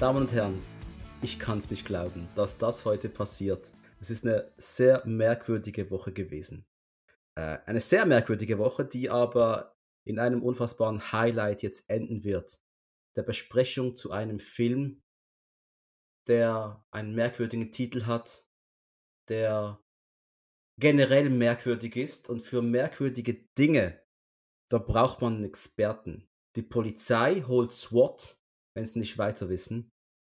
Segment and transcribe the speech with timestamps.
[0.00, 0.62] Damen und Herren,
[1.20, 3.70] ich kann es nicht glauben, dass das heute passiert.
[4.00, 6.64] Es ist eine sehr merkwürdige Woche gewesen.
[7.34, 9.76] Äh, eine sehr merkwürdige Woche, die aber
[10.06, 12.62] in einem unfassbaren Highlight jetzt enden wird.
[13.14, 15.02] Der Besprechung zu einem Film,
[16.28, 18.48] der einen merkwürdigen Titel hat,
[19.28, 19.84] der
[20.78, 24.02] generell merkwürdig ist und für merkwürdige Dinge,
[24.70, 26.26] da braucht man einen Experten.
[26.56, 28.40] Die Polizei holt SWAT
[28.74, 29.89] wenn sie nicht weiter wissen.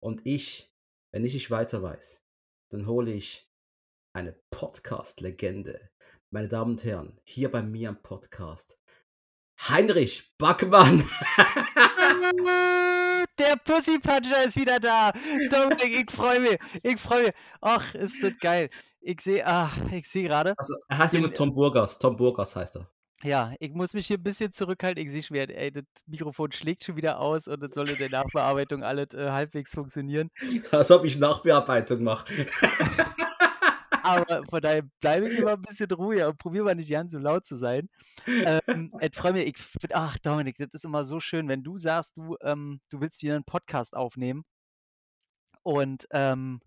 [0.02, 0.74] Und ich,
[1.12, 2.24] wenn ich nicht weiter weiß,
[2.73, 3.48] dann hole ich
[4.12, 5.91] eine Podcast-Legende.
[6.30, 8.80] Meine Damen und Herren, hier bei mir am Podcast.
[9.69, 11.09] Heinrich Backmann.
[13.39, 15.12] Der Pussy Puncher ist wieder da.
[15.50, 16.59] Dominik, ich freue mich.
[16.83, 17.34] Ich freue mich.
[17.61, 18.70] Ach, ist das geil.
[19.00, 20.55] Ich sehe, ach, ich sehe gerade.
[20.59, 21.98] Also, er heißt übrigens Tom Burgers.
[22.00, 22.91] Tom Burgers heißt er.
[23.25, 25.05] Ja, ich muss mich hier ein bisschen zurückhalten.
[25.05, 28.11] Ich sehe schon ey, das Mikrofon schlägt schon wieder aus und es soll in der
[28.11, 30.31] Nachbearbeitung alles äh, halbwegs funktionieren.
[30.73, 32.47] Als ob ich Nachbearbeitung mache.
[34.03, 37.19] Aber von daher bleibe ich immer ein bisschen ruhiger und probiere mal nicht ganz so
[37.19, 37.89] laut zu sein.
[38.27, 42.17] Ähm, ich freue mich, ich, ach Dominik, das ist immer so schön, wenn du sagst,
[42.17, 44.43] du, ähm, du willst wieder einen Podcast aufnehmen.
[45.62, 46.61] Und ähm,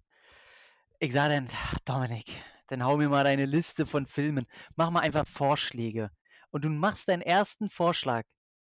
[1.00, 2.32] ich sage dann, ach, Dominik,
[2.68, 4.46] dann hau mir mal deine Liste von Filmen.
[4.78, 6.12] Mach mal einfach Vorschläge
[6.56, 8.24] und du machst deinen ersten Vorschlag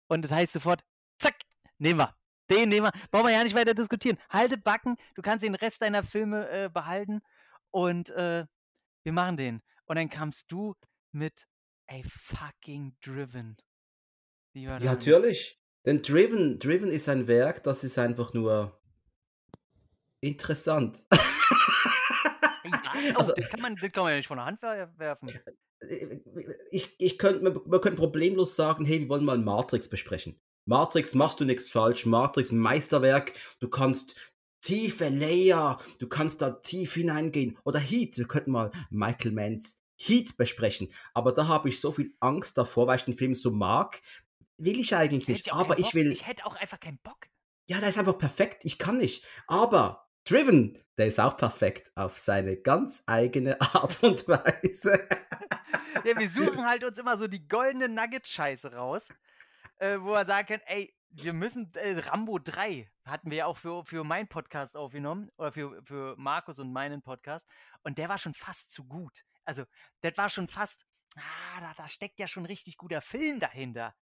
[0.08, 0.82] und das heißt sofort,
[1.20, 1.36] zack,
[1.78, 2.12] nehmen wir.
[2.50, 2.92] Den nehmen wir.
[3.12, 4.18] Brauchen wir ja nicht weiter diskutieren.
[4.30, 7.20] Halte Backen, du kannst den Rest deiner Filme äh, behalten
[7.70, 8.46] und äh,
[9.04, 9.62] wir machen den.
[9.84, 10.74] Und dann kamst du
[11.12, 11.46] mit
[11.88, 13.56] a fucking Driven.
[14.54, 15.60] ja, natürlich.
[15.84, 18.76] Denn Driven, Driven ist ein Werk, das ist einfach nur
[20.20, 21.06] interessant.
[21.12, 21.20] ja,
[23.14, 25.28] also, das, kann man, das kann man ja nicht von der Hand werfen
[26.70, 30.40] ich, ich könnte, wir könnten problemlos sagen, hey, wir wollen mal Matrix besprechen.
[30.64, 34.16] Matrix machst du nichts falsch, Matrix Meisterwerk, du kannst
[34.60, 37.56] tiefe Layer, du kannst da tief hineingehen.
[37.64, 40.92] Oder Heat, wir könnten mal Michael Manns Heat besprechen.
[41.14, 44.00] Aber da habe ich so viel Angst davor, weil ich den Film so mag.
[44.56, 45.52] Will ich eigentlich nicht.
[45.52, 46.10] Aber ich will.
[46.12, 47.28] Ich hätte auch einfach keinen Bock.
[47.68, 48.64] Ja, der ist einfach perfekt.
[48.64, 49.24] Ich kann nicht.
[49.46, 55.08] Aber Driven, der ist auch perfekt auf seine ganz eigene Art und Weise.
[56.04, 59.08] ja, wir suchen halt uns immer so die goldene Nugget-Scheiße raus,
[59.78, 63.56] äh, wo wir sagen können, ey, wir müssen, äh, Rambo 3 hatten wir ja auch
[63.56, 67.48] für, für meinen Podcast aufgenommen, oder für, für Markus und meinen Podcast,
[67.82, 69.24] und der war schon fast zu gut.
[69.46, 69.64] Also,
[70.02, 70.84] das war schon fast,
[71.16, 73.94] ah, da, da steckt ja schon richtig guter Film dahinter.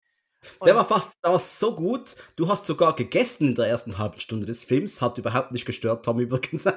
[0.65, 2.17] Der war fast, der war so gut.
[2.37, 5.03] Du hast sogar gegessen in der ersten halben Stunde des Films.
[5.03, 6.67] Hat überhaupt nicht gestört, Tom übrigens.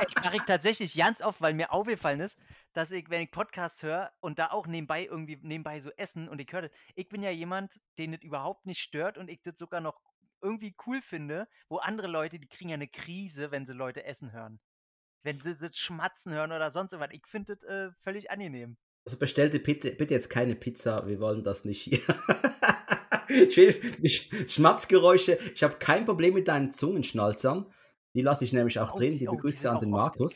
[0.08, 2.38] ich mache ich tatsächlich ganz oft, weil mir aufgefallen ist,
[2.72, 6.40] dass ich, wenn ich Podcasts höre und da auch nebenbei irgendwie nebenbei so essen und
[6.40, 9.58] ich höre das, ich bin ja jemand, den das überhaupt nicht stört und ich das
[9.58, 10.00] sogar noch
[10.42, 14.32] irgendwie cool finde, wo andere Leute, die kriegen ja eine Krise, wenn sie Leute essen
[14.32, 14.60] hören.
[15.22, 17.14] Wenn sie das Schmatzen hören oder sonst irgendwas.
[17.14, 18.78] Ich finde das äh, völlig angenehm.
[19.04, 22.00] Also bestellte bitte, bitte jetzt keine Pizza, wir wollen das nicht hier.
[24.46, 27.72] Schmatzgeräusche, ich habe kein Problem mit deinen Zungenschnalzern.
[28.14, 29.18] Die lasse ich nämlich auch oh, drin.
[29.18, 30.34] Die oh, begrüße oh, an den Markus.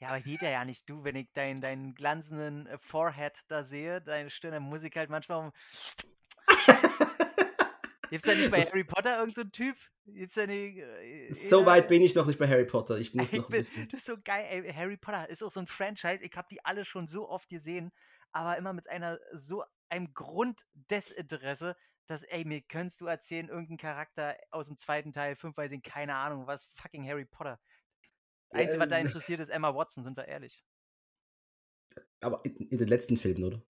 [0.00, 0.88] Ja, aber geht ja nicht.
[0.88, 4.96] Du, wenn ich deinen dein glanzenden äh, Forehead da sehe, deine Stirn, dann muss ich
[4.96, 5.52] halt manchmal.
[8.10, 9.76] Gibt's da nicht bei das, Harry Potter irgendeinen so Typ?
[10.06, 12.98] Gibt's da nicht, äh, so weit bin ich noch nicht bei Harry Potter.
[12.98, 14.72] Ich muss noch bin, Das ist so geil, ey.
[14.72, 16.20] Harry Potter ist auch so ein Franchise.
[16.22, 17.92] Ich habe die alle schon so oft gesehen,
[18.32, 21.76] aber immer mit einer so einem Grunddesinteresse,
[22.06, 25.82] dass, ey, mir könntest du erzählen, irgendein Charakter aus dem zweiten Teil, fünf weiß ich,
[25.82, 27.60] keine Ahnung, was fucking Harry Potter.
[28.50, 29.06] Einzige, was da ähm.
[29.06, 30.64] interessiert, ist Emma Watson, sind wir ehrlich.
[32.20, 33.62] Aber in, in den letzten Filmen, oder?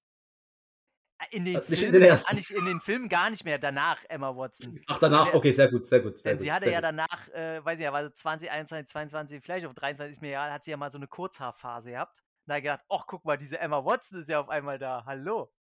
[1.31, 2.35] In den, Filmen, in, den ersten.
[2.35, 4.81] Nicht, in den Filmen gar nicht mehr, danach Emma Watson.
[4.87, 6.19] Ach, danach, okay, sehr gut, sehr gut.
[6.19, 9.43] Sehr denn gut, sie hatte ja danach, äh, weiß ich ja, war 20, 21, 22,
[9.43, 12.23] vielleicht auf 23 ist mir egal, hat sie ja mal so eine Kurzhaarphase gehabt.
[12.47, 15.05] Da hat gedacht, ach, guck mal, diese Emma Watson ist ja auf einmal da.
[15.07, 15.53] Hallo.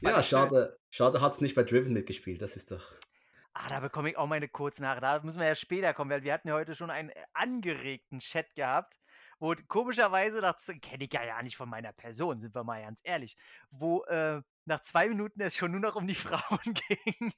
[0.00, 2.96] Ja, schade, schade hat es nicht bei Driven mitgespielt, das ist doch.
[3.58, 5.02] Ah, da bekomme ich auch meine Kurznachricht.
[5.02, 8.18] Da müssen wir ja später kommen, weil wir hatten ja heute schon einen äh, angeregten
[8.18, 8.98] Chat gehabt,
[9.38, 13.00] wo komischerweise, das kenne ich ja, ja nicht von meiner Person, sind wir mal ganz
[13.04, 13.36] ehrlich,
[13.70, 17.32] wo äh, nach zwei Minuten es schon nur noch um die Frauen ging.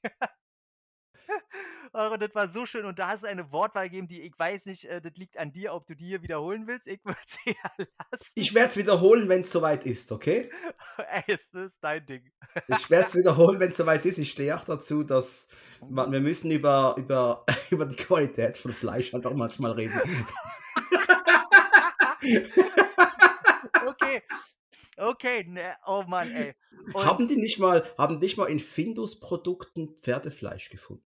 [1.92, 2.84] Und das war so schön.
[2.84, 5.52] Und da hast du eine Wortwahl gegeben, die ich weiß nicht, äh, das liegt an
[5.52, 6.86] dir, ob du die hier wiederholen willst.
[6.86, 8.32] Ich würde sie ja lassen.
[8.34, 10.50] Ich werde es wiederholen, wenn es soweit ist, okay?
[11.10, 12.30] Ey, ist das dein Ding.
[12.68, 14.18] ich werde es wiederholen, wenn es soweit ist.
[14.18, 15.48] Ich stehe auch dazu, dass
[15.88, 20.00] man, wir müssen über, über, über die Qualität von Fleisch einfach manchmal reden.
[23.86, 24.22] Okay.
[24.96, 26.54] Okay, ne, oh Mann, ey.
[26.92, 31.04] Und haben die nicht mal, haben nicht mal in Findus-Produkten Pferdefleisch gefunden?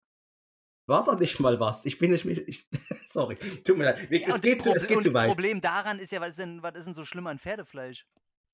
[0.91, 1.85] war da nicht mal was.
[1.85, 2.25] Ich bin nicht.
[2.25, 2.67] Ich,
[3.07, 4.11] sorry, tut mir leid.
[4.11, 5.29] Ja, es, geht zu, es geht zu weit.
[5.29, 8.05] Problem daran ist ja, was ist denn, was ist denn so schlimm an Pferdefleisch?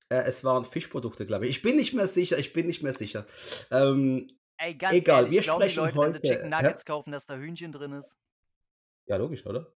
[0.09, 1.57] Äh, es waren Fischprodukte, glaube ich.
[1.57, 2.37] Ich bin nicht mehr sicher.
[2.37, 3.25] Ich bin nicht mehr sicher.
[3.71, 7.11] Ähm, Ey, ganz Egal, ehrlich, wir die sprechen Leute, wenn sie heute- Chicken Nuggets kaufen,
[7.11, 8.17] dass da Hühnchen drin ist?
[9.05, 9.73] ja, logisch, oder?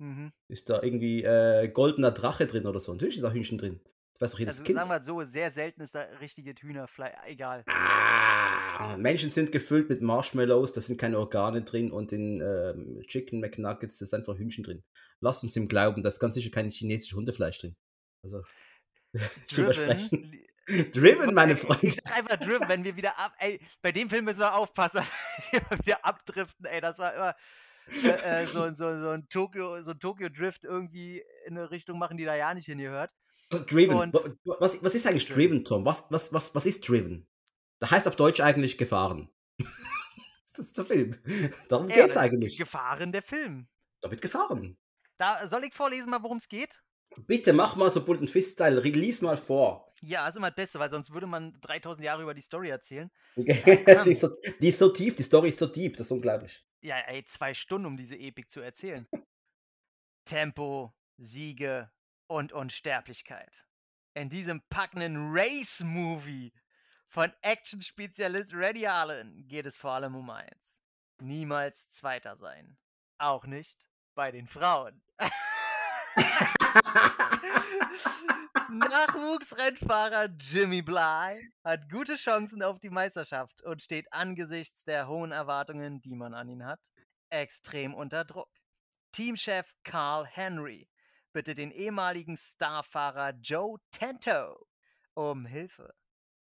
[0.00, 0.32] Mhm.
[0.48, 2.92] Ist da irgendwie äh, goldener Drache drin oder so?
[2.92, 3.80] Natürlich ist da Hühnchen drin.
[4.14, 4.78] Das weiß doch jedes Also Kind.
[4.78, 7.14] sagen wir mal so, sehr selten ist da richtige Hühnerfleisch.
[7.26, 7.64] Egal.
[7.68, 13.40] Ah, Menschen sind gefüllt mit Marshmallows, da sind keine Organe drin und in ähm, Chicken
[13.40, 14.82] McNuggets da ist einfach Hühnchen drin.
[15.20, 17.76] Lass uns ihm glauben, da ist ganz sicher kein chinesisches Hundefleisch drin.
[18.24, 18.42] Also,
[19.48, 20.32] zu übersprechen.
[20.32, 20.46] li-
[20.92, 21.86] Driven, meine Freunde.
[21.86, 23.32] Ich sag einfach Driven, wenn wir wieder ab.
[23.38, 25.00] Ey, bei dem Film müssen wir aufpassen.
[25.52, 26.80] immer wieder abdriften, ey.
[26.80, 27.34] Das war immer
[28.04, 31.98] äh, äh, so, so, so ein Tokyo, so ein Tokyo Drift irgendwie in eine Richtung
[31.98, 33.12] machen, die da ja nicht hingehört.
[33.50, 33.96] Also, driven.
[33.96, 35.64] Und- Wa- wa- Was, was ist eigentlich Driven.
[35.64, 35.84] Tom?
[35.84, 37.26] Was, was, was, was ist driven?
[37.80, 39.30] Das heißt auf Deutsch eigentlich gefahren.
[39.58, 41.16] das ist der Film.
[41.68, 42.56] Darum Ey, geht's da- eigentlich.
[42.58, 43.68] Gefahren der Film.
[44.00, 44.76] Da wird gefahren.
[45.18, 46.82] Da soll ich vorlesen mal, worum es geht?
[47.26, 49.92] Bitte mach mal so Bullet Fist Style, release mal vor.
[50.00, 53.10] Ja, ist immer das Beste, weil sonst würde man 3000 Jahre über die Story erzählen.
[53.36, 54.28] die, ist so,
[54.60, 56.64] die ist so tief, die Story ist so deep, das ist unglaublich.
[56.82, 59.06] Ja, ey, zwei Stunden, um diese Epik zu erzählen.
[60.24, 61.90] Tempo, Siege
[62.26, 63.66] und Unsterblichkeit.
[64.14, 66.52] In diesem packenden Race-Movie
[67.08, 70.82] von Action-Spezialist Reddy Allen geht es vor allem um eins.
[71.20, 72.78] Niemals Zweiter sein.
[73.18, 75.02] Auch nicht bei den Frauen.
[78.70, 86.00] Nachwuchsrennfahrer Jimmy Bly hat gute Chancen auf die Meisterschaft und steht angesichts der hohen Erwartungen,
[86.00, 86.80] die man an ihn hat,
[87.30, 88.50] extrem unter Druck.
[89.12, 90.88] Teamchef Carl Henry
[91.32, 94.66] bittet den ehemaligen Starfahrer Joe Tento
[95.14, 95.92] um Hilfe.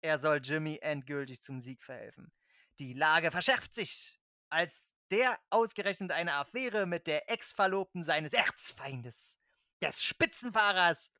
[0.02, 2.32] Er soll Jimmy endgültig zum Sieg verhelfen.
[2.78, 4.18] Die Lage verschärft sich,
[4.50, 9.38] als der ausgerechnet eine Affäre mit der Ex-Verlobten seines Erzfeindes,
[9.84, 11.12] des Spitzenfahrers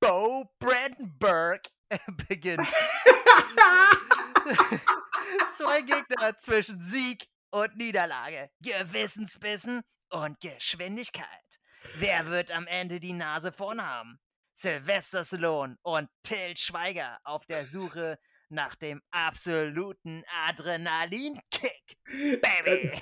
[0.00, 1.62] Bo Brandenburg,
[2.28, 2.66] beginnt.
[5.52, 11.26] Zwei Gegner zwischen Sieg und Niederlage, Gewissensbissen und Geschwindigkeit.
[11.94, 14.20] Wer wird am Ende die Nase vorn haben?
[14.52, 18.18] Sylvester Stallone und Till Schweiger auf der Suche
[18.50, 21.98] nach dem absoluten Adrenalinkick.
[22.06, 22.92] Baby!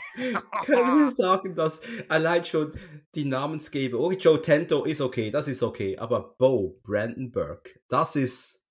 [0.65, 2.73] Können wir sagen, dass allein schon
[3.15, 8.65] die Namensgeber, oh, Joe Tento ist okay, das ist okay, aber Bo Brandenburg, das ist,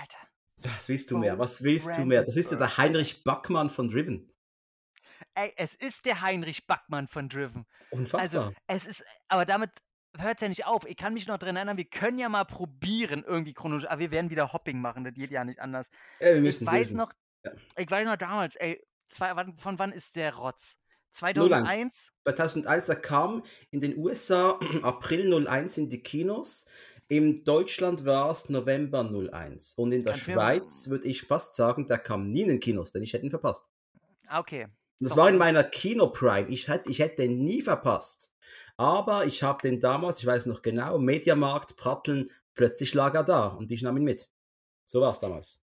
[0.00, 0.74] Alter.
[0.76, 2.24] was willst du Bo mehr, was willst du mehr?
[2.24, 2.76] Das ist ja der.
[2.76, 4.32] Heinrich Backmann von Driven.
[5.34, 7.66] Ey, es ist der Heinrich Backmann von Driven.
[7.90, 8.46] Unfassbar.
[8.46, 9.70] Also, es ist, aber damit
[10.18, 10.84] hört es ja nicht auf.
[10.86, 14.10] Ich kann mich noch dran erinnern, wir können ja mal probieren, irgendwie chronologisch, aber wir
[14.10, 15.90] werden wieder Hopping machen, das geht ja nicht anders.
[16.18, 16.96] Wir Ich weiß müssen.
[16.98, 17.12] noch,
[17.44, 17.52] Ja.
[17.76, 20.78] ich weiß noch damals, ey, zwei, wann, von wann ist der Rotz?
[21.10, 22.12] 2001?
[22.24, 26.66] 2001, da kam in den USA April 01 in die Kinos.
[27.08, 29.74] In Deutschland war es November 01.
[29.74, 32.92] Und in der Kannst Schweiz würde ich fast sagen, der kam nie in den Kinos,
[32.92, 33.68] denn ich hätte ihn verpasst.
[34.28, 34.68] Ah, okay.
[35.00, 36.48] Das Doch, war in meiner Kino-Prime.
[36.48, 38.32] Ich hätte, ich hätte den nie verpasst.
[38.82, 43.46] Aber ich habe den damals, ich weiß noch genau, Mediamarkt, Pratteln, plötzlich lag er da
[43.46, 44.28] und ich nahm ihn mit.
[44.82, 45.62] So war es damals.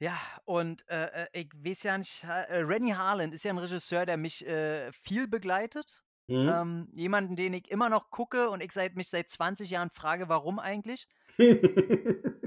[0.00, 4.04] Ja, und äh, äh, ich weiß ja nicht, äh, Rennie Harlan ist ja ein Regisseur,
[4.04, 6.02] der mich äh, viel begleitet.
[6.26, 6.48] Mhm.
[6.52, 10.28] Ähm, jemanden, den ich immer noch gucke und ich seit, mich seit 20 Jahren frage,
[10.28, 11.06] warum eigentlich.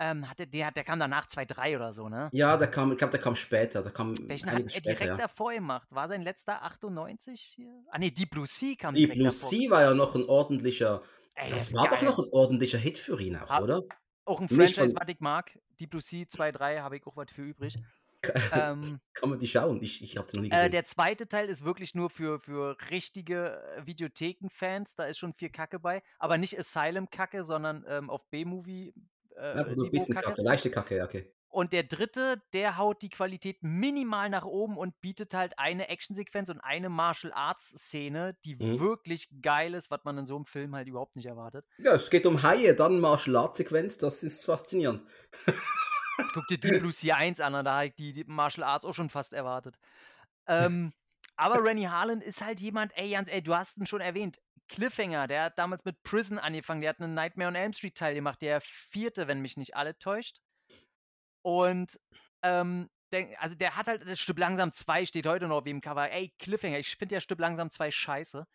[0.00, 2.28] Ähm, hat der, der, kam danach 2-3 oder so, ne?
[2.32, 3.82] Ja, der kam, ich glaube, der kam später.
[3.82, 5.16] Der kam Welchen hat er später, direkt ja.
[5.16, 5.86] davor gemacht?
[5.92, 7.84] War sein letzter 98 hier?
[7.90, 9.50] Ah, nee, Deep Blue Sea kam Die direkt Blue davor.
[9.50, 11.02] Sea war ja noch ein ordentlicher.
[11.34, 12.04] Ey, das ist war doch geil.
[12.04, 13.82] noch ein ordentlicher Hit für ihn auch, oder?
[14.24, 15.58] Auch ein Nicht Franchise, was ich mag.
[15.80, 17.76] Deep Blue Sea 2-3 habe ich auch was für übrig.
[18.52, 19.82] ähm, Kann man die schauen?
[19.82, 20.70] Ich, ich habe den noch nie äh, gesehen.
[20.70, 24.94] der zweite Teil ist wirklich nur für, für richtige äh, Videotheken-Fans.
[24.94, 26.02] Da ist schon viel Kacke bei.
[26.18, 28.94] Aber nicht Asylum-Kacke, sondern ähm, auf B-Movie.
[29.34, 30.36] Äh, Einfach nur ein bisschen Niveau-Kacke.
[30.36, 31.32] Kacke, leichte Kacke, ja, okay.
[31.52, 36.48] Und der dritte, der haut die Qualität minimal nach oben und bietet halt eine Actionsequenz
[36.48, 38.78] und eine Martial Arts Szene, die Mhm.
[38.78, 41.66] wirklich geil ist, was man in so einem Film halt überhaupt nicht erwartet.
[41.78, 45.04] Ja, es geht um Haie, dann Martial Arts Sequenz, das ist faszinierend.
[46.32, 48.94] Guck dir Deep Blue Sea 1 an, da habe ich die, die Martial Arts auch
[48.94, 49.78] schon fast erwartet.
[50.46, 50.92] Ähm,
[51.36, 55.26] aber Rennie Harlan ist halt jemand, ey Jans, ey, du hast ihn schon erwähnt, Cliffhanger,
[55.26, 56.80] der hat damals mit Prison angefangen.
[56.80, 59.98] Der hat einen Nightmare on Elm Street Teil gemacht, der vierte, wenn mich nicht alle
[59.98, 60.38] täuscht.
[61.42, 61.98] Und
[62.42, 65.80] ähm, der, also der hat halt das Stück langsam 2 steht heute noch auf dem
[65.80, 66.10] Cover.
[66.10, 68.46] Ey, Cliffhanger, ich finde ja Stück langsam 2 scheiße.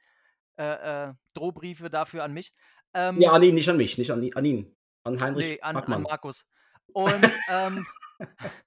[0.60, 0.64] Äh,
[1.10, 2.52] äh, Drohbriefe dafür an mich.
[2.94, 4.76] Ähm, ja, an ihn, nicht an mich, nicht an, an ihn.
[5.04, 6.46] An Heinrich nee, an, an Markus.
[6.94, 7.86] Und, ähm,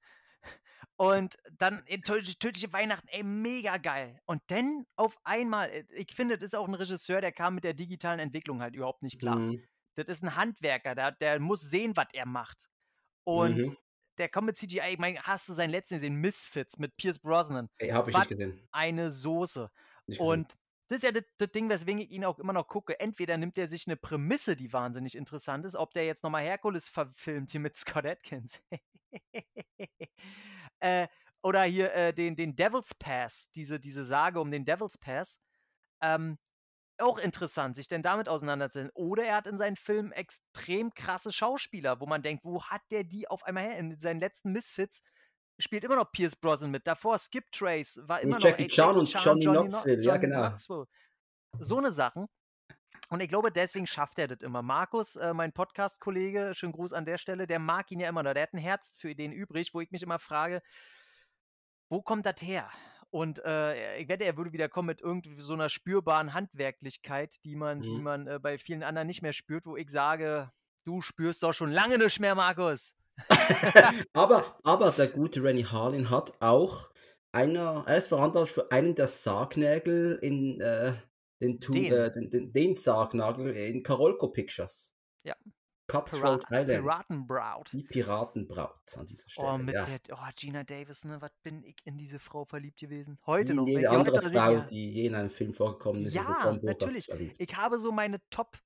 [0.96, 4.20] und dann ey, tödliche Weihnachten, ey, mega geil.
[4.26, 7.64] Und dann auf einmal, äh, ich finde, das ist auch ein Regisseur, der kam mit
[7.64, 9.36] der digitalen Entwicklung halt überhaupt nicht klar.
[9.36, 9.64] Mhm.
[9.96, 12.68] Das ist ein Handwerker, der, der muss sehen, was er macht.
[13.24, 13.76] Und mhm
[14.20, 14.92] der kommt mit CGI.
[14.92, 16.14] Ich meine, hast du seinen letzten gesehen?
[16.14, 17.68] Misfits mit Pierce Brosnan.
[17.78, 18.68] Ey, hab ich Was nicht gesehen.
[18.70, 19.70] Eine Soße.
[20.18, 20.56] Und
[20.88, 22.98] das ist ja das, das, Ding, weswegen ich ihn auch immer noch gucke.
[23.00, 26.88] Entweder nimmt er sich eine Prämisse, die wahnsinnig interessant ist, ob der jetzt nochmal Herkules
[26.88, 28.60] verfilmt hier mit Scott Atkins.
[30.80, 31.08] äh,
[31.42, 35.40] oder hier äh, den, den Devil's Pass, diese, diese Sage um den Devil's Pass.
[36.02, 36.38] Ähm,
[37.00, 38.90] auch interessant, sich denn damit auseinanderzusetzen.
[38.94, 43.04] Oder er hat in seinen Filmen extrem krasse Schauspieler, wo man denkt, wo hat der
[43.04, 43.78] die auf einmal her?
[43.78, 45.02] In seinen letzten Misfits
[45.58, 46.86] spielt immer noch Pierce Brosnan mit.
[46.86, 50.16] Davor Skip Trace war immer Jackie noch ey, Chan und Johnny, Johnny Knoxville, no ja
[50.16, 50.46] genau.
[50.46, 50.86] Knoxville.
[51.58, 52.26] So eine Sachen.
[53.08, 54.62] Und ich glaube, deswegen schafft er das immer.
[54.62, 58.34] Markus, äh, mein Podcast-Kollege, schönen Gruß an der Stelle, der mag ihn ja immer noch.
[58.34, 60.62] Der hat ein Herz für Ideen übrig, wo ich mich immer frage,
[61.88, 62.70] wo kommt das her?
[63.10, 67.56] Und äh, ich wette, er würde wieder kommen mit irgendwie so einer spürbaren Handwerklichkeit, die
[67.56, 67.82] man, mhm.
[67.82, 70.50] die man äh, bei vielen anderen nicht mehr spürt, wo ich sage,
[70.84, 72.96] du spürst doch schon lange nicht mehr, Markus.
[74.12, 76.88] aber, aber der gute Rennie Harlin hat auch
[77.32, 80.94] einer, er ist verantwortlich für einen der Sargnägel in äh,
[81.40, 81.92] den, den.
[81.92, 84.94] Äh, den, den, den Sargnagel in Karolko Pictures.
[85.24, 85.34] Ja.
[85.90, 86.84] Cutthroat Pira Island.
[86.84, 87.72] Piratenbraut.
[87.72, 89.48] Die Piratenbraut an dieser oh, Stelle.
[89.48, 89.84] Oh, mit ja.
[89.84, 93.18] der, oh, Gina Davis, ne, was bin ich in diese Frau verliebt gewesen?
[93.26, 93.66] Heute Wie noch.
[93.66, 94.60] Jede andere Frau, ja.
[94.60, 97.08] die je in einem Film vorgekommen ist, ja, ist natürlich.
[97.38, 98.58] Ich habe so meine Top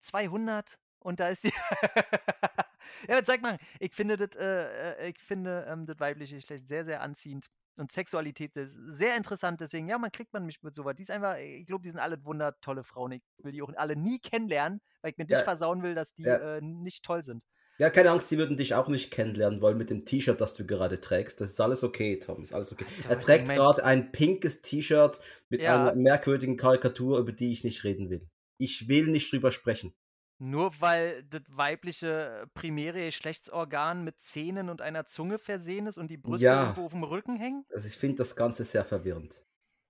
[0.00, 1.52] 200 und da ist sie.
[3.08, 3.58] ja, zeig mal.
[3.78, 7.90] Ich finde das, äh, äh, ich finde ähm, das weibliche Geschlecht sehr, sehr anziehend und
[7.90, 9.60] Sexualität ist sehr interessant.
[9.60, 10.94] Deswegen, ja, man kriegt man mich mit sowas.
[10.96, 13.12] Die ist einfach, ich glaube, die sind alle wundertolle Frauen.
[13.12, 15.44] Ich will die auch alle nie kennenlernen, weil ich mir nicht ja.
[15.44, 16.56] versauen will, dass die ja.
[16.56, 17.44] äh, nicht toll sind.
[17.78, 20.64] Ja, keine Angst, sie würden dich auch nicht kennenlernen wollen mit dem T-Shirt, das du
[20.64, 21.40] gerade trägst.
[21.40, 22.42] Das ist alles okay, Tom.
[22.42, 22.84] Ist alles okay.
[22.88, 25.88] So, er trägt gerade ein pinkes T-Shirt mit ja.
[25.88, 28.28] einer merkwürdigen Karikatur, über die ich nicht reden will.
[28.58, 29.92] Ich will nicht drüber sprechen.
[30.38, 36.16] Nur weil das weibliche primäre Geschlechtsorgan mit Zähnen und einer Zunge versehen ist und die
[36.16, 36.62] Brüste ja.
[36.62, 37.64] irgendwo auf dem Rücken hängen?
[37.72, 39.44] Also ich finde das Ganze sehr verwirrend.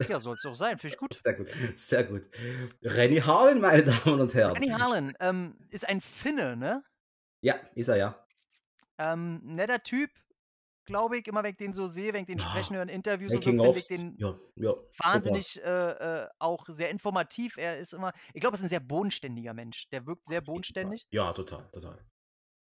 [0.08, 1.14] Ja, soll es auch sein, finde ich gut.
[1.22, 2.28] Sehr gut, sehr gut.
[2.82, 4.52] Renny Harlan, meine Damen und Herren.
[4.52, 6.82] Renny Harlan ähm, ist ein Finne, ne?
[7.40, 8.26] Ja, ist er ja.
[8.98, 10.10] Ähm, netter Typ,
[10.84, 12.48] glaube ich, immer wenn ich den so sehe, wenn ich den ja.
[12.48, 15.90] sprechen höre in Interviews Making und so, finde ich den ja, ja, wahnsinnig äh,
[16.22, 17.56] äh, auch sehr informativ.
[17.56, 19.88] Er ist immer, ich glaube, er ist ein sehr bodenständiger Mensch.
[19.90, 21.06] Der wirkt sehr bodenständig.
[21.10, 21.98] Ja, total, total.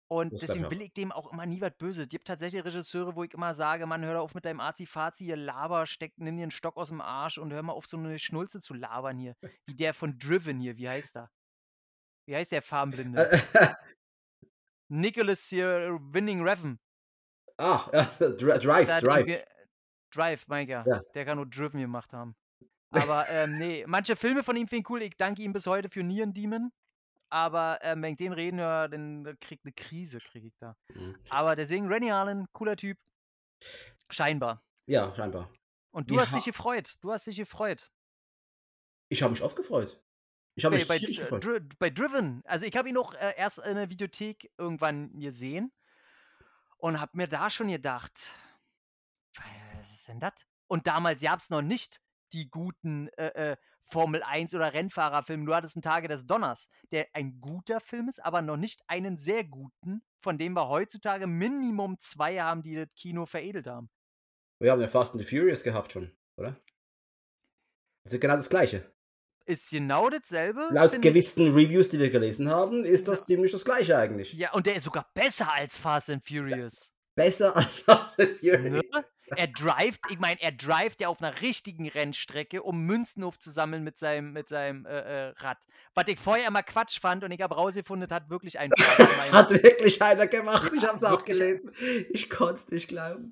[0.10, 2.04] Und das deswegen will ich dem auch immer nie was Böses.
[2.04, 5.36] Es gibt tatsächlich Regisseure, wo ich immer sage, Mann, hör auf mit deinem Azi-Fazi, ihr
[5.36, 8.18] Laber, steck, nimm dir einen Stock aus dem Arsch und hör mal auf, so eine
[8.18, 9.36] Schnulze zu labern hier.
[9.66, 11.30] Wie der von Driven hier, wie heißt er?
[12.26, 13.30] Wie heißt der Farbenblinde?
[14.90, 16.80] Nicholas hier, Winning Reven.
[17.58, 19.46] Ah, ja, Drive, Drive.
[20.12, 20.84] Drive, mein ja.
[20.88, 21.02] ja.
[21.14, 22.36] Der kann nur Driven gemacht haben.
[22.92, 25.02] Aber ähm, nee, manche Filme von ihm finde ich cool.
[25.02, 26.72] Ich danke ihm bis heute für Nieren Demon.
[27.30, 30.78] Aber ähm, wenn ich den reden höre, dann kriegt eine Krise, kriege ich da.
[30.94, 31.18] Mhm.
[31.30, 32.98] Aber deswegen, Rennie Allen, cooler Typ.
[34.10, 34.64] Scheinbar.
[34.86, 35.52] Ja, scheinbar.
[35.92, 36.22] Und du ja.
[36.22, 36.94] hast dich gefreut.
[37.02, 37.92] Du hast dich gefreut.
[39.10, 40.02] Ich habe mich oft gefreut.
[40.56, 42.42] Ich habe mich bei, bei, bei Driven.
[42.46, 45.74] Also ich habe ihn noch äh, erst in der Videothek irgendwann gesehen
[46.78, 48.32] und habe mir da schon gedacht,
[49.78, 50.46] was ist denn das?
[50.68, 52.02] Und damals gab es noch nicht
[52.34, 55.46] die guten äh, äh, Formel 1 oder Rennfahrerfilme.
[55.46, 59.18] Du hattest einen Tage des Donners, der ein guter Film ist, aber noch nicht einen
[59.18, 63.90] sehr guten, von dem wir heutzutage Minimum zwei haben, die das Kino veredelt haben.
[64.60, 66.60] Wir haben ja Fast and the Furious gehabt schon, oder?
[68.04, 68.92] Das ist genau das Gleiche.
[69.48, 70.68] Ist genau dasselbe.
[70.72, 73.26] Laut gewissen Reviews, die wir gelesen haben, ist das ja.
[73.28, 74.34] ziemlich das Gleiche eigentlich.
[74.34, 76.92] Ja, und der ist sogar besser als Fast and Furious.
[77.16, 78.74] Besser als Fast and Furious.
[78.74, 78.82] Ne?
[79.38, 83.98] Er drivet, ich meine, er drivet ja auf einer richtigen Rennstrecke, um Münzen aufzusammeln mit
[83.98, 85.64] seinem, mit seinem äh, äh, Rad.
[85.96, 88.72] Was ich vorher immer Quatsch fand und ich habe rausgefunden, hat wirklich ein
[89.32, 90.74] Hat wirklich einer gemacht.
[90.76, 91.72] Ich habe es auch gelesen.
[92.10, 93.32] Ich konnte es nicht glauben.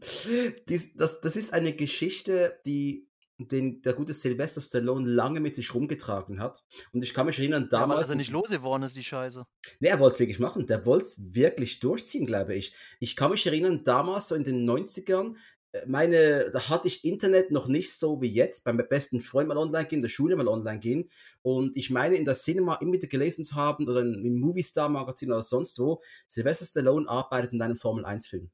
[0.69, 3.05] Dies, das, das ist eine Geschichte, die
[3.37, 6.63] den der gute Sylvester Stallone lange mit sich rumgetragen hat.
[6.93, 7.97] Und ich kann mich erinnern, damals.
[7.97, 9.45] Ja, dass er nicht losgeworden ist, die Scheiße.
[9.79, 10.65] Nee, er wollte es wirklich machen.
[10.67, 12.73] Der wollte es wirklich durchziehen, glaube ich.
[12.99, 15.35] Ich kann mich erinnern, damals, so in den 90ern,
[15.73, 19.57] äh, meine, da hatte ich Internet noch nicht so wie jetzt, beim besten Freund mal
[19.57, 21.09] online gehen, in der Schule mal online gehen.
[21.41, 24.89] Und ich meine, in der Cinema immer wieder gelesen zu haben oder im Movie Star
[24.89, 28.49] Magazin oder sonst wo, Sylvester Stallone arbeitet in einem Formel 1 Film.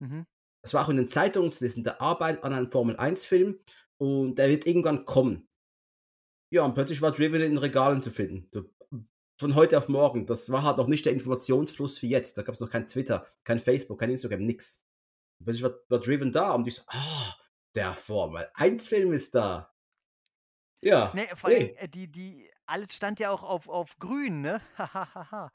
[0.00, 0.26] Mhm.
[0.62, 3.58] Das war auch in den Zeitungen zu lesen, der arbeitet an einem Formel 1 Film
[4.00, 5.46] und der wird irgendwann kommen.
[6.50, 8.48] Ja, und plötzlich war Driven in Regalen zu finden.
[9.38, 10.26] Von heute auf morgen.
[10.26, 12.36] Das war halt noch nicht der Informationsfluss wie jetzt.
[12.38, 14.82] Da gab es noch kein Twitter, kein Facebook, kein Instagram, nix.
[15.38, 17.34] Und plötzlich war, war Driven da und ich so, ah,
[17.74, 19.72] der Formel 1-Film ist da.
[20.80, 21.12] Ja.
[21.14, 24.60] Nee, vor allem, äh, die, die, alles stand ja auch auf, auf grün, ne?
[24.78, 25.52] Hahaha.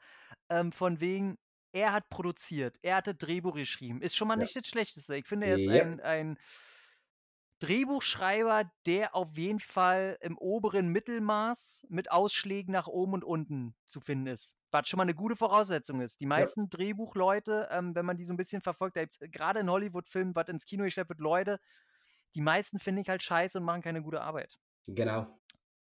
[0.48, 1.36] ähm, von wegen,
[1.72, 4.00] er hat produziert, er hatte Drehbuch geschrieben.
[4.00, 4.42] Ist schon mal Ja.
[4.42, 5.16] nicht das Schlechteste.
[5.16, 5.82] Ich finde, er ist Ja.
[5.82, 6.38] ein, ein
[7.60, 14.00] Drehbuchschreiber, der auf jeden Fall im oberen Mittelmaß mit Ausschlägen nach oben und unten zu
[14.00, 14.56] finden ist.
[14.70, 16.20] Was schon mal eine gute Voraussetzung ist.
[16.20, 19.70] Die meisten Drehbuchleute, ähm, wenn man die so ein bisschen verfolgt, da gibt's gerade in
[19.70, 21.58] Hollywood-Filmen, was ins Kino geschleppt wird, Leute,
[22.34, 24.58] die meisten finde ich halt scheiße und machen keine gute Arbeit.
[24.86, 25.26] Genau.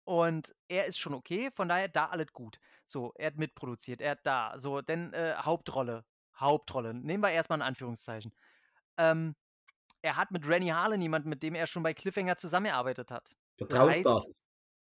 [0.05, 2.61] Und er ist schon okay, von daher da alles gut.
[2.85, 4.59] So, er hat mitproduziert, er hat da.
[4.59, 6.05] So, denn äh, Hauptrolle.
[6.39, 6.93] Hauptrolle.
[6.95, 8.33] Nehmen wir erstmal in Anführungszeichen.
[8.99, 9.35] Ähm,
[10.03, 13.37] er hat mit Rennie Harlan jemanden, mit dem er schon bei Cliffhanger zusammengearbeitet hat.
[13.59, 14.39] Vertrauensbasis.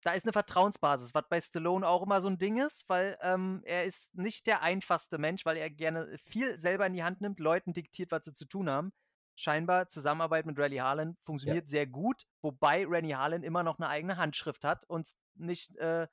[0.03, 3.63] Da ist eine Vertrauensbasis, was bei Stallone auch immer so ein Ding ist, weil ähm,
[3.65, 7.41] er ist nicht der einfachste Mensch, weil er gerne viel selber in die Hand nimmt,
[7.41, 8.93] Leuten diktiert, was sie zu tun haben.
[9.35, 14.17] Scheinbar Zusammenarbeit mit Rennie Harlan funktioniert sehr gut, wobei Rennie Harlan immer noch eine eigene
[14.17, 16.07] Handschrift hat und nicht äh,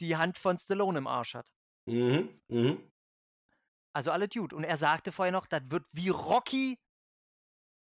[0.00, 1.50] die Hand von Stallone im Arsch hat.
[1.86, 2.28] Mhm.
[2.48, 2.90] Mhm.
[3.92, 4.52] Also alle gut.
[4.52, 6.78] Und er sagte vorher noch, das wird wie Rocky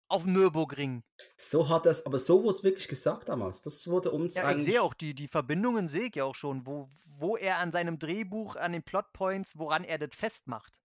[0.10, 1.04] auf dem Nürburgring.
[1.38, 3.62] So hat das, aber so wurde es wirklich gesagt damals.
[3.62, 6.66] Das wurde uns Ja, ich sehe auch die, die Verbindungen, sehe ich ja auch schon,
[6.66, 10.81] wo, wo er an seinem Drehbuch, an den Plotpoints, woran er das festmacht.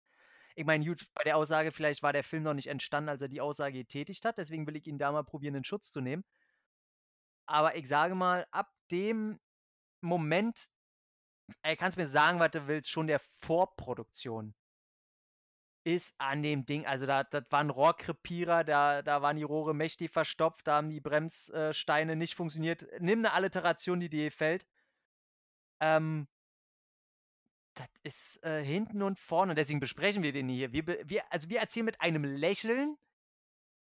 [0.54, 3.28] Ich meine, gut, bei der Aussage, vielleicht war der Film noch nicht entstanden, als er
[3.28, 6.24] die Aussage getätigt hat, deswegen will ich ihn da mal probieren, in Schutz zu nehmen.
[7.46, 9.40] Aber ich sage mal, ab dem
[10.00, 10.66] Moment,
[11.62, 14.54] er kannst mir sagen, was du willst, schon der Vorproduktion
[15.84, 19.74] ist an dem Ding, also da, das war ein Rohrkrepierer, da, da waren die Rohre
[19.74, 22.86] mächtig verstopft, da haben die Bremssteine nicht funktioniert.
[23.00, 24.66] Nimm eine Alliteration, die dir gefällt.
[25.80, 26.26] Ähm,
[27.74, 30.72] das ist äh, hinten und vorne, deswegen besprechen wir den hier.
[30.72, 32.96] Wir, wir, also wir erzählen mit einem Lächeln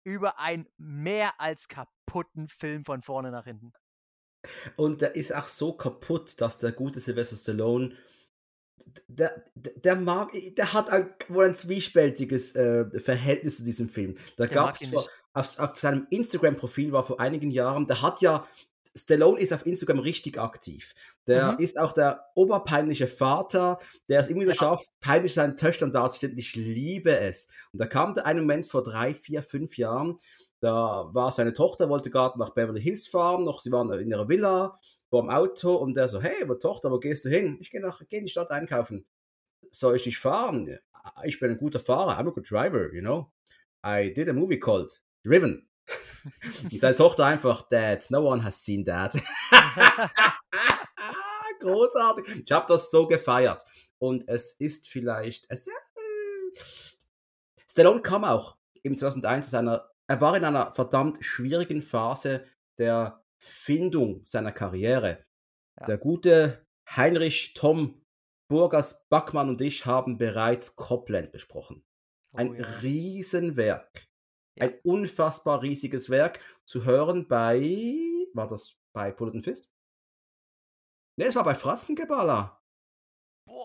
[0.04, 3.72] über einen mehr als kaputten Film von vorne nach hinten.
[4.76, 7.96] Und der ist auch so kaputt, dass der gute Sylvester Stallone,
[9.08, 14.14] der, der, mag, der hat ein, wohl ein zwiespältiges äh, Verhältnis zu diesem Film.
[14.36, 14.92] Da gab es
[15.34, 18.46] auf, auf seinem Instagram-Profil war vor einigen Jahren, der hat ja,
[18.96, 20.92] Stallone ist auf Instagram richtig aktiv.
[21.26, 21.58] Der Mhm.
[21.58, 24.58] ist auch der oberpeinliche Vater, der es immer wieder Ja.
[24.58, 26.36] schafft, peinlich seinen Töchtern darzustellen.
[26.36, 27.48] Ich liebe es.
[27.72, 30.16] Und da kam der ein Moment vor drei, vier, fünf Jahren,
[30.60, 34.28] da war seine Tochter, wollte gerade nach Beverly Hills fahren, noch sie waren in ihrer
[34.28, 37.58] Villa, vor dem Auto und der so, hey, aber Tochter, wo gehst du hin?
[37.60, 39.06] Ich gehe nach, geh in die Stadt einkaufen.
[39.70, 40.78] Soll ich dich fahren?
[41.24, 43.32] Ich bin ein guter Fahrer, I'm a good driver, you know.
[43.86, 45.68] I did a movie called Driven.
[46.70, 49.16] und seine Tochter einfach, Dad, no one has seen that.
[51.60, 52.44] Großartig.
[52.44, 53.64] Ich habe das so gefeiert.
[53.98, 55.46] Und es ist vielleicht.
[55.48, 55.72] Es, äh,
[57.68, 59.90] Stallone kam auch im 2001 aus einer.
[60.08, 62.46] Er war in einer verdammt schwierigen Phase
[62.78, 65.24] der Findung seiner Karriere.
[65.78, 65.86] Ja.
[65.86, 68.02] Der gute Heinrich Tom
[68.50, 71.84] Burgers Backmann und ich haben bereits Copland besprochen.
[72.34, 72.66] Ein Oh ja.
[72.80, 74.08] Riesenwerk.
[74.56, 74.66] Ja.
[74.66, 76.40] Ein unfassbar riesiges Werk.
[76.64, 77.60] Zu hören bei.
[78.32, 79.70] War das bei Bullet and Fist?
[81.18, 81.54] Ne, es war bei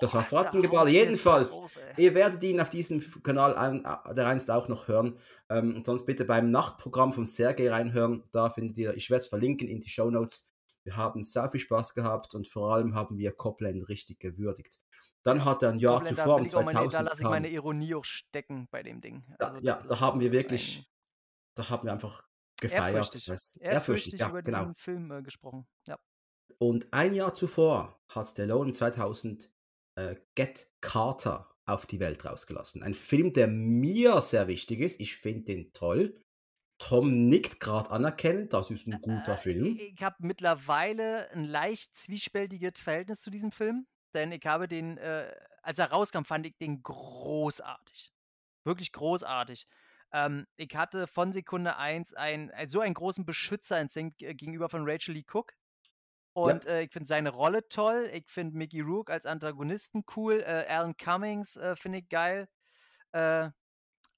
[0.02, 0.89] Das war Fratzengeballer.
[0.89, 1.78] Jedenfalls.
[1.98, 3.84] Ihr werdet ihn auf diesem Kanal ein,
[4.15, 5.17] der einst auch noch hören.
[5.50, 8.24] Ähm, und sonst bitte beim Nachtprogramm von Sergei reinhören.
[8.32, 10.50] Da findet ihr, ich werde es verlinken in die Show Notes.
[10.84, 14.80] Wir haben sehr viel Spaß gehabt und vor allem haben wir Copland richtig gewürdigt.
[15.24, 17.48] Dann hat er ein Jahr da zuvor, ich auch meine, da 2000, lasse ich meine
[17.50, 19.24] Ironie auch stecken bei dem Ding.
[19.39, 20.86] Also, ja, das da haben wir wirklich, ein-
[21.56, 22.24] da haben wir einfach
[22.60, 22.96] gefeiert.
[22.96, 24.60] ehrfürchtig, weißt- ehrfürchtig ja, über genau.
[24.60, 25.65] diesen Film äh, gesprochen.
[25.88, 25.98] Ja.
[26.58, 29.54] Und ein Jahr zuvor hat Stallone 2000
[29.95, 32.84] äh, Get Carter auf die Welt rausgelassen.
[32.84, 34.99] Ein Film, der mir sehr wichtig ist.
[34.99, 36.19] Ich finde den toll.
[36.79, 39.77] Tom nickt gerade anerkennend, das ist ein guter Äh, Film.
[39.79, 45.32] Ich habe mittlerweile ein leicht zwiespältiges Verhältnis zu diesem Film, denn ich habe den, äh,
[45.62, 48.12] als er rauskam, fand ich den großartig.
[48.65, 49.65] Wirklich großartig.
[50.12, 54.84] Ähm, ich hatte von Sekunde 1 ein, ein, so einen großen Beschützerinstinkt äh, gegenüber von
[54.89, 55.53] Rachel Lee Cook.
[56.34, 58.10] Und äh, ich finde seine Rolle toll.
[58.13, 60.41] Ich finde Mickey Rourke als Antagonisten cool.
[60.41, 62.48] Äh, Alan Cummings äh, finde ich geil.
[63.13, 63.50] Äh,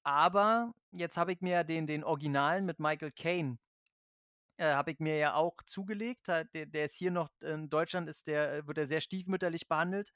[0.04, 3.58] Aber jetzt habe ich mir den den Originalen mit Michael Caine
[4.58, 6.28] äh, habe ich mir ja auch zugelegt.
[6.28, 10.10] Der der ist hier noch in Deutschland ist der äh, wird er sehr stiefmütterlich behandelt.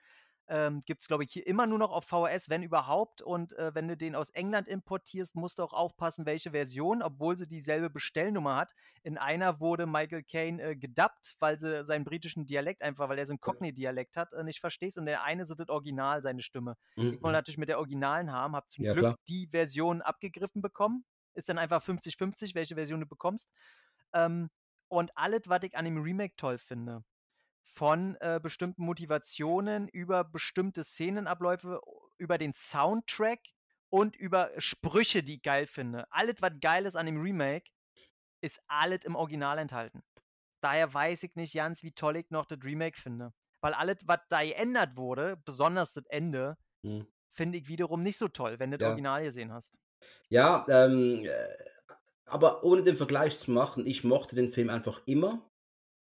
[0.53, 3.23] Ähm, Gibt es, glaube ich, hier immer nur noch auf VHS, wenn überhaupt.
[3.23, 7.37] Und äh, wenn du den aus England importierst, musst du auch aufpassen, welche Version, obwohl
[7.37, 8.73] sie dieselbe Bestellnummer hat.
[9.05, 13.27] In einer wurde Michael Caine äh, gedubbt, weil sie seinen britischen Dialekt einfach, weil er
[13.27, 14.99] so einen Cockney-Dialekt hat, äh, nicht verstehst.
[14.99, 16.75] Und der eine ist das Original, seine Stimme.
[16.97, 17.15] Mhm.
[17.15, 19.17] Ich wollte natürlich mit der Originalen haben, habe zum Ja, Glück klar.
[19.29, 21.05] die Version abgegriffen bekommen.
[21.35, 23.49] Ist dann einfach 50-50, welche Version du bekommst.
[24.13, 24.51] Ähm,
[24.89, 27.05] und alles, was ich an dem Remake toll finde,
[27.62, 31.81] von äh, bestimmten Motivationen über bestimmte Szenenabläufe,
[32.18, 33.40] über den Soundtrack
[33.90, 36.07] und über Sprüche, die ich geil finde.
[36.11, 37.70] Alles, was geil ist an dem Remake,
[38.42, 40.03] ist alles im Original enthalten.
[40.62, 43.33] Daher weiß ich nicht ganz, wie toll ich noch das Remake finde.
[43.62, 47.07] Weil alles, was da geändert wurde, besonders das Ende, Mhm.
[47.33, 48.88] finde ich wiederum nicht so toll, wenn du das Ja.
[48.88, 49.79] Original gesehen hast.
[50.29, 51.49] Ja, ähm, äh,
[52.27, 55.50] aber ohne den Vergleich zu machen, ich mochte den Film einfach immer,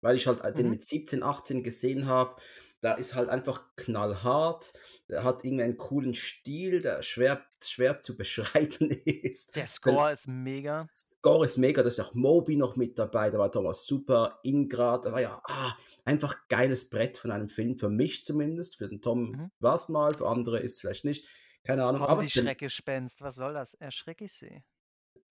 [0.01, 0.71] weil ich halt, äh, den Mhm.
[0.71, 2.41] mit 17, 18 gesehen habe.
[2.81, 4.73] Da ist halt einfach knallhart.
[5.09, 8.15] Der hat irgendwie einen coolen Stil, der schwer schwer zu
[8.81, 9.55] beschreiben ist.
[9.57, 10.79] Der Score ist mega.
[10.95, 15.03] Score ist mega, da ist auch Moby noch mit dabei, da war Thomas Super, Ingrad,
[15.03, 18.77] da war ja, ah, einfach geiles Brett von einem Film, für mich zumindest.
[18.77, 19.51] Für den Tom Mhm.
[19.59, 21.27] war's mal, für andere ist es vielleicht nicht.
[21.65, 23.73] Keine Ahnung, Kommen aber Sie, es Schreckgespenst, was soll das?
[23.73, 24.63] Erschrecke ich Sie.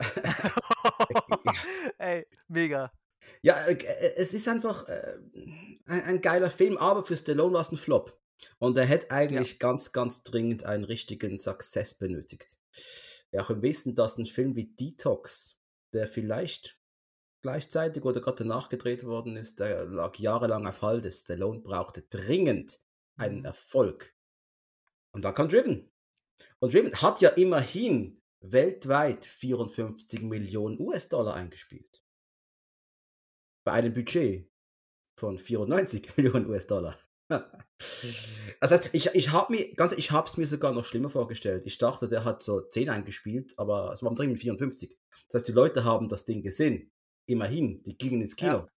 [1.98, 2.92] Ey, mega.
[3.44, 5.18] Ja, äh, äh, es ist einfach, äh,
[5.86, 8.18] ein ein geiler Film, aber für Stallone war's 'n Flop.
[8.58, 9.48] Und er hätte Ja.
[9.50, 12.58] eigentlich ganz, ganz dringend einen richtigen Success benötigt.
[13.32, 15.60] Ja, auch im Wissen, dass 'n Film wie Detox,
[15.92, 16.78] der vielleicht
[17.42, 21.12] gleichzeitig oder grad danach gedreht worden ist, der lag jahrelang auf Halde.
[21.12, 22.80] Stallone brauchte dringend
[23.18, 23.44] einen Mhm.
[23.44, 24.12] Erfolg.
[25.14, 25.90] Und dann kam Driven.
[26.60, 31.87] Und Driven hat ja immerhin weltweit 54.000.000 US-Dollar eingespielt.
[33.68, 34.50] Bei einem Budget
[35.20, 36.98] von 94.000.000 US-Dollar.
[38.60, 41.64] Das heißt, ich ich habe mir ganz ich habe es mir sogar noch schlimmer vorgestellt.
[41.66, 44.98] Ich dachte, der hat so 10 eingespielt, aber es waren dringend 54.
[45.28, 46.90] Das heißt, die Leute haben das Ding gesehen.
[47.26, 48.54] Immerhin, die gingen ins Ja.
[48.54, 48.68] Kino.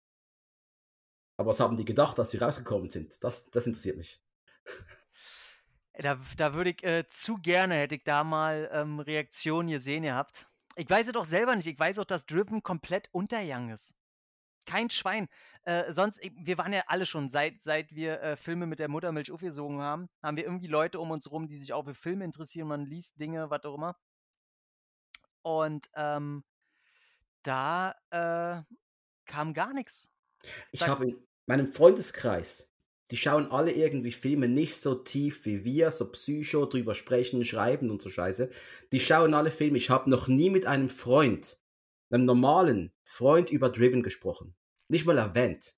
[1.37, 3.23] Aber was haben die gedacht, als sie rausgekommen sind?
[3.23, 4.21] Das das interessiert mich.
[5.93, 10.49] Da da würde ich äh, zu gerne hätte ich da mal, ähm, Reaktionen gesehen gehabt.
[10.75, 11.67] Ich weiß es doch selber nicht.
[11.67, 13.95] Ich weiß auch, dass Driven komplett untergegangen ist.
[14.65, 15.27] Kein Schwein.
[15.63, 18.89] Äh, sonst i wir waren ja alle schon seit seit wir, äh, Filme mit der
[18.89, 22.25] Muttermilch aufgesogen haben, haben wir irgendwie Leute um uns rum, die sich auch für Filme
[22.25, 22.67] interessieren.
[22.67, 23.95] Man liest Dinge, was auch immer.
[25.43, 26.43] Und, ähm,
[27.43, 28.61] da, äh,
[29.25, 30.09] kam gar nix.
[30.71, 32.69] Ich habe in meinem Freundeskreis,
[33.11, 37.89] die schauen alle irgendwie Filme nicht so tief wie wir, so Psycho, drüber sprechen, schreiben
[37.89, 38.49] und so Scheiße.
[38.91, 39.77] Die schauen alle Filme.
[39.77, 41.60] Ich habe noch nie mit einem Freund,
[42.11, 44.55] 'nem normalen Freund über Driven gesprochen.
[44.89, 45.75] Nicht mal erwähnt.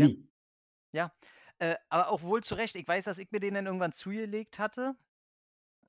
[0.00, 0.08] Ja.
[0.08, 0.28] Nie.
[0.94, 1.12] Ja,
[1.58, 2.76] äh, aber auch wohl zu Recht.
[2.76, 4.96] Ich weiß, dass ich mir den dann irgendwann zugelegt hatte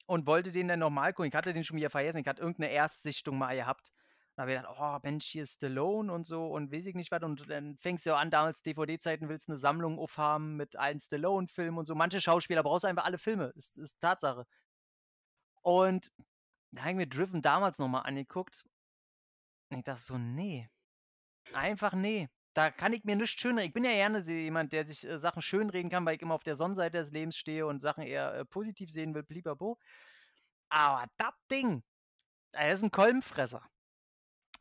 [0.08, 1.30] und wollte den dann noch mal gucken.
[1.32, 2.20] Ich hatte den schon wieder vergessen.
[2.20, 3.92] Ich hatte irgend 'ne Erstsichtung mal gehabt.
[4.36, 7.12] Da habe ich gedacht: „Oh Mensch, hier ist Stallone und so und weiß ich nicht
[7.12, 11.00] was.“ Und dann fängst du ja an, damals DVD-Zeiten, willst 'ne Sammlung aufhaben mit allen
[11.00, 11.96] Stallone-Filmen und so.
[11.96, 14.46] Manche Schauspieler brauchst du einfach alle Filme, ist ist Tatsache.
[15.66, 16.12] Und
[16.72, 18.66] da habe ich mir Driven damals noch mal angeguckt.
[19.72, 20.70] Ich dachte so: „Ne,
[21.54, 25.06] einfach ne.“ Da kann ich mir nichts schönre ich bin ja gerne jemand, der sich,
[25.08, 28.04] äh, Sachen schönreden kann, weil ich immer auf der Sonnenseite des Lebens stehe und Sachen
[28.04, 29.80] eher, äh, positiv sehen will, pipapo.
[30.70, 31.84] Aber das Ding,
[32.54, 33.64] das ist 'n Kolbenfresser.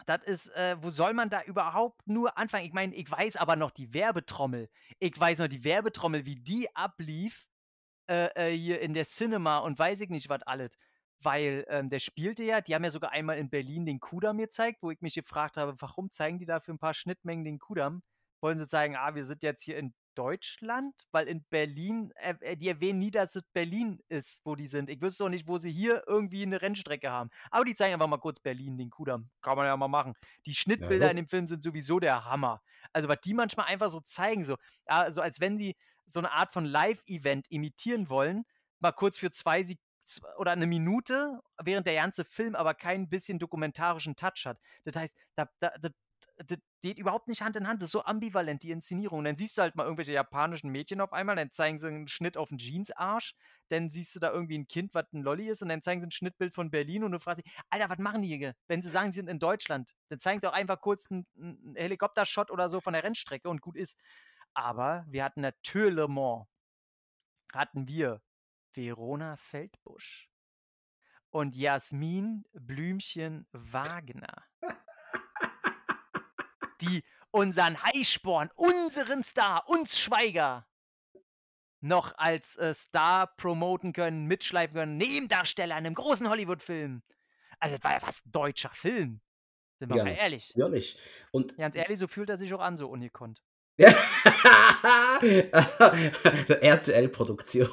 [0.06, 2.64] Das ist äh, wo soll man da überhaupt nur anfangen?
[2.64, 4.68] Ich meine, ich weiß aber noch die Werbetrommel.
[5.00, 7.46] Ich weiß noch die Werbetrommel, wie die ablief,
[8.10, 10.76] äh, äh, hier in der Cinema und weiß ich nicht was alles.
[11.22, 14.78] Weil, ähm, der spielte ja die haben ja sogar einmal in Berlin den Kudamm gezeigt,
[14.82, 18.02] wo ich mich gefragt habe: „Warum zeigen die da für 'n paar Schnittmengen den Kudamm?
[18.42, 22.56] Wollen sie zeigen: ‚Ah, wir sind jetzt hier in Deutschland?‘“ Weil in Berlin äh, äh,
[22.56, 24.90] die erwähnen nie, dass es Berlin ist, wo die sind.
[24.90, 27.30] Ich wüsste auch nicht, wo sie hier irgendwie 'ne Rennstrecke haben.
[27.50, 29.30] Aber die zeigen einfach mal kurz Berlin, den Kudamm.
[29.40, 30.12] Kann man ja mal machen.
[30.44, 31.18] Die Ja, Schnittbilder in jo.
[31.18, 32.60] dem Film sind sowieso der Hammer.
[32.92, 34.56] Also, was die manchmal einfach so zeigen, so
[34.88, 38.44] ja, so als wenn die so 'ne Art von Live-Event imitieren wollen,
[38.80, 39.85] mal kurz für 2 Sek z
[40.38, 44.58] oder 'ne Minute, während der ganze Film aber kein bisschen dokumentarischen Touch hat.
[44.84, 45.92] Das heißt, da da das
[46.38, 47.82] das geht überhaupt nicht Hand in Hand.
[47.82, 49.20] Das ist so ambivalent, die Inszenierung.
[49.20, 52.08] Und dann siehst du halt mal irgendwelche japanischen Mädchen auf einmal, dann zeigen sie 'n
[52.08, 53.34] Schnitt auf 'n Jeansarsch,
[53.68, 56.06] dann siehst du da irgendwie 'n Kind, was 'n Lolli ist und dann zeigen sie
[56.08, 58.90] 'n Schnittbild von Berlin und du fragst dich: „Alter, was machen die hier?“ Wenn sie
[58.90, 62.68] sagen, sie sind in Deutschland, dann zeigen doch einfach kurz 'n 'n 'n Helikoptershot oder
[62.70, 63.98] so von der Rennstrecke und gut ist.
[64.54, 66.46] Aber wir hatten natür Le Mans
[67.54, 68.20] hatten wir
[68.76, 70.28] Verona Feldbusch.
[71.30, 74.44] und Jasmin Blümchen Wagner.
[76.80, 80.66] Die unseren Heißsporn, unseren Star, uns Schweiger,
[81.80, 87.02] noch als äh, Star promoten können, mitschleifen können, Nebendarsteller in einem großen Hollywood-Film.
[87.60, 89.20] Also, das war ja fast ein deutscher Film.
[89.78, 90.54] Sind wir Ja, mal ehrlich.
[90.56, 90.98] natürlich.
[91.32, 93.42] Und Ganz ehrlich, so fühlt er sich auch an, so ungekonnt.
[96.62, 97.68] RTL-Produktion.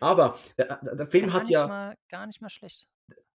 [0.00, 1.66] Aber der, der Film Gar hat ja.
[1.66, 2.86] mal, gar nicht mal schlecht.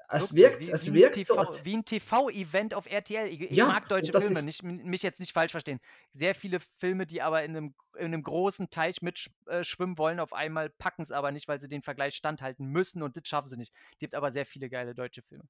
[0.07, 1.33] Es Wirkt wie, es wie, wirkt ein so.
[1.33, 3.27] TV, Als, wie ein TV-Event auf RTL.
[3.27, 5.79] Ich, ich ja, mag deutsche Filme, nicht, mich jetzt nicht falsch verstehen.
[6.13, 10.69] Sehr viele Filme, die aber in einem, in einem großen Teich mitschwimmen wollen, auf einmal
[10.69, 13.73] packen es aber nicht, weil sie den Vergleich standhalten müssen und das schaffen sie nicht.
[13.93, 15.45] Es gibt aber sehr viele geile deutsche Filme.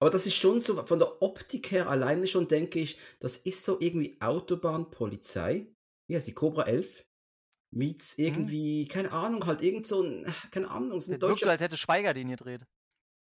[0.00, 3.64] Aber das ist schon so, von der Optik her alleine schon, denke ich, das ist
[3.64, 5.68] so irgendwie Autobahnpolizei.
[6.08, 7.04] Ja, sie Cobra 11
[7.74, 8.24] meets Hm?
[8.24, 11.50] irgendwie, keine Ahnung, halt irgend so ein, keine Ahnung, so ein Das wirkt deutscher.
[11.50, 12.66] als hätte Schweiger den gedreht.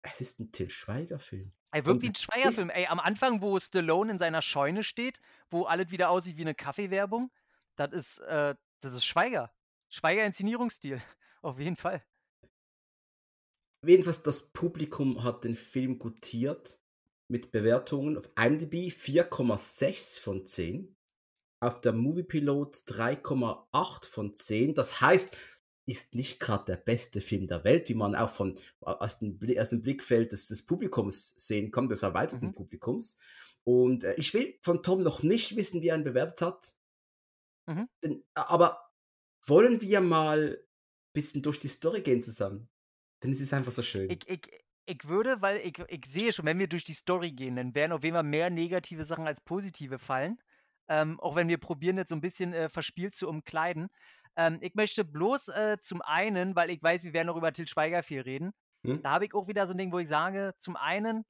[0.02, 1.52] Es ist ein Till Schweiger-Film.
[1.72, 2.70] Er wirkt wie ein Schweiger-Film.
[2.70, 6.56] Ey, am Anfang, wo Stallone in seiner Scheune steht, wo alles wieder aussieht wie eine
[6.56, 7.32] Kaffeewerbung,
[7.76, 9.52] das ist, äh, das ist Schweiger.
[9.90, 11.02] Schweiger-Inszenierungsstil.
[11.42, 12.04] Auf jeden Fall.
[13.86, 16.80] Jedenfalls, das Publikum hat den Film gutiert
[17.30, 20.97] mit Bewertungen auf IMDb 4,6 von 10.
[21.60, 24.74] Auf der Moviepilot 3,8 von 10.
[24.76, 25.36] Das heißt,
[25.88, 29.70] ist nicht gerade der beste Film der Welt, wie man auch von, aus, dem, aus
[29.70, 32.52] dem Blickfeld des, des Publikums sehen kann, des erweiterten Mhm.
[32.52, 33.18] Publikums.
[33.64, 36.76] Und äh, ich will von Tom noch nicht wissen, wie er ihn bewertet hat.
[37.68, 37.88] Mhm.
[38.34, 38.80] Aber
[39.46, 40.64] wollen wir mal ein
[41.14, 42.70] bisschen durch die Story gehen zusammen?
[43.24, 44.10] Denn es ist einfach so schön.
[44.10, 44.42] Ich, ich,
[44.86, 47.94] ich würde, weil ich, ich sehe schon, wenn wir durch die Story gehen, dann werden
[47.94, 50.38] auf jeden Fall mehr negative Sachen als positive fallen.
[50.90, 53.90] Ähm, auch wenn wir probieren, jetzt so ein bisschen äh, verspielt zu umkleiden.
[54.36, 57.68] Ähm, ich möchte bloß äh, zum einen, weil ich weiß, wir werden noch über Til
[57.68, 58.54] Schweiger viel reden,
[58.86, 59.02] Hm?
[59.02, 61.26] da habe ich auch wieder so ein Ding, wo ich sage, zum einen,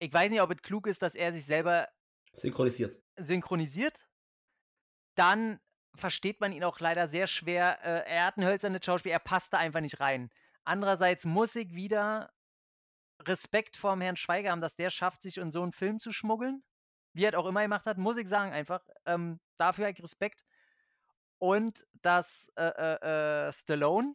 [0.00, 1.88] ich weiß nicht, ob es klug ist, dass er sich selber
[2.32, 3.00] Synchronisiert.
[3.16, 4.08] synchronisiert.
[5.14, 5.60] Dann
[5.94, 7.78] versteht man ihn auch leider sehr schwer.
[7.82, 10.30] Äh, er hat ein hölzernes Schauspiel, er passt da einfach nicht rein.
[10.64, 12.30] Andererseits muss ich wieder
[13.22, 16.62] Respekt vorm Herrn Schweiger haben, dass der schafft, sich in so einen Film zu schmuggeln.
[17.18, 18.80] Wie er es auch immer gemacht hat, muss ich sagen, einfach.
[19.04, 20.44] Ähm, dafür habe ich Respekt.
[21.38, 24.14] Und dass äh, äh, äh, Stallone,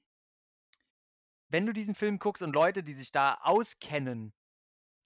[1.50, 4.32] wenn du diesen Film guckst und Leute, die sich da auskennen,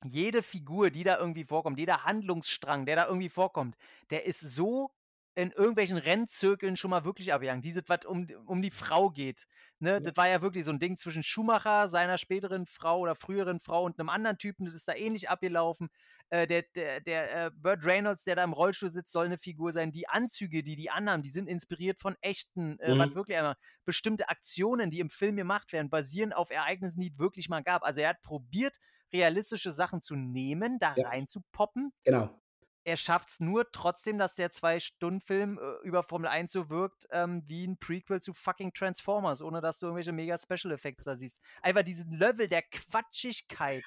[0.05, 3.75] jede Figur, die da irgendwie vorkommt, jeder Handlungsstrang, der da irgendwie vorkommt,
[4.11, 4.91] der ist so
[5.37, 7.61] in irgendwelchen Rennzirkeln schon mal wirklich abgegangen.
[7.61, 9.45] Dieses, was um, um die Frau geht.
[9.79, 10.01] Ne?
[10.01, 10.01] Ja.
[10.01, 13.83] Das war ja wirklich so ein Ding zwischen Schumacher, seiner späteren Frau oder früheren Frau
[13.83, 14.65] und einem anderen Typen.
[14.65, 15.89] Das ist da ähnlich abgelaufen.
[16.29, 19.71] Äh, der der, der äh, Burt Reynolds, der da im Rollstuhl sitzt, soll eine Figur
[19.71, 19.91] sein.
[19.91, 23.13] Die Anzüge, die die anhaben, die sind inspiriert von echten, äh, was Mhm.
[23.13, 27.47] wirklich einmal bestimmte Aktionen, die im Film gemacht werden, basieren auf Ereignissen, die es wirklich
[27.47, 27.83] mal gab.
[27.83, 28.77] Also er hat probiert,
[29.13, 31.03] realistische Sachen zu nehmen, da Ja.
[31.03, 31.93] reinzupoppen.
[32.05, 32.41] Genau.
[32.87, 37.43] Er schafft es nur trotzdem, dass der Zwei-Stunden-Film äh, über Formel 1 so wirkt ähm,
[37.45, 41.37] wie ein Prequel zu fucking Transformers, ohne dass du irgendwelche mega Special Effects da siehst.
[41.61, 43.83] Einfach diesen Level der Quatschigkeit,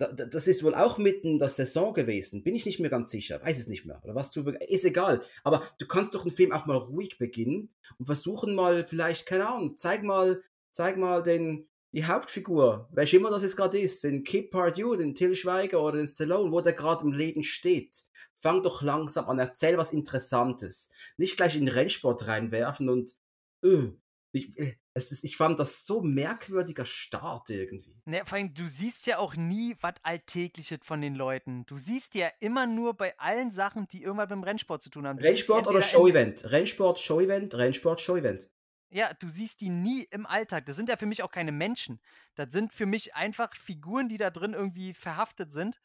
[0.00, 2.42] das ist wohl auch mitten in der Saison gewesen.
[2.42, 3.40] Bin ich nicht mehr ganz sicher.
[3.42, 4.00] Weiß es nicht mehr.
[4.02, 5.22] Oder was zu Ist egal.
[5.44, 9.48] Aber du kannst doch einen Film auch mal ruhig beginnen und versuchen mal, vielleicht, keine
[9.48, 14.24] Ahnung, zeig mal, zeig mal den, die Hauptfigur, welche immer das jetzt gerade ist, den
[14.24, 18.04] Kip Pardue, den Till Schweiger oder den Stallone, wo der gerade im Leben steht.
[18.36, 20.88] Fang doch langsam an, erzähl was Interessantes.
[21.18, 23.16] Nicht gleich in den Rennsport reinwerfen und
[23.62, 23.92] öh,
[24.34, 28.00] Ich, äh, es ist, ich fand das so merkwürdiger Start irgendwie.
[28.06, 31.66] Ne, vor allem, du siehst ja auch nie was Alltägliches von den Leuten.
[31.66, 35.06] Du siehst ja immer nur bei allen Sachen, die irgendwas mit dem Rennsport zu tun
[35.06, 35.20] haben.
[35.20, 36.50] Du Rennsport oder Show-Event?
[36.50, 38.50] Rennsport, Show-Event, Rennsport, Show-Event.
[38.92, 40.66] Ja, du siehst die nie im Alltag.
[40.66, 42.00] Das sind ja für mich auch keine Menschen.
[42.34, 45.78] Das sind für mich einfach Figuren, die da drin irgendwie verhaftet sind.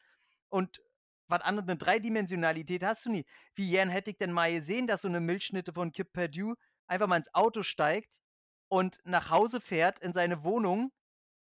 [0.48, 0.80] Und
[1.28, 3.24] was anderes, 'ne Dreidimensionalität hast du nie.
[3.56, 6.54] Wie gern hätte ich denn mal gesehen, dass so 'ne Milchschnitte von Kip Perdue
[6.88, 8.20] einfach mal ins Auto steigt
[8.68, 10.92] und nach Hause fährt in seine Wohnung,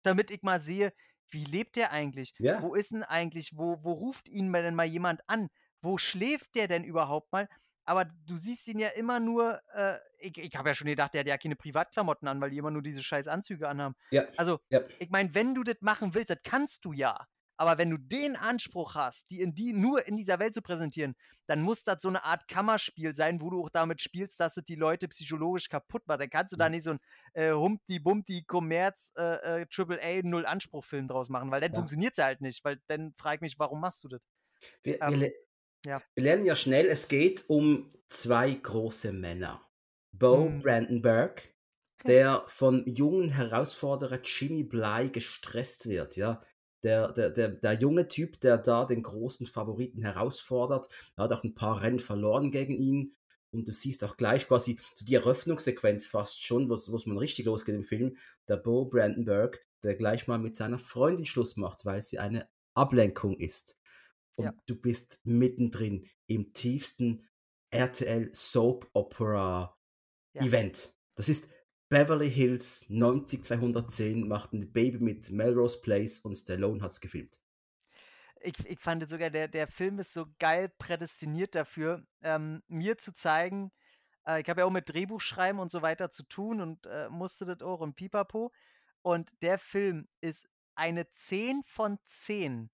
[0.04, 0.94] damit ich mal sehe,
[1.30, 2.34] wie lebt der eigentlich?
[2.40, 2.64] Ja.
[2.64, 5.50] Wo ist 'n eigentlich wo wo ruft ihn denn mal jemand an?
[5.82, 7.48] Wo schläft der denn überhaupt mal?
[7.86, 11.22] Aber du siehst ihn ja immer nur, äh ich ich habe ja schon gedacht, der
[11.22, 13.96] hat ja keine Privatklamotten an, weil die immer nur diese scheiß Anzüge anhaben.
[14.12, 14.88] Ja, Also, ja.
[15.00, 17.28] ich meine, wenn du das machen willst, das kannst du ja.
[17.58, 21.16] Aber wenn du den Anspruch hast, die in die nur in dieser Welt zu präsentieren,
[21.48, 24.64] dann muss das so 'ne Art Kammerspiel sein, wo du auch damit spielst, dass es
[24.64, 26.22] die Leute psychologisch kaputt macht.
[26.22, 27.00] Dann kannst du da nicht so 'n,
[27.34, 31.94] äh, Humpty-Bumpty Kommerz äh, äh, Triple A Null-Anspruch-Film draus machen, weil dann Ja.
[31.94, 34.22] funktioniert's ja halt nicht, weil dann frage ich mich: „Warum machst du das?“
[34.84, 35.34] Wir, wir, Ähm, le
[35.86, 36.04] ja.
[36.16, 39.70] wir lernen ja schnell, es geht um zwei große Männer.
[40.14, 40.64] Bo Mhm.
[40.64, 41.56] Brandenburg,
[42.08, 46.44] der von jungen Herausforderer Jimmy Bly gestresst wird, ja.
[46.84, 51.44] Der, der, der, der junge Typ, der da den großen Favoriten herausfordert, er hat auch
[51.44, 53.16] ein paar Rennen verloren gegen ihn.
[53.52, 57.46] Und du siehst auch gleich quasi so die Eröffnungssequenz fast schon, wo es man richtig
[57.46, 58.18] losgeht im Film.
[58.48, 63.38] Der Bo Brandenburg, der gleich mal mit seiner Freundin Schluss macht, weil sie eine Ablenkung
[63.38, 63.78] ist.
[64.36, 64.54] Und Ja.
[64.66, 67.28] du bist mittendrin im tiefsten
[67.72, 69.78] RTL Soap Opera
[70.34, 70.44] Ja.
[70.44, 70.96] Event.
[71.16, 71.50] Das ist
[71.94, 77.40] Beverly Hills 90210 macht ein Baby mit Melrose Place und Stallone hat's gefilmt.
[78.42, 83.14] Ich ich fand sogar, der der Film ist so geil prädestiniert dafür, ähm, mir zu
[83.14, 83.72] zeigen
[84.26, 87.46] äh, ich habe ja auch mit Drehbuchschreiben und so weiter zu tun und, äh, musste
[87.46, 88.52] das auch und Pipapo.
[89.04, 92.72] Und der Film ist eine 10 von 10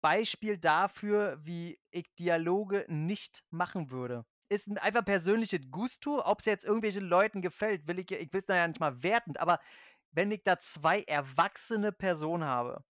[0.00, 4.24] Beispiel dafür, wie ich Dialoge nicht machen würde.
[4.50, 8.68] Ist einfach persönliches Gusto, ob's jetzt irgendwelchen Leuten gefällt, will ich ich will's da ja
[8.68, 9.58] nicht mal wertend, aber
[10.12, 12.84] wenn ich da 2 erwachsene Personen habe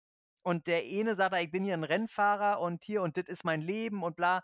[0.43, 3.61] und der eine sagt „Ich bin hier 'n Rennfahrer und hier und das ist mein
[3.61, 4.43] Leben und bla.“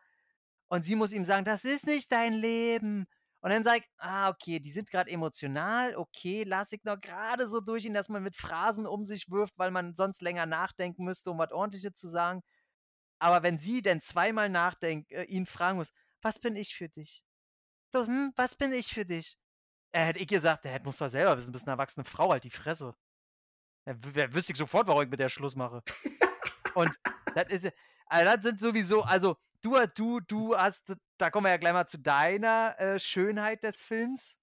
[0.70, 3.08] Und sie muss ihm sagen: „Das ist nicht dein Leben.“
[3.41, 7.48] Und dann sage ich: „Ah, okay, die sind grad emotional, okay, lasse ich noch grade
[7.48, 11.32] so durchgehen, dass man mit Phrasen um sich wirft, weil man sonst länger nachdenken müsste,
[11.32, 12.41] um was Ordentliches zu sagen.“
[13.20, 15.91] Aber wenn sie denn zweimal nachdenkt äh, ihn fragen muss:
[16.28, 17.24] „Was bin ich für dich?
[17.94, 19.38] Du, hm, was bin ich für dich?“
[19.94, 22.32] Äh, hätte ich gesagt: „Ja, das musst du doch selber wissen, bist 'ne erwachsene Frau,
[22.32, 22.96] halt die Fresse.“
[23.88, 25.84] Ja, w w wüsste ich sofort, warum ich mit der Schluss mache.
[26.74, 26.96] Und
[27.34, 27.72] das ist ja
[28.08, 31.74] also, das sind sowieso also, du ha du du hast da kommen wir ja gleich
[31.74, 34.38] mal zu deiner, äh, Schönheit des Films.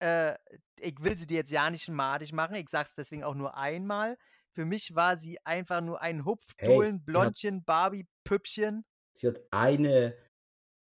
[0.00, 0.36] Äh,
[0.80, 2.56] ich will sie dir jetzt ja nicht madig machen.
[2.56, 4.16] Ich sage es deswegen auch nur einmal.
[4.52, 6.24] Für mich war sie einfach nur ein
[6.58, 8.84] Hey, Hupfdohlen, hat Blondchen, Barbie-Püppchen.
[9.14, 10.16] sie hat eine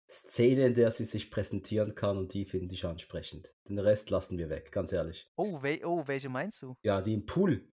[0.09, 3.55] Szene, in der sie sich präsentieren kann und die finde ich ansprechend.
[3.69, 5.31] Den Rest lassen wir weg, ganz ehrlich.
[5.37, 6.77] Oh, wel oh, welche meinst du?
[6.83, 7.71] Ja, die im Pool.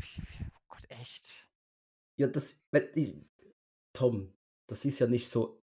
[0.00, 1.48] Oh Gott, echt?
[2.18, 2.62] Ja, das
[3.94, 4.36] Tom,
[4.68, 5.64] das ist ja nicht so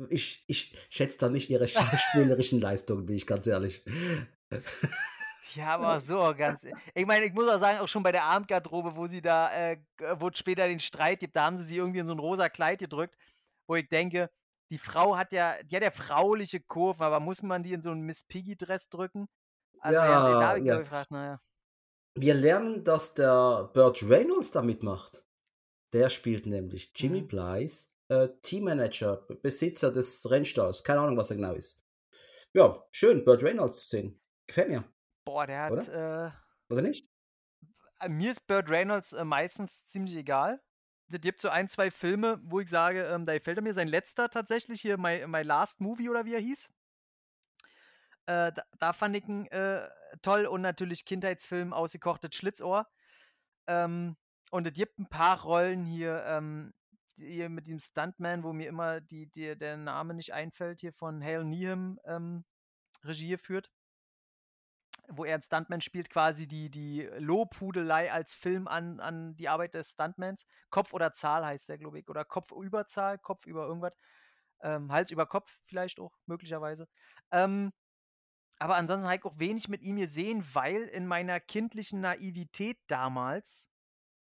[0.00, 0.08] Hm.
[0.10, 3.84] ich ich schätze da nicht ihre schauspielerischen Leistungen, bin ich ganz ehrlich.
[5.54, 8.96] Ja, aber so ganz ich meine, ich muss auch sagen, auch schon bei der Abendgarderobe,
[8.96, 9.78] wo sie da, äh,
[10.18, 12.48] wo es später den Streit gibt, da haben sie sie irgendwie in so 'n rosa
[12.48, 13.16] Kleid gedrückt,
[13.66, 14.30] wo ich denke,
[14.70, 17.90] die Frau hat ja die hat ja frauliche Kurven, aber muss man die in so
[17.92, 19.26] 'n Miss Piggy Dress drücken?
[19.80, 20.82] Also, ganz ehrlich, da Ja, habe ich ja.
[20.82, 21.40] gefragt, na ja.
[22.14, 25.24] Wir lernen, dass der Burt Reynolds da mitmacht.
[25.94, 27.24] Der spielt nämlich Jimmy Mhm.
[27.24, 30.84] Blys, äh, Teammanager, Besitzer des Rennstalls.
[30.84, 31.84] Keine Ahnung, was er genau ist.
[32.54, 34.20] Ja, schön, Burt Reynolds zu sehen.
[34.46, 34.84] Gefällt mir.
[35.28, 35.88] Boah, der hat, Oder?
[35.88, 36.30] äh
[36.70, 37.08] Oder nicht?
[38.00, 40.60] äh, mir ist Burt Reynolds, äh, meistens ziemlich egal.
[41.10, 43.74] Es gibt so 1, 2 Filme, wo ich sage, ähm, da gefällt er mir.
[43.74, 46.68] Sein letzter tatsächlich hier, My My Last Movie oder wie er hieß.
[48.28, 49.88] Äh, da da fand ich ihn, äh,
[50.20, 52.86] toll und natürlich Kindheitsfilm „Ausgekochtes Schlitzohr“.
[53.68, 54.16] Ähm,
[54.52, 56.74] und es gibt 'n paar Rollen hier, ähm,
[57.18, 61.24] hier mit dem Stuntman, wo mir immer die die der Name nicht einfällt, hier von
[61.24, 62.44] Hale Needham, ähm,
[63.04, 63.70] Regie geführt.
[65.10, 69.72] Wo er 'n Stuntman spielt, quasi die die Lobhudelei als Film an an die Arbeit
[69.74, 70.44] des Stuntmans.
[70.70, 73.94] „Kopf oder Zahl“ heißt der, glaube ich, oder „Kopf über Zahl“, „Kopf über irgendwas“.
[74.62, 76.88] Ähm, „Hals über Kopf“ vielleicht auch möglicherweise.
[77.32, 77.72] Ähm,
[78.58, 83.70] aber ansonsten habe ich auch wenig mit ihm gesehen, weil in meiner kindlichen Naivität damals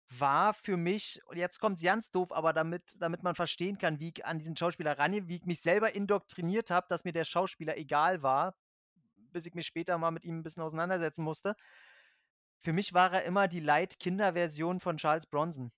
[0.10, 4.10] war für mich und jetzt kommt's ganz doof, aber damit damit man verstehen kann, wie
[4.16, 7.78] ich an diesen Schauspieler rangehe, wie ich mich selber indoktriniert habe, dass mir der Schauspieler
[7.78, 8.56] egal war,
[9.32, 11.56] bis ich mich später mal mit ihm 'n bisschen auseinandersetzen musste.
[12.64, 15.72] Für mich war er immer die Light-Kinder-Version von Charles Bronson.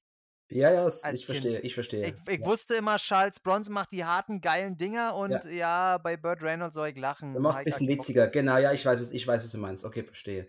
[0.51, 1.61] Ja, ja, s Als ich verstehe, Kind.
[1.61, 2.21] ich Ich verstehe.
[2.27, 2.45] ich Ja.
[2.45, 5.45] wusste immer, Charles Bronson macht die harten, geilen Dinger und Ja.
[5.45, 6.97] ja, bei Burt Reynolds soll ich
[7.33, 8.27] Er lachen, macht's habe ich gar bisschen Bock witziger.
[8.27, 8.27] drauf.
[8.27, 9.85] Genau, ja, ich weiß, was ich weiß, was du meinst.
[9.85, 10.47] Okay, verstehe.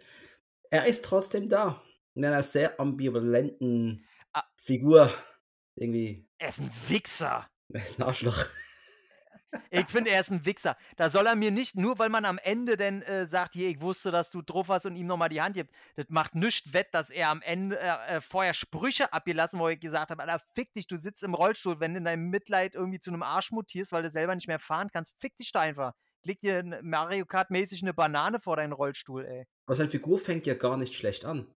[0.70, 1.82] Er ist trotzdem da
[2.14, 4.50] in einer sehr ambivalenten Ah.
[4.56, 5.12] Figur
[5.76, 6.28] irgendwie.
[6.40, 7.46] Er ist 'n Wichser.
[7.72, 8.46] Er ist 'n Arschloch.
[9.72, 10.76] Ich finde, er ist 'n Wichser.
[10.96, 13.80] Da soll er mir nicht nur weil man am Ende denn, äh, sagt: „Hier, ich
[13.80, 15.72] wusste, dass du drauf hast“ und ihm noch mal die Hand gibt.
[15.94, 19.78] Das macht nischt wett, dass er am Ende äh, äh, vorher Sprüche abgelassen, wo ich
[19.78, 22.98] gesagt habe: „Alter, fick dich, du sitzt im Rollstuhl, wenn du in deinem Mitleid irgendwie
[22.98, 25.92] zu 'nem Arsch mutierst, weil du selber nicht mehr fahren kannst, fick dich doch einfach.
[26.24, 30.54] Leg dir Mario Kart-mäßig 'ne Banane vor deinen Rollstuhl, ey.“ Aber seine Figur fängt ja
[30.54, 31.52] gar nicht schlecht an.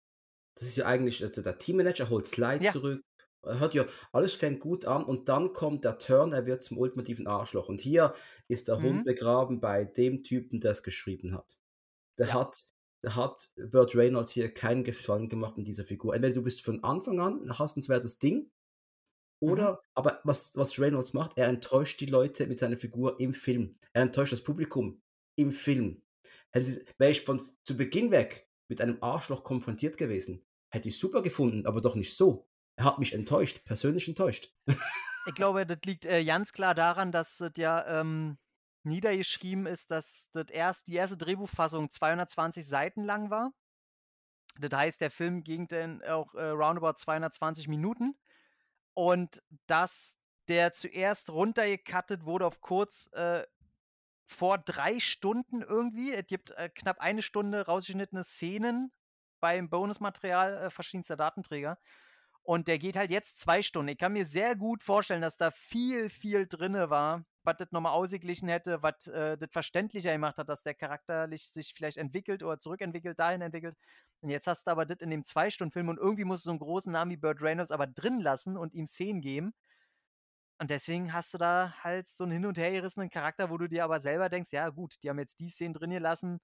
[0.57, 2.75] Das ist ja eigentlich also, der Teammanager holt Sly Ja.
[2.75, 3.03] zurück.
[3.45, 7.27] Hört ja alles fängt gut an und dann kommt der Turn, er wird zum ultimativen
[7.27, 7.69] Arschloch.
[7.71, 8.15] Und hier
[8.49, 9.05] ist der Hund Mhm.
[9.05, 11.59] begraben bei dem Typen, der's geschrieben hat.
[12.19, 12.35] Der Ja.
[12.35, 12.67] hat
[13.05, 16.15] der hat Burt Reynolds hier keinen Gefallen gemacht mit dieser Figur.
[16.15, 18.51] Entweder du bist von Anfang an 'n hassenswertes Ding
[19.47, 19.71] Mhm.
[19.71, 23.79] oder aber was was Reynolds macht, er enttäuscht die Leute mit seiner Figur im Film.
[23.95, 25.03] Er enttäuscht das Publikum
[25.37, 26.03] im Film.
[26.55, 31.67] Wäre ich von zu Beginn weg mit einem Arschloch konfrontiert gewesen, hätte ich super gefunden,
[31.67, 32.50] aber doch nicht so.
[32.81, 34.51] Er hat mich enttäuscht, persönlich enttäuscht.
[35.27, 38.39] Ich glaube, das liegt, äh, ganz klar daran, dass das ja, ähm,
[38.85, 43.53] niedergeschrieben ist, dass das erst die erste Drehbuchfassung 220 Seiten lang war.
[44.59, 48.19] Das heißt, der Film ging dann auch, äh, roundabout 220 Minuten
[48.95, 50.17] und dass
[50.49, 53.45] der zuerst runtergecuttet wurde auf kurz, äh,
[54.25, 56.15] vor 3 Stunden irgendwie.
[56.15, 58.91] Es gibt, äh, knapp 1 Stunde rausgeschnittene Szenen
[59.39, 61.79] beim Bonusmaterial, äh, verschiedenster Datenträger.
[62.47, 63.91] Und der geht halt jetzt 2 Stunden.
[63.91, 67.81] Ich kann mir sehr gut vorstellen, dass da viel, viel drinne war, was das noch
[67.81, 72.43] mal ausgeglichen hätte, was, äh, das verständlicher gemacht hat, dass der charakterlich sich vielleicht entwickelt
[72.43, 73.77] oder zurückentwickelt, dahin entwickelt.
[74.21, 76.59] Und jetzt hast du aber das in dem 2-Stunden-Film und irgendwie musst du so 'n
[76.59, 79.53] großen Namen wie Burt Reynolds aber drin lassen und ihm Szenen geben.
[80.61, 83.83] Und deswegen hast du da halt so 'n hin und hergerissenen Charakter, wo du dir
[83.85, 86.39] aber selber denkst: „Ja gut, die haben jetzt die Szenen drin gelassen,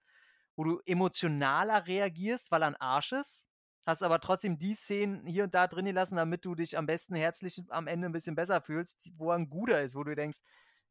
[0.57, 3.49] wo du emotionaler reagierst, weil er 'n Arsch ist,
[3.87, 7.15] hast aber trotzdem die Szenen hier und da drin gelassen, damit du dich am besten
[7.17, 10.39] herzlich am Ende 'n bisschen besser fühlst, wo er 'n Guter ist“, wo du denkst: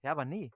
[0.03, 0.51] „Ja, aber ne,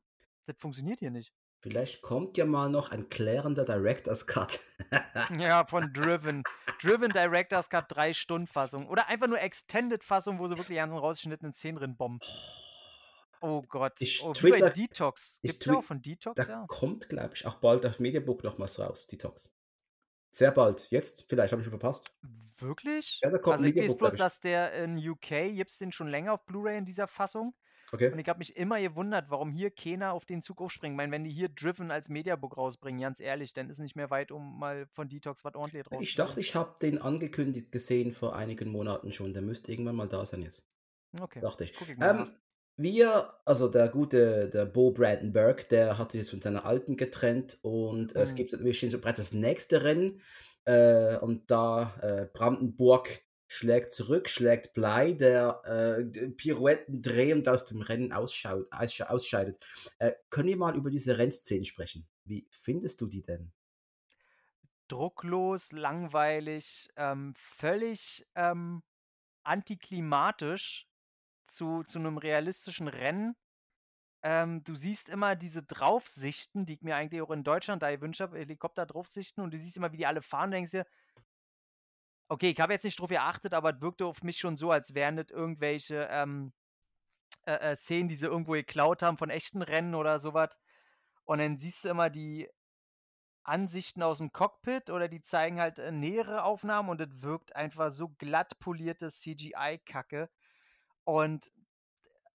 [0.48, 1.32] das funktioniert hier nicht.“
[1.62, 4.60] Vielleicht kommt ja mal noch ein klärender Director's Cut.
[5.30, 6.46] Ja, von Driven.
[6.82, 11.78] Driven Director's Cut 3-Stunden-Fassung oder einfach nur Extended-Fassung, wo sie wirklich die ganzen rausgeschnittenen Szenen
[11.78, 12.22] drin bomben.
[13.42, 14.02] Oh Gott.
[14.02, 15.40] Ich Oh, twitter Detox.
[15.42, 16.68] ich Gibt's ja auch von Detox, da ja.
[16.68, 19.52] kommt, glaube ich, auch bald auf Mediabook noch was raus, Detox.
[20.32, 20.90] Sehr bald.
[20.92, 22.12] Jetzt vielleicht, habe ich schon verpasst.
[22.60, 23.20] Wirklich?
[23.22, 24.20] Ja, da kommt Also, ich weiß bloß, ich.
[24.20, 27.56] dass der in UK gibt's den schon länger auf Blu-ray in dieser Fassung.
[27.92, 28.12] Okay.
[28.12, 30.94] Und ich habe mich immer gewundert, warum hier keiner auf den Zug aufspringt.
[30.94, 34.10] Ich meine, wenn die hier Driven als Mediabook rausbringen, ganz ehrlich, dann ist nicht mehr
[34.10, 38.36] weit, um mal von Detox was Ordentliches Ich dachte, ich habe den angekündigt gesehen vor
[38.36, 39.34] einigen Monaten schon.
[39.34, 40.68] Der müsste irgendwann mal da sein jetzt.
[41.20, 41.74] Okay, Dachte ich.
[41.82, 41.90] ich.
[42.02, 42.36] Ähm,
[42.82, 47.60] wir also, der gute der Bo Brandenburg, der hat sich jetzt von seiner Alten getrennt
[47.62, 48.36] und es Mhm.
[48.36, 50.22] gibt wir stehen so bereits das nächste Rennen,
[50.66, 57.82] äh, und da, äh, Brandenburg schlägt zurück, schlägt Bligh, der, äh, Pirouetten drehend aus dem
[57.82, 59.64] Rennen ausschaut aussche ausscheidet.
[60.00, 62.08] Äh, können wir mal über diese Rennszenen sprechen?
[62.26, 63.52] Wie findest du die denn?
[64.88, 68.82] Drucklos, langweilig, ähm, völlig, ähm,
[69.44, 70.89] antiklimatisch
[71.50, 73.36] zu zu 'nem realistischen Rennen.
[74.24, 78.22] Ähm, du siehst immer diese Draufsichten, die ich mir eigentlich auch in Deutschland da gewünscht
[78.22, 80.86] habe, Helikopterdraufsichten und du siehst immer, wie die alle fahren denkst dir
[82.32, 84.94] Okay, ich habe jetzt nicht drauf geachtet, aber es wirkte auf mich schon so, als
[84.94, 86.54] wären das irgendwelche, ähm,
[87.46, 90.58] äh, äh, Szenen, die sie irgendwo geklaut haben von echten Rennen oder so was.
[91.26, 92.50] Und dann siehst du immer die
[93.44, 98.10] Ansichten aus'm Cockpit oder die zeigen halt, äh, nähere Aufnahmen und das wirkt einfach so
[98.10, 100.30] glatt polierte CGI-Kacke.
[101.10, 101.52] Und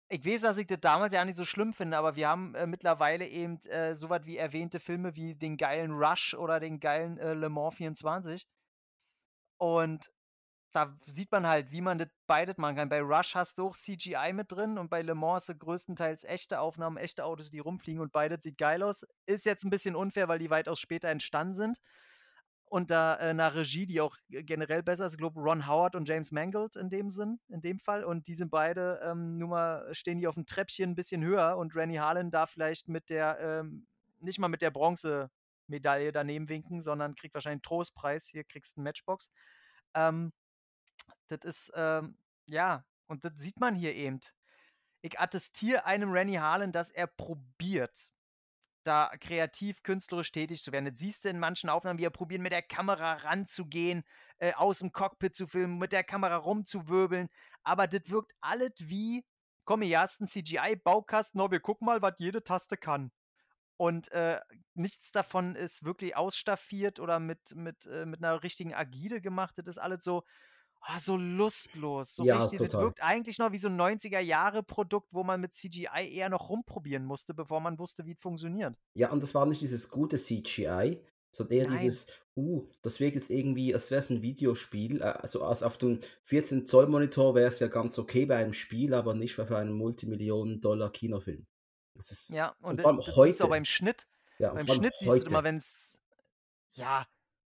[0.08, 2.66] ich weiß, dass ich das damals ja nicht so schlimm finde, aber wir haben, äh,
[2.66, 7.18] mittlerweile eben, äh, so was wie erwähnte Filme wie den geilen Rush oder den geilen,
[7.18, 8.46] äh, Le Mans 24.
[9.60, 10.10] Und
[10.72, 12.88] da sieht man halt, wie man das beides machen kann.
[12.88, 16.24] Bei Rush hast du auch CGI mit drin und bei Le Mans hast du größtenteils
[16.24, 19.04] echte Aufnahmen, echte Autos, die rumfliegen und beides sieht geil aus.
[19.26, 21.78] Ist jetzt 'n bisschen unfair, weil die weitaus später entstanden sind
[22.74, 25.14] unter, äh, 'ner Regie, die auch generell besser ist.
[25.14, 28.04] Ich glaube, Ron Howard und James Mangold in dem Sinn in dem Fall.
[28.04, 31.76] Und die sind beide, ähm, nun mal stehen die auf'm Treppchen 'n bisschen höher und
[31.76, 33.86] Rennie Harlin darf vielleicht mit der, ähm
[34.20, 38.82] nicht mal mit der Bronzemedaille daneben winken, sondern kriegt wahrscheinlich 'n Trostpreis: „Hier kriegst 'n
[38.84, 39.30] Matchbox.“
[39.94, 40.32] Ähm,
[41.28, 44.20] Das ist, ähm, ja, und das sieht man hier eben.
[45.02, 48.10] Ich attestiere einem Rennie Harlan, dass er probiert,
[48.86, 50.86] da kreativ, künstlerisch tätig zu werden.
[50.86, 54.04] Das siehst du in manchen Aufnahmen, wie er probiert, mit der Kamera ranzugehen,
[54.38, 57.28] äh, aus dem Cockpit zu filmen, mit der Kamera rumzuwirbeln.
[57.62, 59.24] Aber das wirkt alles wie,
[59.64, 63.10] komm, hier hast einen CGI-Baukasten, oh, wir gucken mal, was jede Taste kann.
[63.76, 64.40] Und äh,
[64.74, 69.54] nichts davon ist wirklich ausstaffiert oder mit, mit, äh, mit einer richtigen Agide gemacht.
[69.58, 70.22] Das ist alles so,
[70.88, 72.14] oh, so lustlos.
[72.14, 72.86] So Ja, richtig, das total.
[72.86, 77.34] wirkt eigentlich noch wie so ein 90er-Jahre-Produkt, wo man mit CGI eher noch rumprobieren musste,
[77.34, 78.78] bevor man wusste, wie es funktioniert.
[78.94, 81.78] Ja, und das war nicht dieses gute CGI, sondern eher Nein.
[81.78, 82.06] dieses,
[82.36, 85.00] uh, das wirkt jetzt irgendwie, als wäre es ein Videospiel.
[85.00, 88.52] Äh, also als auf dem 14 Zoll Monitor wäre es ja ganz okay bei einem
[88.52, 91.46] Spiel, aber nicht bei für einen Multimillionen-Dollar-Kinofilm.
[91.94, 94.06] Das ist, Ja, und und das, vor allem das siehst du auch heute, beim Schnitt.
[94.38, 95.44] ja, Beim Schnitt siehst du immer, heute.
[95.44, 96.00] wenn es,
[96.72, 97.06] ja,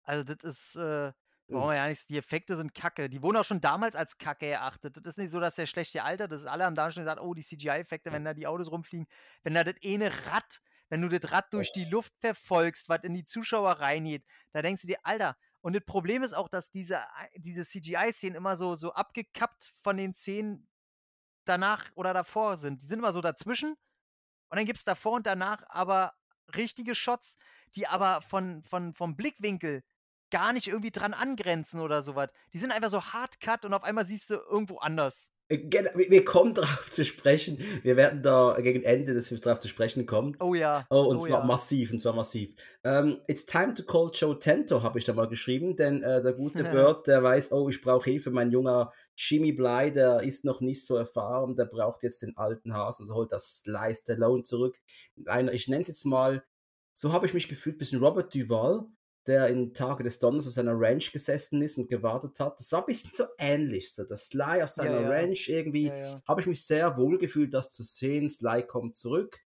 [0.04, 1.12] also das ist, äh,
[1.50, 3.10] brauchen wir ja nichts, die Effekte sind kacke.
[3.10, 4.98] Die wurden auch schon damals als kacke erachtet.
[4.98, 7.22] Das ist nicht so, dass der schlechte Alter, das ist alle haben da schon gesagt,
[7.22, 9.08] oh, die CGI-Effekte, wenn da die Autos rumfliegen,
[9.44, 13.14] wenn da das eine Rad, wenn du das Rad durch die Luft verfolgst, was in
[13.14, 17.04] die Zuschauer reingeht, da denkst du dir, Alter, und das Problem ist auch, dass diese,
[17.36, 20.68] diese CGI-Szenen immer so, so abgekappt von den Szenen
[21.46, 22.82] danach oder davor sind.
[22.82, 26.14] Die sind immer so dazwischen und dann gibt es davor und danach aber
[26.56, 27.38] richtige Shots,
[27.76, 29.84] die aber von, von, vom Blickwinkel
[30.32, 32.32] gar nicht irgendwie dran angrenzen oder sowas.
[32.54, 35.32] Die sind einfach so hardcut und auf einmal siehst du irgendwo anders.
[35.50, 35.58] Äh,
[36.10, 37.58] Wir kommen darauf zu sprechen.
[37.84, 40.38] Wir werden da gegen Ende des Films darauf zu sprechen kommen.
[40.40, 40.86] Oh ja.
[40.90, 41.46] Oh, und oh zwar ja.
[41.46, 42.56] massiv, und zwar massiv.
[42.84, 46.34] Ähm, it's time to call Joe Tento, habe ich da mal geschrieben, denn äh, der
[46.34, 50.62] gute Bird, der weiß, oh, ich brauche Hilfe, mein junger Jimmy Bly, der ist noch
[50.62, 54.80] nicht so erfahren, der braucht jetzt den alten Hasen, also holt das Sly Stallone zurück.
[55.26, 56.44] Einer, ich nenne es jetzt mal,
[56.94, 58.86] so habe ich mich gefühlt, bisschen Robert Duval,
[59.30, 62.60] der in Tage des Donners auf seiner Ranch gesessen ist und gewartet hat.
[62.60, 65.10] Das war ein bisschen so ähnlich, so das Sly auf seiner ja.
[65.10, 66.16] Ranch irgendwie, Ja, ja.
[66.28, 68.28] habe ich mich sehr wohl gefühlt, das zu sehen.
[68.28, 69.40] Sly kommt zurück.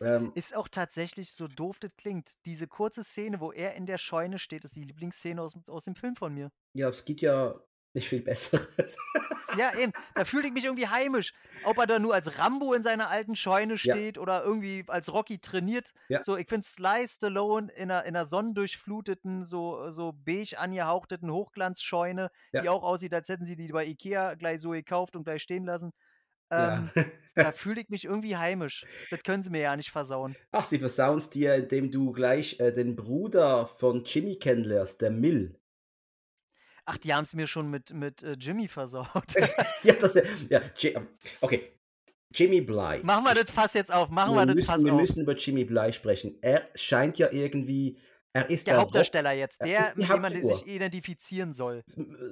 [0.00, 2.34] Ähm, Ist auch tatsächlich so doof das klingt.
[2.46, 5.94] Diese kurze Szene, wo er in der Scheune steht, ist die Lieblingsszene aus, aus dem
[5.94, 6.50] Film von mir.
[6.72, 7.60] Ja, es gibt ja
[7.98, 8.96] nicht viel Besseres.
[9.58, 9.92] Ja, eben.
[10.14, 11.32] Da fühle ich mich irgendwie heimisch.
[11.64, 13.94] Ob er da nur als Rambo in seiner alten Scheune Ja.
[13.94, 15.92] steht oder irgendwie als Rocky trainiert.
[16.08, 16.22] Ja.
[16.22, 22.30] So, ich finde Sly Stallone in einer, in einer sonnendurchfluteten, so, so beige angehauchteten Hochglanzscheune,
[22.60, 22.72] die Ja.
[22.72, 25.92] auch aussieht, als hätten sie die bei Ikea gleich so gekauft und gleich stehen lassen.
[26.56, 26.74] Ja.
[26.74, 26.92] Ähm,
[27.38, 28.86] da fühle ich mich irgendwie heimisch.
[29.10, 30.36] Das können sie mir ja nicht versauen.
[30.52, 35.10] Ach, sie versauen es dir, indem du gleich äh, den Bruder von Jimmy kennenlernst, der
[35.10, 35.58] Mill.
[36.90, 39.06] Ach, die haben es mir schon mit, mit äh, Jimmy versaut.
[39.82, 40.14] ja, das
[40.48, 40.94] ja, Ji-
[41.42, 41.72] okay.
[42.34, 43.00] Jimmy Bly.
[43.02, 44.08] Machen wir das Fass jetzt auf.
[44.08, 45.00] Machen wir, wir das müssen, Fass wir auf.
[45.00, 46.38] müssen über Jimmy Bly sprechen.
[46.40, 47.98] Er scheint ja irgendwie,
[48.32, 51.82] er ist Der Rock- Hauptdarsteller jetzt, er der, mit dem man sich identifizieren soll.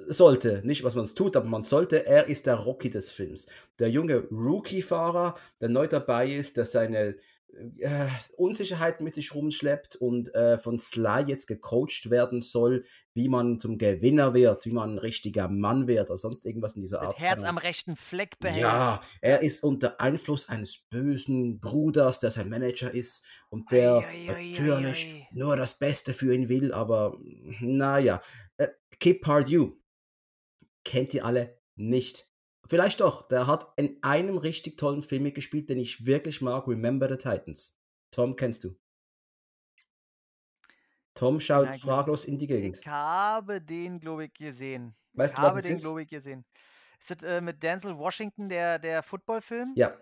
[0.07, 3.47] sollte, nicht was man es tut, aber man sollte, er ist der Rocky des Films.
[3.79, 7.15] Der junge Rookie-Fahrer, der neu dabei ist, der seine
[7.79, 13.59] äh, Unsicherheit mit sich rumschleppt und äh, von Sly jetzt gecoacht werden soll, wie man
[13.59, 17.17] zum Gewinner wird, wie man ein richtiger Mann wird oder sonst irgendwas in dieser Art.
[17.17, 18.61] Herz Keine am rechten Fleck behält.
[18.61, 24.29] ja, er ist unter Einfluss eines bösen Bruders, der sein Manager ist und der Ei,
[24.29, 27.17] ei, ei, natürlich nur das Beste für ihn will, aber
[27.59, 28.21] naja.
[28.57, 28.67] Äh,
[28.99, 29.77] Kip Pardue
[30.83, 32.27] kennt ihr alle nicht.
[32.67, 37.09] Vielleicht doch, der hat in einem richtig tollen Film mitgespielt, den ich wirklich mag, Remember
[37.09, 37.81] the Titans.
[38.11, 38.75] Tom, kennst du?
[41.13, 42.79] Tom schaut Nein, fraglos in die Gegend.
[42.79, 44.95] Ich habe den, glaube ich, gesehen.
[45.13, 46.45] Weißt ich du, was habe es den, glaube ich, gesehen.
[46.99, 49.73] Ist das äh, mit Denzel Washington, der, der Footballfilm?
[49.75, 49.97] Ja,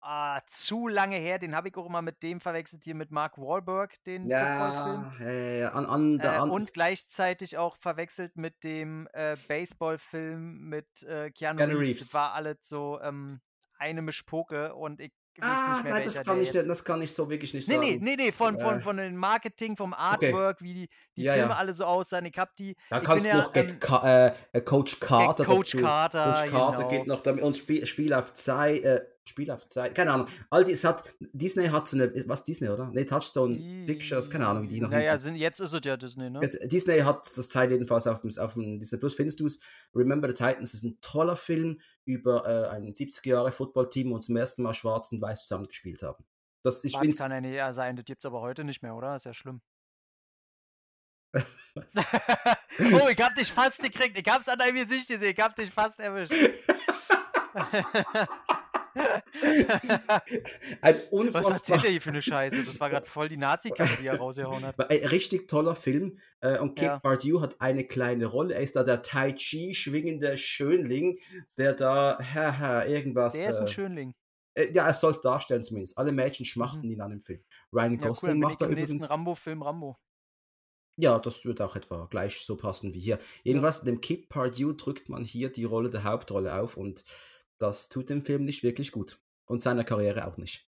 [0.00, 1.38] Ah, zu lange her.
[1.38, 5.12] Den habe ich auch immer mit dem verwechselt hier mit Mark Wahlberg, den Footballfilm.
[5.20, 10.86] ja, ja, an, an der Äh, und gleichzeitig auch verwechselt mit dem äh, Baseballfilm mit
[11.02, 11.80] äh, Keanu, Keanu Reeves.
[11.80, 11.98] Reeves.
[11.98, 13.40] Das war alles so ähm,
[13.78, 17.00] eine Mischpoke und ich weiß Ah, nicht mehr, nein, das kann, ich, jetzt das kann
[17.00, 18.04] ich so wirklich nicht Nee, nee, sagen.
[18.04, 20.32] nee, nee, von, von, Äh, von dem Marketing, vom Okay.
[20.32, 21.54] Artwork, wie die, die Ja, Filme ja.
[21.54, 22.26] alle so aussahen.
[22.26, 25.44] Ich hab die, Da kannst du ja, noch Get ähm, Ca äh, äh, Coach Carter
[25.44, 25.78] Coach dazu.
[25.78, 26.88] Carter, Coach Carter genau.
[26.88, 30.28] geht noch damit und Spiel, Spiel auf Zeit, äh, Spiel auf Zeit, keine Ahnung.
[30.50, 32.90] All dies hat, Disney hat so eine, was Disney, oder?
[32.92, 36.30] Nee, Touchstone Pictures, keine Ahnung, wie die noch Naja, sind, jetzt ist es ja Disney,
[36.30, 36.40] ne?
[36.42, 39.14] Jetzt, Disney hat das Teil jedenfalls auf dem, auf dem Disney Plus.
[39.14, 39.60] Findest du es?
[39.94, 44.36] Remember the Titans ist ein toller Film über äh, ein 70er Jahre Footballteam und zum
[44.36, 46.24] ersten Mal schwarz und weiß zusammengespielt haben.
[46.62, 49.14] Das, ich find's, kann ja nicht eher sein, das gibt's aber heute nicht mehr, oder?
[49.14, 49.60] Ist ja schlimm.
[52.92, 54.16] Oh, ich hab dich fast gekriegt.
[54.16, 55.34] Ich hab's an deinem Gesicht gesehen.
[55.36, 56.32] Ich hab dich fast erwischt.
[60.80, 60.96] Ein
[61.32, 62.64] Was erzählt er hier für eine Scheiße?
[62.64, 64.78] Das war gerade voll die Nazi-Karre, die er rausgehauen hat.
[64.90, 66.18] Ein richtig toller Film.
[66.40, 66.98] Äh, und Kid Ja.
[66.98, 68.54] Bardue hat eine kleine Rolle.
[68.54, 71.18] Er ist da der Tai Chi schwingende Schönling,
[71.56, 73.32] der da haha, irgendwas.
[73.34, 74.14] Der ist ein äh, Schönling.
[74.54, 75.98] äh, ja, er soll es darstellen zumindest.
[75.98, 77.42] Alle Mädchen schmachten ihn an dem Film.
[77.72, 77.98] Ryan Mhm.
[77.98, 79.10] Ja, cool, Gosling macht da im nächsten übrigens.
[79.10, 79.96] Rambo-Film Rambo.
[81.00, 83.20] Ja, das wird auch etwa gleich so passen wie hier.
[83.44, 87.04] Jedenfalls, dem Kid Pardue drückt man hier die Rolle der Hauptrolle auf und
[87.58, 89.20] das tut dem Film nicht wirklich gut.
[89.46, 90.68] Und seiner Karriere auch nicht.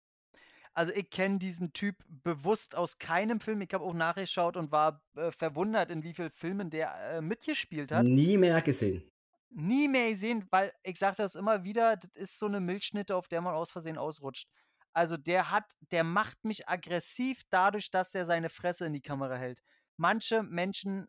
[0.74, 3.60] Also ich kenne diesen Typ bewusst aus keinem Film.
[3.60, 7.92] Ich habe auch nachgeschaut und war äh, verwundert, in wie vielen Filmen der äh, mitgespielt
[7.92, 8.04] hat.
[8.04, 9.02] Nie mehr gesehen.
[9.50, 13.28] Nie mehr gesehen, weil ich sage das immer wieder, das ist so eine Milchschnitte, auf
[13.28, 14.48] der man aus Versehen ausrutscht.
[14.94, 19.36] Also der hat, der macht mich aggressiv dadurch, dass er seine Fresse in die Kamera
[19.36, 19.60] hält.
[19.98, 21.06] Manche Menschen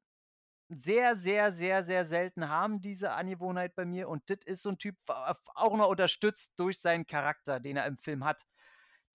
[0.76, 4.78] sehr, sehr, sehr, sehr selten haben diese Angewohnheit bei mir und das ist so ein
[4.78, 8.46] Typ, auch noch unterstützt durch seinen Charakter, den er im Film hat.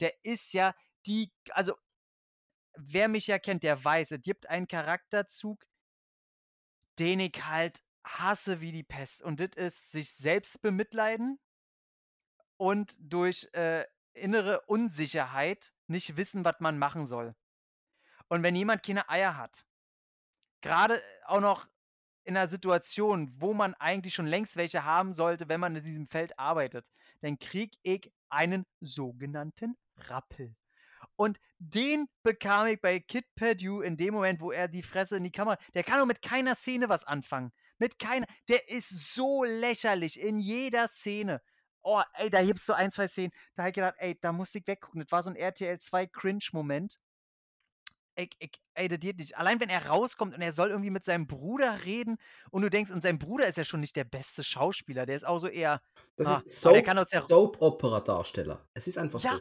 [0.00, 0.74] Der ist ja
[1.06, 1.74] die, also
[2.76, 5.64] wer mich ja kennt, der weiß, es gibt einen Charakterzug,
[6.98, 9.22] den ich halt hasse wie die Pest.
[9.22, 11.38] Und das ist sich selbst bemitleiden
[12.56, 13.84] und durch äh,
[14.14, 17.34] innere Unsicherheit nicht wissen, was man machen soll.
[18.28, 19.64] Und wenn jemand keine Eier hat,
[20.60, 21.68] gerade auch noch
[22.24, 26.08] in einer Situation, wo man eigentlich schon längst welche haben sollte, wenn man in diesem
[26.08, 26.90] Feld arbeitet,
[27.22, 30.54] dann krieg ich einen sogenannten Rappel.
[31.16, 35.24] Und den bekam ich bei Kid Perdue in dem Moment, wo er die Fresse in
[35.24, 35.56] die Kamera.
[35.74, 37.52] Der kann doch mit keiner Szene was anfangen.
[37.78, 38.26] Mit keiner.
[38.48, 41.40] Der ist so lächerlich in jeder Szene.
[41.82, 43.32] Oh, ey, da gibt's so ein, zwei Szenen.
[43.54, 45.00] Da hab ich gedacht, ey, da musste ich weggucken.
[45.00, 46.98] Das war so ein RTL 2 Cringe-Moment.
[48.18, 49.38] Ich, ich, ey, das geht nicht.
[49.38, 52.16] Allein wenn er rauskommt und er soll irgendwie mit seinem Bruder reden
[52.50, 55.06] und du denkst, und sein Bruder ist ja schon nicht der beste Schauspieler.
[55.06, 55.80] Der ist auch so eher.
[56.16, 57.22] Das ah, ist Soap, kann aus der.
[57.28, 58.66] Soap-Opera-Darsteller.
[58.74, 59.40] Es ist einfach Ja, so.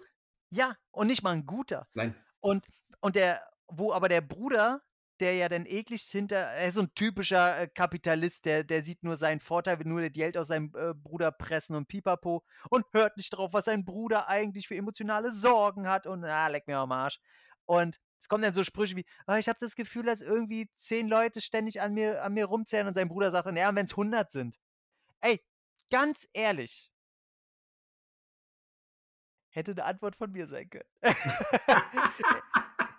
[0.52, 1.88] ja, und nicht mal ein guter.
[1.96, 2.16] Nein.
[2.40, 2.68] Und,
[3.00, 4.84] und der, wo aber der Bruder,
[5.20, 9.02] der ja dann eklig hinter, er ist so ein typischer äh, Kapitalist, der, der sieht
[9.02, 12.86] nur seinen Vorteil, will nur das Geld aus seinem äh, Bruder pressen und pipapo und
[12.94, 16.78] hört nicht drauf, was sein Bruder eigentlich für emotionale Sorgen hat und ah, leck mir
[16.78, 17.20] am Arsch.
[17.66, 21.08] Und es kommen dann so Sprüche wie, ah, ich habe das Gefühl, dass irgendwie zehn
[21.08, 23.92] Leute ständig an mir, an mir rumzählen und sein Bruder sagt dann, ja, wenn es
[23.92, 24.60] 100 sind.
[25.22, 25.42] Ey,
[25.90, 26.92] ganz ehrlich,
[29.50, 30.90] hätte eine Antwort von mir sein können.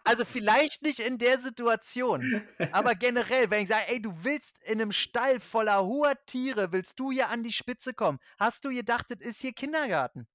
[0.05, 4.81] also vielleicht nicht in der Situation, aber generell, wenn ich sage, ey, du willst in
[4.81, 9.07] einem Stall voller hoher Tiere, willst du hier an die Spitze kommen, hast du gedacht,
[9.11, 10.27] das ist hier Kindergarten?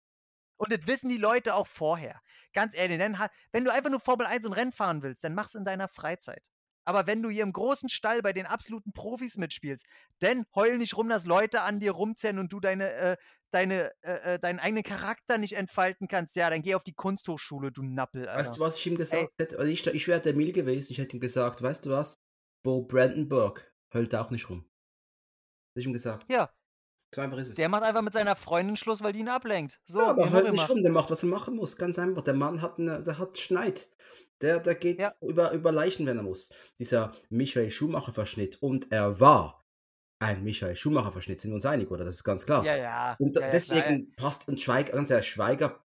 [0.64, 2.22] Und das wissen die Leute auch vorher.
[2.54, 5.34] Ganz ehrlich, dann, ha- wenn du einfach nur Formel 1 und Rennen fahren willst, dann
[5.34, 6.48] mach's in deiner Freizeit.
[6.86, 9.86] Aber wenn du hier im großen Stall bei den absoluten Profis mitspielst,
[10.20, 13.18] dann heul nicht rum, dass Leute an dir rumzerren und du deine, äh,
[13.52, 16.36] deine, äh, äh, deinen eigenen Charakter nicht entfalten kannst.
[16.36, 18.40] Ja, dann geh auf die Kunsthochschule, du Nappel, Alter.
[18.50, 19.58] Weißt du, was ich ihm gesagt hätte?
[19.60, 20.92] Also ich, ich wäre der Mil gewesen.
[20.92, 22.16] Ich hätte ihm gesagt, weißt du was?
[22.64, 24.60] Bo Brandenburg heult auch nicht rum.
[24.60, 26.30] Hätte ich ihm gesagt.
[26.30, 26.50] Ja,
[27.14, 27.56] So ist es.
[27.56, 29.80] der macht einfach mit seiner Freundin Schluss, weil die ihn ablenkt.
[29.86, 30.82] So, ja, aber genug heult nicht rum.
[30.84, 31.78] Der macht, was er machen muss.
[31.78, 32.24] Ganz einfach.
[32.24, 33.90] Der Mann hat, eine, der hat Schneid.
[34.42, 35.12] Der, der geht Ja.
[35.22, 36.52] über, über Leichen, wenn er muss.
[36.80, 38.62] Dieser Michael Schumacher-Verschnitt.
[38.62, 39.64] Und er war
[40.20, 41.42] ein Michael Schumacher-Verschnitt.
[41.42, 42.04] Sind wir uns einig, oder?
[42.04, 42.66] Das ist ganz klar.
[42.66, 43.16] Ja, ja.
[43.20, 45.84] Und ja, ja, deswegen passt ein Schweiger, ganz ehrlich, Schweiger.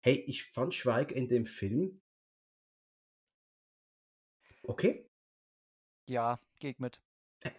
[0.00, 2.00] Hey, ich fand Schweiger in dem Film.
[4.62, 5.08] Okay.
[6.08, 7.00] Ja, geh ich mit.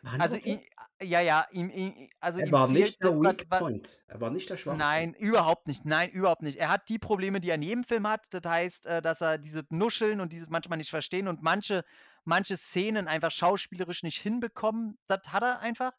[0.02, 0.60] War nur Also, okay.
[1.02, 4.04] i- ja, ja, ihm, ihm, also er war nicht der Weak was- Point.
[4.08, 5.86] Er war nicht der schwache Nein, überhaupt nicht.
[5.86, 6.58] Nein, überhaupt nicht.
[6.58, 8.28] Er hat die Probleme, die er in jedem Film hat.
[8.32, 11.84] Das heißt, äh, dass er diese Nuscheln und dieses manchmal nicht verstehen und manche,
[12.26, 14.98] manche Szenen einfach schauspielerisch nicht hinbekommen.
[15.08, 15.94] Das hat er einfach.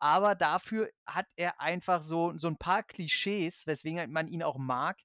[0.00, 4.98] Aber dafür hat er einfach so, so ein paar Klischees, weswegen man ihn auch mag,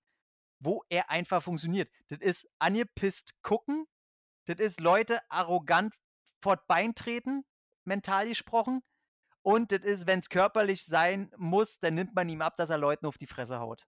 [0.60, 1.92] wo er einfach funktioniert.
[2.08, 3.86] Das ist angepisst gucken.
[4.46, 5.94] Das ist Leute arrogant
[6.42, 7.44] vor Bein treten,
[7.86, 8.82] mental gesprochen.
[9.42, 12.80] Und das ist, wenn es körperlich sein muss, dann nimmt man ihm ab, dass er
[12.80, 13.86] Leuten auf die Fresse haut.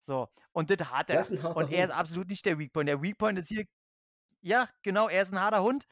[0.00, 1.18] So, und das hat er.
[1.22, 2.88] harter Und er ist absolut nicht der Weakpoint.
[2.88, 3.64] Der Weakpoint ist hier,
[4.40, 5.86] ja, genau, er ist ein harter Hund.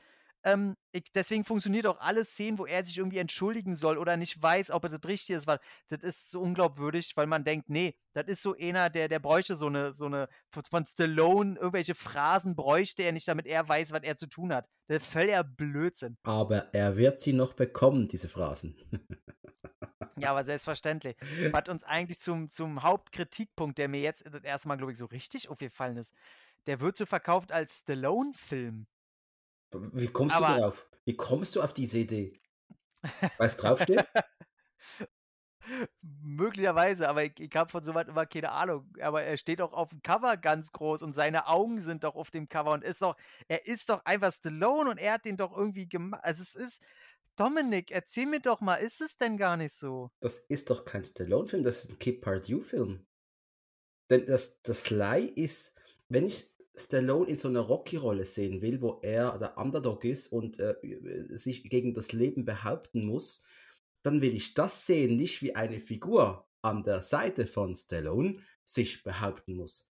[0.45, 4.41] Ähm, ich, deswegen funktioniert auch alle Szenen, wo er sich irgendwie entschuldigen soll oder nicht
[4.43, 7.95] weiß, ob er das richtig ist, weil das ist so unglaubwürdig, weil man denkt, nee,
[8.13, 10.29] das ist so einer, der, der bräuchte so eine, so eine,
[10.71, 14.69] von- Stallone, irgendwelche Phrasen bräuchte er nicht, damit er weiß, was er zu tun hat.
[14.87, 16.19] Das ist völliger Blödsinn.
[16.25, 18.77] Aber er wird sie noch bekommen, diese Phrasen.
[20.17, 21.17] Ja, aber selbstverständlich.
[21.51, 25.07] Was uns eigentlich zum, zum Hauptkritikpunkt, der mir jetzt das erste Mal, glaube ich, so
[25.07, 26.13] richtig aufgefallen ist,
[26.67, 28.87] der wird so verkauft als Stallone-Film.
[29.93, 30.89] Wie kommst du Aber- darauf?
[31.05, 32.41] Wie kommst du auf diese Idee?
[33.39, 34.05] Weil es draufsteht?
[36.03, 38.93] Möglicherweise, aber ich ich habe von so was immer keine Ahnung.
[39.01, 42.49] Aber er steht doch auf'm Cover ganz groß und seine Augen sind doch auf dem
[42.49, 43.17] Cover und ist doch
[43.49, 46.83] er ist doch einfach Stallone und er hat den doch irgendwie gema also, es ist
[47.37, 50.11] Dominik, erzähl mir doch mal, ist es denn gar nicht so?
[50.23, 53.07] Das ist doch kein Stallone-Film, das ist 'n Kid Pardue-Film.
[54.11, 55.79] Denn das das Sly ist
[56.11, 60.59] wenn ich Stallone in so 'ner Rocky-Rolle sehen will, wo er der Underdog ist und,
[60.59, 60.75] äh,
[61.31, 63.45] sich gegen das Leben behaupten muss,
[64.03, 69.03] dann will ich das sehen, nicht wie eine Figur an der Seite von Stallone sich
[69.05, 69.91] behaupten muss.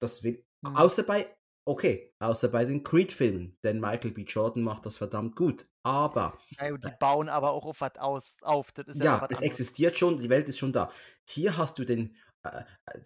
[0.00, 0.88] Das will Mhm.
[0.88, 4.22] außer bei okay, außer bei den Creed-Filmen, denn Michael B.
[4.24, 5.68] Jordan macht das verdammt gut.
[5.84, 8.72] Aber Ja die bauen aber auch auf was aus auf.
[8.72, 10.90] Das ist ja ja, es existiert schon, die Welt ist schon da.
[11.26, 12.16] Hier hast du den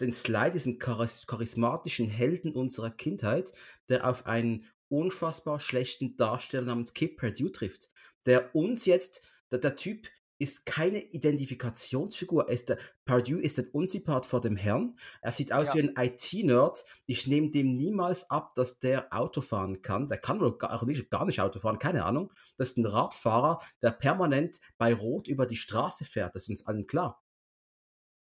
[0.01, 3.53] den Sly, diesen charis charismatischen Helden unserer Kindheit,
[3.89, 7.91] der auf einen unfassbar schlechten Darsteller namens Kid Perdue trifft,
[8.27, 10.09] der uns jetzt der der Typ
[10.39, 12.49] ist keine Identifikationsfigur.
[12.49, 14.99] Ist der Perdue ist ein Unsympath vor dem Herrn.
[15.21, 15.75] Er sieht aus Ja.
[15.75, 16.85] wie ein IT-Nerd.
[17.07, 20.09] Ich nehme dem niemals ab, dass der Auto fahren kann.
[20.09, 22.33] Der kann wohl gar nicht gar nicht Auto fahren, keine Ahnung.
[22.57, 26.35] Das ist 'n Radfahrer, der permanent bei Rot über die Straße fährt.
[26.35, 27.22] Das ist uns allen klar.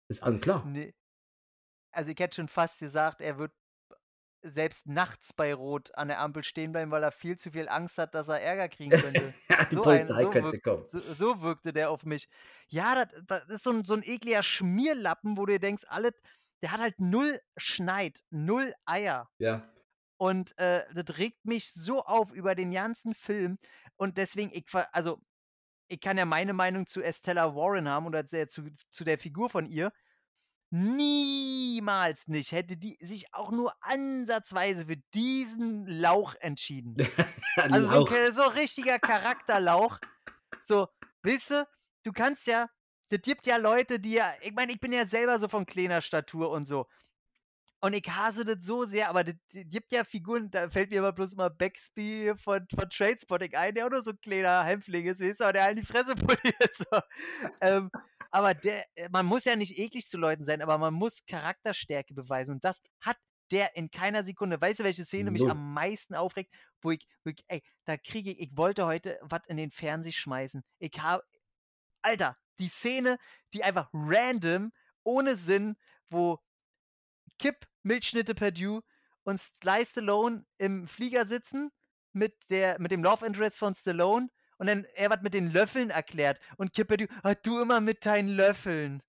[0.10, 0.64] Ist allen klar.
[0.64, 0.94] Ne.
[1.94, 3.54] Also, ich hätte schon fast gesagt, er wird
[4.44, 7.98] selbst nachts bei Rot an der Ampel stehen bleiben, weil er viel zu viel Angst
[8.00, 9.36] hat, dass er Ärger kriegen könnte.
[9.50, 10.86] Ja, die So ein Polizei so könnte wirkt kommen.
[10.86, 12.28] so so wirkte der auf mich.
[12.70, 16.12] Ja, das das ist so 'n so 'n ekliger Schmierlappen, wo du dir denkst, alle
[16.64, 19.30] der hat halt null Schneid, null Eier.
[19.40, 19.70] Ja.
[20.18, 23.58] Und, äh, das regt mich so auf über den ganzen Film
[23.98, 25.22] und deswegen ich ver also,
[25.90, 29.50] ich kann ja meine Meinung zu Estella Warren haben oder der zu zu der Figur
[29.50, 29.92] von ihr.
[30.72, 36.96] Niemals nicht hätte die sich auch nur ansatzweise für diesen Lauch entschieden.
[37.56, 38.32] Also, so Lauch.
[38.32, 40.00] So richtiger Charakterlauch.
[40.62, 40.88] So,
[41.24, 41.68] weißt du,
[42.04, 42.70] du kannst ja
[43.10, 46.02] das gibt ja Leute, die ja ich meine, ich bin ja selber so von kleiner
[46.02, 46.88] Statur und so.
[47.82, 51.14] Und ich hasse das so sehr, aber das gibt ja Figuren, da fällt mir aber
[51.14, 55.22] bloß mal Baxby von von Trainspotting ein, der auch nur so 'n kleiner Hämpfling ist,
[55.22, 57.00] weißt du, aber der einen die Fresse poliert so.
[57.62, 57.90] Ähm,
[58.32, 62.14] aber der äh, man muss ja nicht eklig zu Leuten sein, aber man muss Charakterstärke
[62.14, 63.18] beweisen und das hat
[63.52, 64.62] der in keiner Sekunde.
[64.62, 68.32] Weißt du, welche Szene mich am meisten aufregt, wo ich wo ich ey, da kriege
[68.32, 70.64] ich ich wollte heute was in den Fernseher schmeißen.
[70.80, 71.24] Ich habe
[72.02, 73.18] Alter, die Szene,
[73.54, 74.72] die einfach random,
[75.04, 75.76] ohne Sinn,
[76.10, 76.40] wo
[77.40, 78.82] Kip, Milchschnitte Perdue
[79.24, 81.72] und Sly Stallone im Flieger sitzen
[82.14, 85.90] mit der mit dem Love Interest von Stallone und dann er was mit den Löffeln
[85.90, 89.02] erklärt und Kip Perdue: „Ah, du immer mit deinen Löffeln.“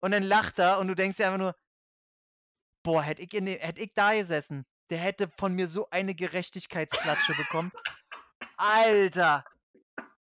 [0.00, 1.56] Und dann lacht er und du denkst dir einfach nur:
[2.82, 7.70] „Boah, hätte ich hätte ich da gesessen, der hätte von mir so eine Gerechtigkeitsklatsche bekommen.“
[8.56, 9.44] Alter!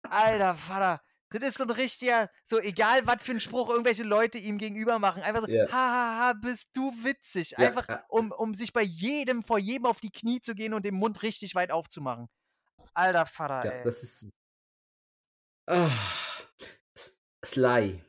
[0.03, 1.01] Alter Vater,
[1.31, 4.99] das ist so 'n richtiger so egal, was für 'n Spruch irgendwelche Leute ihm gegenüber
[4.99, 5.69] machen, einfach so: Ja.
[5.71, 8.09] „Ha, ha, ha, bist du witzig.“ Ja, Einfach, ja.
[8.09, 11.23] um um sich bei jedem vor jedem auf die Knie zu gehen und den Mund
[11.23, 12.27] richtig weit aufzumachen.
[12.95, 13.83] Alter Vater, Ja, ey.
[13.83, 14.31] das ist
[16.95, 18.01] S Sly.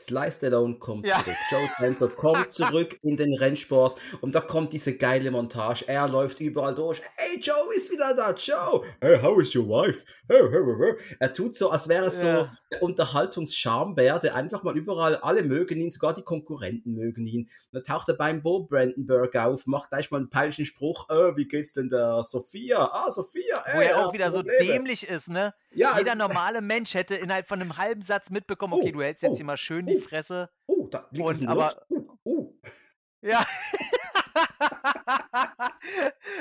[0.00, 1.18] Sly Stallone kommt Ja.
[1.22, 1.44] zurück.
[1.46, 5.84] Joe Dante kommt zurück in den Rennsport und da kommt diese geile Montage.
[5.88, 7.02] Er läuft überall durch.
[7.16, 8.32] „Hey, Joe ist wieder da.
[8.32, 10.06] Joe, hey, how is your wife?“
[11.18, 12.50] Er tut so, als wäre er so Ja.
[12.70, 17.50] der Unterhaltungs-Schambär, der einfach mal überall alle mögen ihn, sogar die Konkurrenten mögen ihn.
[17.72, 21.46] Dann taucht er beim Bo Brandenburg auf, macht gleich mal 'n peinlichen Spruch: „Äh, wie
[21.46, 22.86] geht's denn der Sophia?
[22.92, 25.52] Ah, Sophia, Wo ey, er ja, auch wieder so Probleme.“ dämlich ist, ne?
[25.72, 29.02] Ja, Jeder ist normale Mensch hätte innerhalb von 'nem halben Satz mitbekommen: „Okay, Oh, du
[29.02, 31.86] hältst jetzt oh, hier mal schön die oh, Fresse.“ oh, da liegt Und aber
[32.24, 32.52] uh.
[33.22, 33.44] Ja.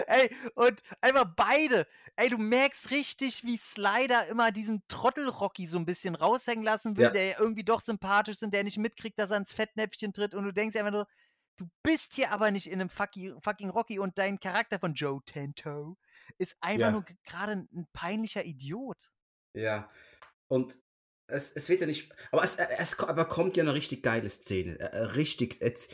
[0.08, 1.86] Ey, und einfach beide.
[2.16, 6.96] Ey, du merkst richtig, wie Sly da immer diesen Trottel-Rocky so 'n bisschen raushängen lassen
[6.98, 7.12] will, Ja.
[7.12, 10.34] der ja irgendwie doch sympathisch ist und der nicht mitkriegt, dass er ins Fettnäpfchen tritt
[10.34, 11.08] und du denkst einfach nur:
[11.58, 15.20] „Du bist hier aber nicht in 'nem fucki fucking Rocky und dein Charakter von Joe
[15.26, 15.98] Tanto
[16.38, 16.90] ist einfach Ja.
[16.90, 19.10] nur g grade 'n peinlicher Idiot.“
[19.56, 19.90] Ja,
[20.48, 20.78] und
[21.28, 24.30] es es wird ja nicht aber es er es aber kommt ja 'ne richtig geile
[24.30, 24.80] Szene.
[24.80, 25.94] Äh, äh, richtig jetzt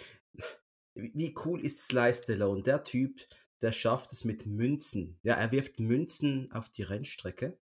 [0.96, 2.64] wie cool ist Sly Stallone?
[2.64, 3.22] Der Typ,
[3.62, 5.20] der schafft es mit Münzen.
[5.24, 7.60] Ja, er wirft Münzen auf die Rennstrecke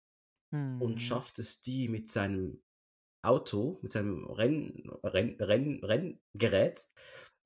[0.78, 1.03] und Mhm.
[1.03, 2.62] schafft es, die mit seinem
[3.22, 6.91] Auto, mit seinem Renn Renn Renn Renngerät,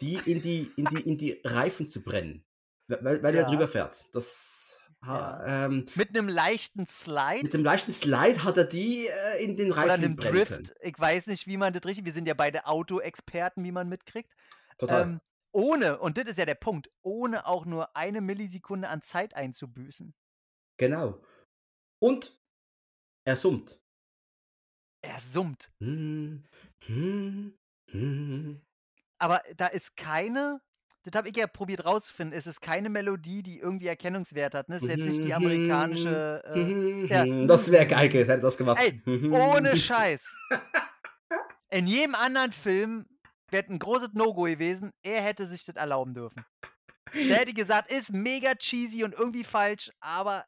[0.02, 2.46] die in die in die in die Reifen zu brennen,
[2.88, 3.46] weil weil er Ja.
[3.46, 4.08] drüber fährt.
[4.14, 5.66] Das ha Ja.
[5.66, 6.86] ähm Mit 'nem leichten
[7.42, 10.44] mit Slide dem leichten Slide hat er die, äh, in den oder Reifen 'nem brennen
[10.44, 10.70] können.
[10.70, 10.74] Drift.
[10.80, 14.34] Ich weiß nicht, wie man das richtig wir sind ja beide Autoexperten, wie man mitkriegt.
[14.78, 15.10] Total.
[15.10, 15.20] Ähm,
[15.52, 20.14] ohne und das ist ja der Punkt, ohne auch nur eine Millisekunde an Zeit einzubüßen.
[20.80, 21.20] Genau.
[22.00, 22.40] Und
[23.24, 23.80] er summt.
[25.04, 25.70] Er summt.
[25.80, 26.44] Hm,
[26.86, 27.52] Hm,
[27.90, 28.60] hm.
[29.20, 30.62] Aber da ist keine
[31.04, 34.76] das habe ich ja probiert rauszufinden, es ist keine Melodie, die irgendwie Erkennungswert hat, ne?
[34.76, 36.74] Es ist jetzt nicht die amerikanische,
[37.08, 37.26] äh ja.
[37.48, 38.78] Das wäre geil gewesen, hätte das gemacht.
[38.80, 40.36] Ey, ohne Scheiß.
[41.70, 43.06] In jedem anderen Film
[43.50, 46.44] wäre 'n großes No-Go gewesen, er hätte sich das erlauben dürfen.
[47.28, 50.44] Der hätte gesagt: „Ist mega cheesy und irgendwie falsch, aber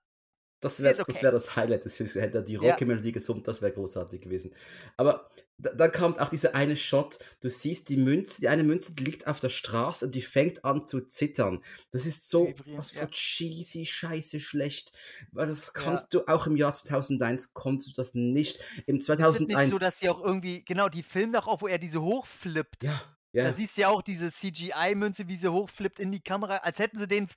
[0.63, 2.15] Das wäre ist okay.“ das wäre das Highlight des Films.
[2.15, 2.61] Hätte er die Ja.
[2.61, 4.55] Rocky-Melodie gesummt, das wäre großartig gewesen.
[4.97, 8.95] Aber da dann kommt auch dieser eine Shot, du siehst die Münze die eine Münze,
[8.95, 11.63] die liegt auf der Straße und die fängt an zu zittern.
[11.91, 13.01] Das ist so was ja.
[13.03, 14.93] von cheesy, scheiße schlecht.
[15.33, 15.83] Das Ja.
[15.83, 18.61] kannst du auch im Jahr 2001 konntest du das nicht.
[18.87, 21.61] Im Ist es nicht 2001 so, dass sie auch irgendwie genau, die filmen doch auch,
[21.61, 22.85] wo er diese hochflippt.
[22.85, 23.01] Ja,
[23.33, 23.53] Da ja.
[23.53, 27.09] siehst du ja auch diese CGI-Münze, wie sie hochflippt in die Kamera, als hätten sie
[27.09, 27.29] den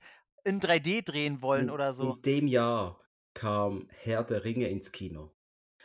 [0.44, 2.14] in 3D drehen wollen In oder so.
[2.14, 3.00] in dem Jahr
[3.36, 5.36] kam Herr der Ringe ins Kino.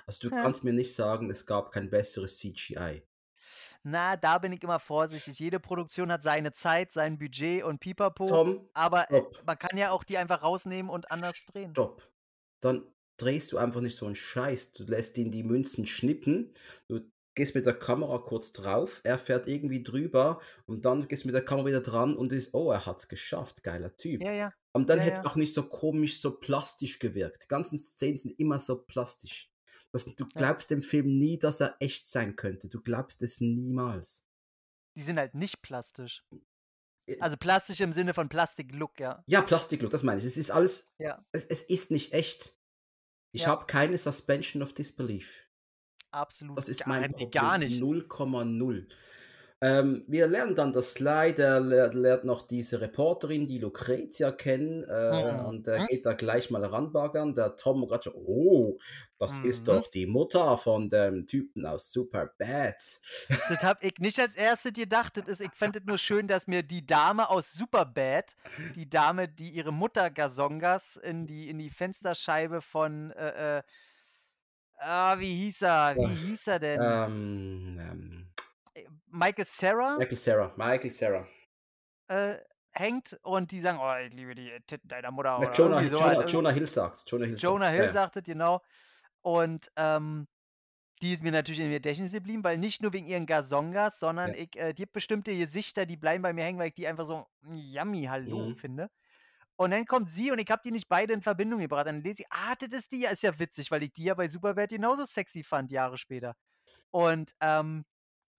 [0.07, 3.03] Also, du kannst mir nicht sagen, es gab kein besseres CGI.
[3.83, 5.39] Na, da bin ich immer vorsichtig.
[5.39, 9.45] Jede Produktion hat seine Zeit, sein Budget und Pipapo, Tom, aber, äh, stopp.
[9.45, 11.77] man kann ja auch die einfach rausnehmen und anders drehen.
[11.77, 12.11] Stopp.
[12.61, 14.73] Dann drehst du einfach nicht so 'n Scheiß.
[14.73, 16.53] Du lässt ihn die Münzen schnippen,
[16.87, 17.01] du
[17.35, 21.35] gehst mit der Kamera kurz drauf, er fährt irgendwie drüber und dann gehst du mit
[21.35, 24.51] der Kamera wieder dran und ist: „Oh, er hat's geschafft, geiler Typ.“ Ja, ja.
[24.73, 25.29] Und dann Ja, hätte es ja.
[25.29, 27.43] auch nicht so komisch, so plastisch gewirkt.
[27.43, 29.51] Die ganzen Szenen sind immer so plastisch.
[29.91, 30.29] Das du Ja.
[30.35, 32.69] glaubst dem Film nie, dass er echt sein könnte.
[32.69, 34.25] Du glaubst es niemals.
[34.95, 36.23] Die sind halt nicht plastisch.
[37.07, 39.23] Äh Also, plastisch im Sinne von Plastik-Look, ja.
[39.27, 40.25] Ja, Plastiklook, das meine ich.
[40.25, 41.25] Es ist alles Ja.
[41.33, 42.57] es es ist nicht echt.
[43.33, 43.47] Ich Ja.
[43.49, 45.47] habe keine Suspension of Disbelief.
[46.11, 46.57] Absolut.
[46.57, 47.31] Das ist Gar mein ne, Problem.
[47.31, 47.79] gar nicht.
[47.81, 48.87] 0,0.
[49.63, 54.83] Ähm, wir lernen dann, dass Sly, der ler lernt noch diese Reporterin, die Lucretia kennen,
[54.85, 55.51] äh, Mhm.
[55.51, 57.35] und der geht da gleich mal ranbaggern.
[57.35, 58.79] Der Tom grad schon: „Oh,
[59.19, 59.81] das ist Mhm.
[59.83, 63.01] doch die Mutter von dem Typen aus Superbad.“
[63.47, 64.71] Das habe ich nicht als 1.
[64.71, 65.17] gedacht.
[65.17, 68.35] Das ist ich fand es nur schön, dass mir die Dame aus Superbad,
[68.75, 73.63] die Dame, die ihre Mutter Gazongas in die in die Fensterscheibe von, äh, äh
[74.79, 75.99] ah, wie hieß er?
[75.99, 76.97] Wie hieß er denn?
[77.07, 78.30] Ähm, ähm Äh,
[79.11, 79.91] Michael Cera?
[79.95, 81.27] Michael Cera, Michael Cera.
[82.09, 82.37] Äh,
[82.73, 86.03] hängt und die sagen: „Oh, ich liebe die Titten deiner Mutter“ Ne, oder Jonah so
[86.03, 86.25] Jonah halt.
[86.25, 87.03] Jonah Hill sagt's.
[87.05, 87.69] Jonah Hill Jonah.
[87.69, 88.61] Hill Ja, sagt das, genau.
[89.21, 90.27] Und, ähm,
[91.03, 94.35] die ist mir natürlich im Gedächtnis geblieben, weil nicht nur wegen ihren Gazongas, sondern Ja.
[94.35, 97.05] ich äh, die hat bestimmte Gesichter, die bleiben bei mir hängen, weil ich die einfach
[97.05, 98.55] so yummy, hallo Mhm.
[98.55, 98.89] finde.
[99.57, 101.87] Und dann kommt sie und ich habe die nicht beide in Verbindung gebracht.
[101.87, 104.15] Dann lese ich: „Ah, das ist die ja.“ Ist ja witzig, weil ich die ja
[104.15, 106.35] bei Superbad genauso sexy fand, Jahre später.
[106.91, 107.85] Und, ähm,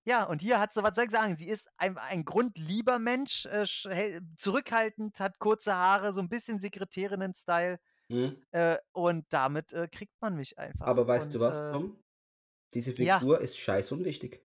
[0.04, 1.36] ja, und hier hat sie was soll ich sagen?
[1.36, 7.78] Sie ist ein ein grundlieber Mensch, äh, zurückhaltend, hat kurze Haare, so 'n bisschen Sekretärinnen-Style,
[8.10, 8.42] Mhm.
[8.52, 10.88] äh, und damit, äh, kriegt man mich einfach.
[10.88, 12.02] Aber weißt du Und, was, äh Tom?
[12.74, 13.22] Diese Ja.
[13.22, 14.44] Figur ist scheißunwichtig.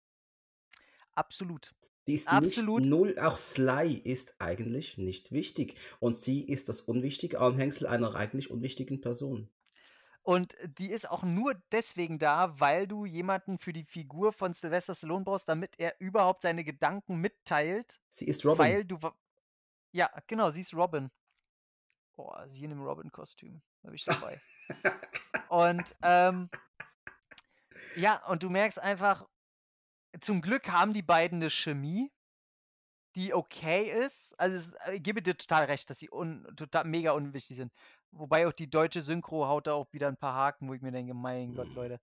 [1.16, 1.72] Absolut.
[2.08, 2.32] Die ist Absolut.
[2.32, 8.16] nicht null auch Sly ist eigentlich nicht wichtig und sie ist das unwichtige Anhängsel einer
[8.16, 9.50] eigentlich unwichtigen Person.
[10.26, 14.94] Und die ist auch nur deswegen da, weil du jemanden für die Figur von Sylvester
[14.94, 18.78] Stallone brauchst, damit er überhaupt seine Gedanken mitteilt, Sie ist Robin.
[18.78, 18.98] weil du
[19.94, 21.10] ja, genau, sie ist Robin.
[22.18, 24.42] Boah, sie in 'nem Robin-Kostüm, da bin ich dabei.
[25.48, 26.50] Und, ähm
[27.96, 29.28] ja, und du merkst einfach,
[30.20, 32.12] zum Glück haben die beiden 'ne Chemie,
[33.16, 34.34] die okay ist.
[34.38, 37.72] Also, es äh, ich gebe dir total recht, dass sie un tota mega unwichtig sind.
[38.12, 40.92] Wobei auch die deutsche Synchro haut da auch wieder 'n paar Haken, wo ich mir
[40.92, 41.74] denke: „Mein Gott, Mhm.
[41.74, 42.00] Leute.“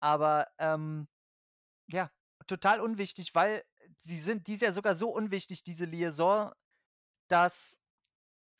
[0.00, 1.08] Aber, ähm,
[1.88, 2.10] ja,
[2.46, 3.62] total unwichtig, weil
[3.98, 6.52] sie sind die ist ja sogar so unwichtig, diese Liaison,
[7.28, 7.80] dass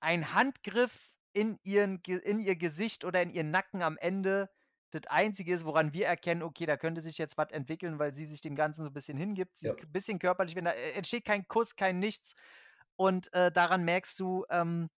[0.01, 4.51] ein Handgriff in ihren in ihr Gesicht oder in ihren Nacken am Ende
[4.91, 8.27] das Einzige ist, woran wir erkennen: Okay, da könnte sich jetzt was entwickeln, weil sie
[8.27, 9.57] sich dem Ganzen so 'n bisschen hingibt.
[9.57, 9.75] Sie Ja.
[9.75, 12.35] k bisschen körperlich wenn da e entsteht kein Kuss, kein nichts.
[12.97, 14.91] Und, äh, daran merkst du, ähm,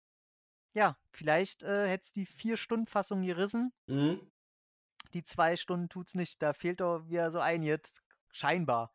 [0.75, 3.71] ja, vielleicht, äh, hätte es die 4-Stunden-Fassung gerissen.
[3.87, 4.31] Mhm.
[5.13, 6.41] Die 2 Stunden tut's nicht.
[6.41, 7.93] Da fehlt doch wieder so einiges,
[8.31, 8.91] scheinbar.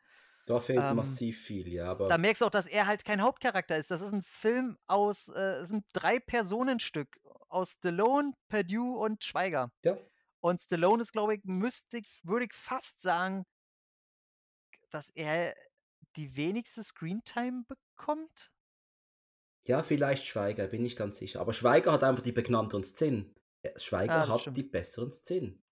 [0.49, 3.23] Da fehlt Ähm, massiv viel, ja, da aber merkst du auch, dass er halt kein
[3.23, 3.91] Hauptcharakter ist.
[3.91, 9.73] Das ist 'n Film aus äh, es sind 3-Personenstück aus Stallone, Perdue und Schweiger.
[9.85, 10.07] Ja.
[10.47, 13.45] Und Stallone ist, glaube ich müsste ich würde ich fast sagen
[14.91, 15.53] dass er
[16.15, 18.53] die wenigste Screentime bekommt?
[19.67, 21.41] Ja, vielleicht Schweiger, bin nicht ganz sicher.
[21.41, 23.35] Aber Schweiger hat einfach die prägnanteren Szenen.
[23.63, 24.57] Äh, Schweiger das hat stimmt.
[24.57, 25.65] die besseren Szenen.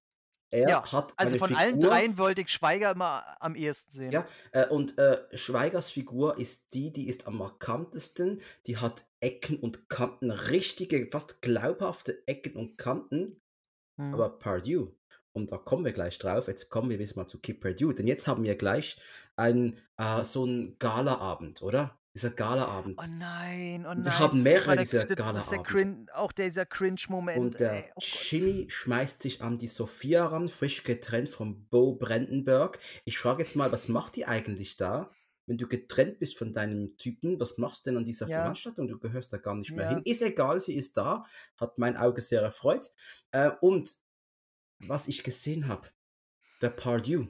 [0.50, 4.12] Er Ja, hat also von allen Figur dreien wollte ich Schweiger immer am ehesten sehen.
[4.12, 8.42] Ja, äh, und, äh, Schweigers Figur ist die, die ist am markantesten.
[8.66, 13.40] Die hat Ecken und Kanten, richtige, fast glaubhafte Ecken und Kanten.
[13.96, 14.14] Mhm.
[14.14, 14.92] Aber Perdue
[15.32, 18.06] und da kommen wir gleich drauf, jetzt kommen wir wieder mal zu Kid Perdue, denn
[18.06, 18.96] jetzt haben wir gleich
[19.36, 21.98] ein, äh, so einen Galaabend, oder?
[22.14, 22.30] Dieser
[22.98, 23.00] Oh Galaabend.
[23.08, 24.18] nein, oh Und wir nein.
[24.20, 27.58] haben Oh, mehrere dieser crin auch dieser Cringe-Moment, Und ey.
[27.58, 28.30] der Oh Gott.
[28.30, 32.78] Jimmy schmeißt sich an die Sophia ran, frisch getrennt von Bo Brandenburg.
[33.04, 35.10] Ich frage jetzt mal, was macht die eigentlich da?
[35.46, 38.38] Wenn du getrennt bist von deinem Typen, was machst du denn an dieser Ja.
[38.38, 38.88] Veranstaltung?
[38.88, 39.94] Du gehörst da gar nicht mehr Ja.
[39.96, 40.02] hin.
[40.04, 41.24] Ist egal, sie ist da,
[41.58, 42.92] hat mein Auge sehr erfreut.
[43.30, 43.94] Äh, und
[44.78, 45.88] was ich gesehen habe,
[46.62, 47.28] der Pardue,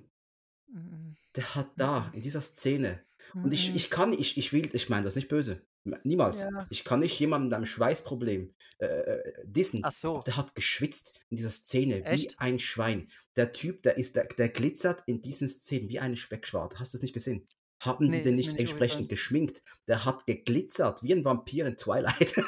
[0.69, 1.17] Mhm.
[1.37, 2.15] der hat da Mhm.
[2.15, 3.03] in dieser Szene
[3.35, 3.77] und ich, Mhm.
[3.77, 5.62] ich kann, ich, ich will, ich meine das nicht böse.
[6.03, 6.41] Niemals.
[6.41, 6.67] Ja.
[6.71, 9.81] Ich kann nicht jemanden mit einem Schweißproblem äh, äh, dissen.
[9.85, 10.21] Ach so.
[10.27, 12.41] Der hat geschwitzt in dieser Szene wie Echt?
[12.41, 13.09] ein Schwein.
[13.37, 16.81] Der Typ, der ist, der, der glitzert in diesen Szenen wie eine Speckschwarte.
[16.81, 17.47] Hast du es nicht gesehen?
[17.85, 19.09] Haben die Nee, den ist mir nicht nicht entsprechend aufgefallen.
[19.09, 19.62] geschminkt?
[19.89, 22.35] Der hat geglitzert wie ein Vampir in Twilight.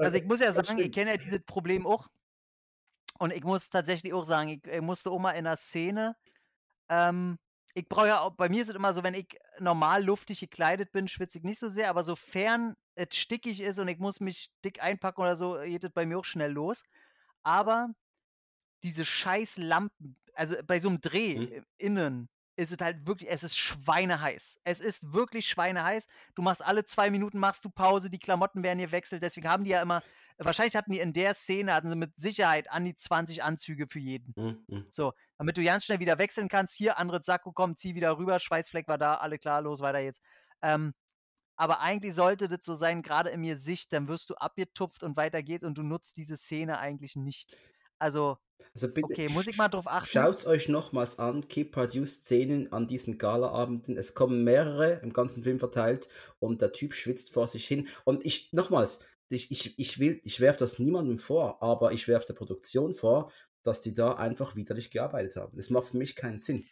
[0.00, 2.08] Also, ich muss ja sagen, ich kenne ja dieses Problem auch.
[3.18, 6.16] Und ich muss tatsächlich auch sagen, ich, äh, musste auch mal in 'ner Szene
[6.90, 7.38] ähm,
[7.74, 10.92] ich brauche ja auch bei mir ist es immer so, wenn ich normal luftig gekleidet
[10.92, 14.50] bin, schwitze ich nicht so sehr, aber sofern es stickig ist und ich muss mich
[14.64, 16.82] dick einpacken oder so, geht es bei mir auch schnell los.
[17.44, 17.90] Aber
[18.84, 22.28] diese scheiß Lampen, also bei so 'nem Dreh i innen
[22.62, 24.60] ist es halt wirklich es ist schweineheiß.
[24.64, 26.06] Es ist wirklich schweineheiß.
[26.34, 29.22] Du machst alle 2 Minuten machst du Pause, die Klamotten werden gewechselt.
[29.22, 30.02] Deswegen haben die ja immer
[30.38, 33.98] wahrscheinlich hatten die in der Szene hatten sie mit Sicherheit an die 20 Anzüge für
[33.98, 34.34] jeden.
[34.36, 34.86] Mhm, mhm.
[34.90, 36.74] So, damit du ganz schnell wieder wechseln kannst.
[36.74, 40.22] Hier, anderes Sakko, komm, zieh wieder rüber, Schweißfleck war da, alle klar, los, weiter jetzt.
[40.62, 40.94] Ähm,
[41.56, 45.42] aber eigentlich sollte das so sein, grade im Gesicht, dann wirst du abgetupft und weiter
[45.42, 47.56] geht's und du nutzt diese Szene eigentlich nicht.
[47.98, 48.38] Also,
[48.74, 50.08] Also bitte, okay, muss ich mal drauf achten?
[50.08, 53.96] Schaut's euch nochmals an, Kid Pardue Szenen an diesen Galaabenden.
[53.96, 56.08] Es kommen mehrere im ganzen Film verteilt
[56.38, 57.88] und der Typ schwitzt vor sich hin.
[58.04, 62.26] Und ich, nochmals, ich, ich, ich will, ich werfe das niemandem vor, aber ich werfe
[62.26, 63.30] der Produktion vor,
[63.62, 65.56] dass die da einfach widerlich gearbeitet haben.
[65.56, 66.66] Das macht für mich keinen Sinn.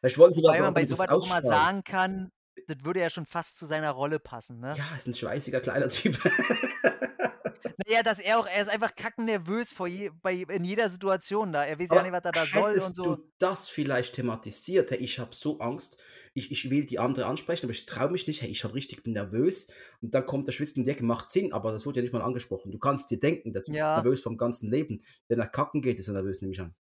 [0.00, 1.44] Vielleicht wollten sie da man bei so was auch ausstrahlen.
[1.44, 2.32] sagen kann,
[2.66, 4.72] das würde ja schon fast zu seiner Rolle passen, ne?
[4.76, 6.18] Ja, ist ein schweißiger kleiner Typ.
[7.78, 11.52] Na ja, dass er auch er ist einfach kackennervös vor je bei in jeder Situation
[11.52, 11.64] da.
[11.64, 13.18] Er weiß ja nicht, was er da soll und so.
[13.18, 15.98] du das vielleicht thematisiert: „Hey, ich habe so Angst,
[16.34, 18.42] ich ich will die andere ansprechen, aber ich traue mich nicht.
[18.42, 19.68] Hey, ich habe richtig bin nervös.“
[20.02, 22.12] Und dann kommt der schwitzt um die Ecke, macht Sinn, aber das wurde ja nicht
[22.12, 22.72] mal angesprochen.
[22.72, 24.04] Du kannst dir denken, der Typ ist Ja.
[24.04, 25.02] nervös vom ganzen Leben.
[25.28, 26.74] Wenn er kacken geht, ist er nervös, nehme ich an.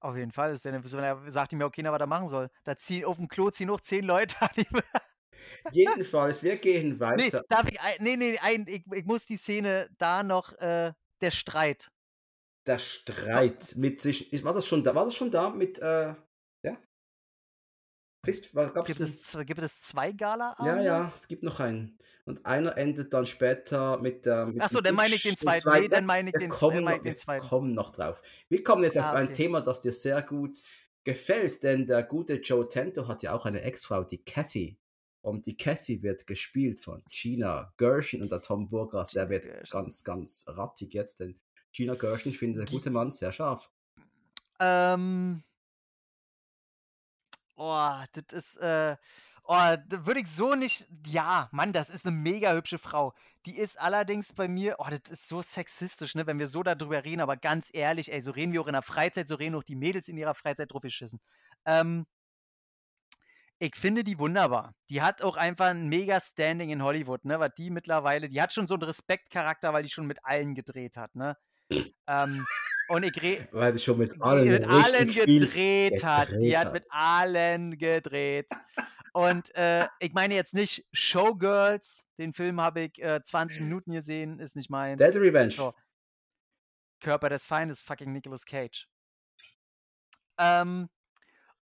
[0.00, 2.06] Auf jeden Fall ist der nervös, wenn er sagt ihm ja auch keiner, was er
[2.06, 2.48] machen soll.
[2.64, 4.80] Da ziehen aufm Klo ziehen noch 10 Leute an ihm.
[5.72, 7.44] Jedenfalls, wir gehen weiter.
[7.48, 11.30] darf ich ei ne, ne, ein ich ich muss die Szene da noch äh, der
[11.30, 11.90] Streit.
[12.66, 16.14] Der Streit mit zwischen war das schon da war das schon da mit, äh
[16.62, 16.78] ja?
[18.24, 20.84] Fist war gab's Gibt es gibt es 2 Ja, Galaabende?
[20.84, 21.98] ja, es gibt noch einen.
[22.26, 25.36] Und einer endet dann später mit der mit Ach so, dem dann meine ich den
[25.36, 25.62] den 2.
[25.64, 25.90] Ne, zweiten.
[25.90, 27.38] dann meine ich Wir den zw kommen noch den wir 2.
[27.38, 28.22] kommen noch drauf.
[28.48, 29.34] Wir kommen jetzt auf Ah, ein okay.
[29.34, 30.60] Thema, das dir sehr gut
[31.04, 34.79] gefällt, denn der gute Joe Tento hat ja auch eine Ex-Frau, die Kathy.
[35.22, 39.70] Und die Kathy wird gespielt von Gina Gershon und der Tom Burgras, der wird Gershon.
[39.70, 41.40] ganz, ganz rattig jetzt, denn
[41.72, 43.70] Gina Gershon, ich finde, der gute Mann sehr scharf.
[44.60, 45.42] Ähm
[47.56, 48.96] Oh, das ist, äh
[49.44, 53.12] oh, da würde ich so nicht ja, Mann, das ist 'ne mega hübsche Frau.
[53.46, 56.74] Die ist allerdings bei mir oh, das ist so sexistisch, ne, wenn wir so da
[56.74, 59.54] drüber reden, aber ganz ehrlich, ey, so reden wir auch in der Freizeit, so reden
[59.56, 61.20] auch die Mädels in ihrer Freizeit drauf geschissen.
[61.66, 62.06] Ähm
[63.60, 64.74] ich finde die wunderbar.
[64.90, 68.54] Die hat auch einfach 'n mega Standing in Hollywood, ne, was die mittlerweile die hat
[68.54, 71.36] schon so 'n Respektcharakter, weil die schon mit allen gedreht hat, ne?
[72.08, 72.48] Ähm,
[72.88, 76.30] und ich re Weil die schon mit allen mit allen richtig viel gedreht hat.
[76.42, 76.72] Die gedreht hat hat.
[76.72, 78.48] mit allen gedreht.
[79.12, 84.38] Und, äh, ich meine jetzt nicht Showgirls, den Film habe ich, äh, 20 Minuten gesehen,
[84.40, 85.00] ist nicht meins.
[85.00, 85.52] Dead Revenge.
[85.56, 85.74] So.
[87.02, 88.86] Körper des Feindes, fucking Nicolas Cage.
[90.38, 90.88] Ähm,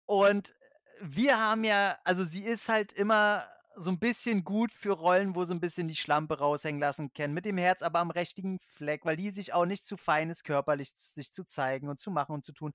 [0.07, 0.55] und
[1.01, 3.47] wir haben ja also, sie ist halt immer
[3.77, 7.35] so 'n bisschen gut für Rollen, wo sie 'n bisschen die Schlampe raushängen lassen können,
[7.35, 10.45] mit dem Herz aber am richtigen Fleck, weil die sich auch nicht zu fein ist,
[10.45, 12.73] körperlich sich zu zeigen und zu machen und zu tun.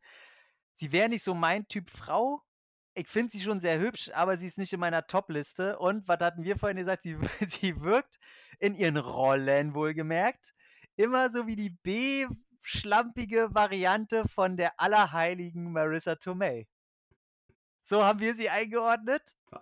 [0.75, 2.41] Sie wäre nicht so mein Typ Frau.
[2.95, 5.79] Ich finde sie schon sehr hübsch, aber sie ist nicht in meiner Top-Liste.
[5.79, 7.03] Und was hatten wir vorhin gesagt?
[7.03, 7.17] Sie
[7.47, 8.17] sie wirkt
[8.59, 10.53] in ihren Rollen wohlgemerkt
[10.97, 16.65] immer so wie die B-schlampige Variante von der allerheiligen Marissa Tomei.
[17.83, 19.21] So haben wir sie eingeordnet.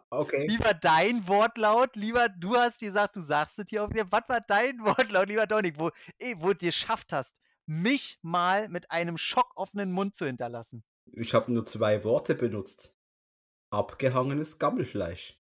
[0.10, 0.48] Okay.
[0.48, 1.96] Wie war dein Wortlaut?
[1.96, 5.48] Lieber du hast gesagt, du sagst es hier auf der was war dein Wortlaut, lieber
[5.48, 10.84] Dominik, wo ey, wo du geschafft hast, mich mal mit einem schockoffenen Mund zu hinterlassen?
[11.14, 12.96] Ich habe nur 2 Worte benutzt.
[13.72, 15.38] Abgehangenes Gammelfleisch.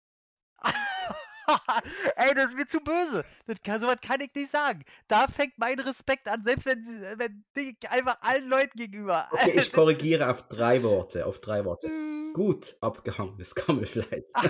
[2.16, 3.26] Ey, das ist mir zu böse.
[3.48, 4.84] Das kann, so was kann ich nicht sagen.
[5.08, 9.28] Da fängt mein Respekt an, selbst wenn, sie, wenn ich einfach allen Leuten gegenüber.
[9.32, 11.88] Okay, ich korrigiere auf drei Worte, auf drei Worte.
[12.30, 12.34] Mm.
[12.34, 14.24] Gut abgehangenes Gammelfleisch.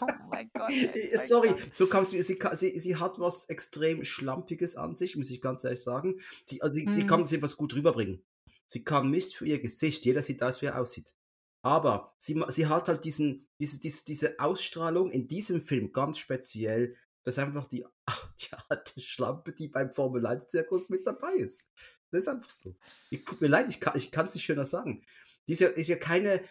[0.00, 0.70] oh mein Gott.
[0.70, 5.30] ey, mein Sorry, so du, sie, sie, sie hat was extrem Schlampiges an sich, muss
[5.30, 6.20] ich ganz ehrlich sagen.
[6.46, 7.06] Sie, also sie, sie Mhm.
[7.06, 8.24] kann es etwas gut rüberbringen.
[8.66, 11.14] Sie kann nichts für ihr Gesicht, jeder sieht aus, wie er aussieht.
[11.62, 16.96] Aber sie, sie hat halt diesen, diese, diese, diese Ausstrahlung in diesem Film ganz speziell,
[17.22, 17.84] dass einfach die,
[18.40, 21.66] die alte Schlampe, die beim Formel-1-Zirkus mit dabei ist.
[22.10, 22.76] Das ist einfach so.
[23.10, 25.04] Ich, tut mir leid, ich kann es nicht schöner sagen.
[25.48, 26.46] Diese ist ja keine äh,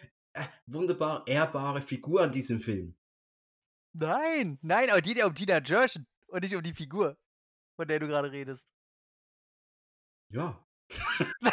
[0.66, 2.96] wunderbar ehrbare Figur an diesem Film.
[3.92, 7.16] Nein, nein, aber die geht ja um Tina Jerschen und nicht um die Figur,
[7.76, 8.68] von der du gerade redest.
[10.30, 10.62] Ja.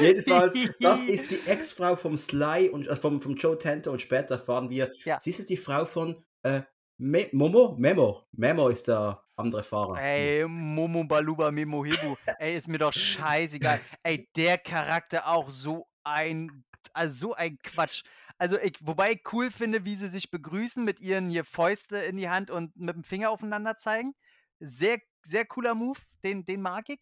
[0.00, 4.34] Jedenfalls, das ist die Ex-Frau vom Sly und äh, vom, vom Joe Tanto und später
[4.34, 5.18] erfahren wir, Ja.
[5.20, 6.62] sie ist die Frau von äh,
[6.98, 7.74] Me Momo?
[7.78, 8.26] Memo.
[8.32, 10.00] Memo ist der andere Fahrer.
[10.00, 12.16] Ey, Momo Baluba Memo Hebu.
[12.38, 13.80] Ey, ist mir doch scheißegal.
[14.02, 18.02] Ey, der Charakter auch so ein, also so ein Quatsch.
[18.38, 22.16] Also ich, wobei ich cool finde, wie sie sich begrüßen mit ihren hier Fäuste in
[22.16, 24.14] die Hand und mit dem Finger aufeinander zeigen.
[24.60, 27.00] Sehr, sehr cooler Move, den, den mag ich.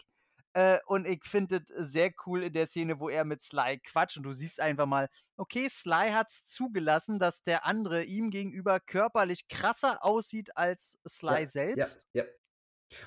[0.55, 4.19] Äh, und ich finde es sehr cool in der Szene, wo er mit Sly quatscht
[4.19, 8.79] und du siehst einfach mal, okay, Sly hat es zugelassen, dass der andere ihm gegenüber
[8.79, 12.09] körperlich krasser aussieht als Sly Ja, selbst.
[12.13, 12.29] Ja, ja.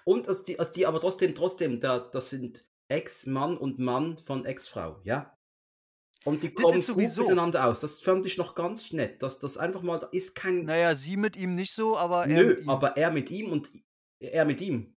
[0.04, 4.46] Und als die, als die aber trotzdem, trotzdem, da, das sind Ex-Mann und Mann von
[4.46, 5.38] Ex-Frau, ja?
[6.26, 7.82] Und die kommen gut miteinander aus.
[7.82, 9.22] Das fand ich noch ganz nett.
[9.22, 10.66] Dass das einfach mal, da ist kein.
[10.66, 13.72] Naja, sie mit ihm nicht so, aber er Nö, aber er mit ihm und
[14.20, 14.95] er mit ihm.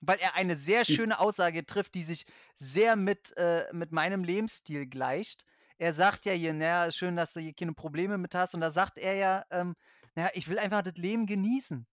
[0.00, 2.24] Weil er eine sehr Die- schöne Aussage trifft, die sich
[2.56, 5.44] sehr mit, äh, mit meinem Lebensstil gleicht.
[5.78, 8.54] Er sagt ja hier, naja, schön, dass du hier keine Probleme mit hast.
[8.54, 9.74] Und da sagt er ja, ähm,
[10.14, 11.86] naja, ich will einfach das Leben genießen.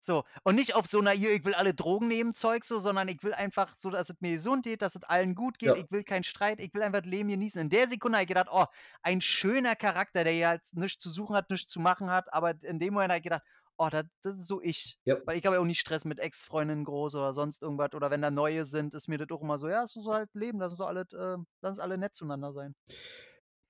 [0.00, 3.20] So, und nicht auf so einer, ich will alle Drogen nehmen, Zeug so, sondern ich
[3.24, 5.70] will einfach so, dass es mir gesund geht, dass es allen gut geht.
[5.70, 5.74] Ja.
[5.76, 7.60] Ich will keinen Streit, ich will einfach das Leben genießen.
[7.60, 8.66] In der Sekunde habe ich gedacht, oh,
[9.02, 12.32] ein schöner Charakter, der ja jetzt nichts zu suchen hat, nichts zu machen hat.
[12.32, 13.42] Aber in dem Moment habe ich gedacht,
[13.78, 14.98] oh, das, das ist so ich.
[15.04, 15.16] Ja.
[15.24, 17.94] Weil ich habe ja auch nicht Stress mit Ex-Freundinnen groß oder sonst irgendwas.
[17.94, 20.12] Oder wenn da neue sind, ist mir das auch immer so, ja, es ist so
[20.12, 22.74] halt Leben, lass uns doch alle, äh, lass uns alle nett zueinander sein.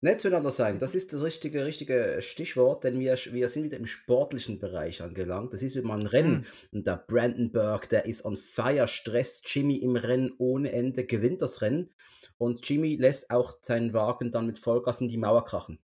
[0.00, 3.86] Nett zueinander sein, das ist das richtige, richtige Stichwort, denn wir, wir sind wieder im
[3.86, 5.52] sportlichen Bereich angelangt.
[5.52, 6.46] Das ist wie mal ein Rennen.
[6.70, 6.78] Mhm.
[6.78, 11.62] Und der Brandenburg, der ist on fire, stresst Jimmy im Rennen ohne Ende, gewinnt das
[11.62, 11.90] Rennen.
[12.36, 15.80] Und Jimmy lässt auch seinen Wagen dann mit Vollgas in die Mauer krachen.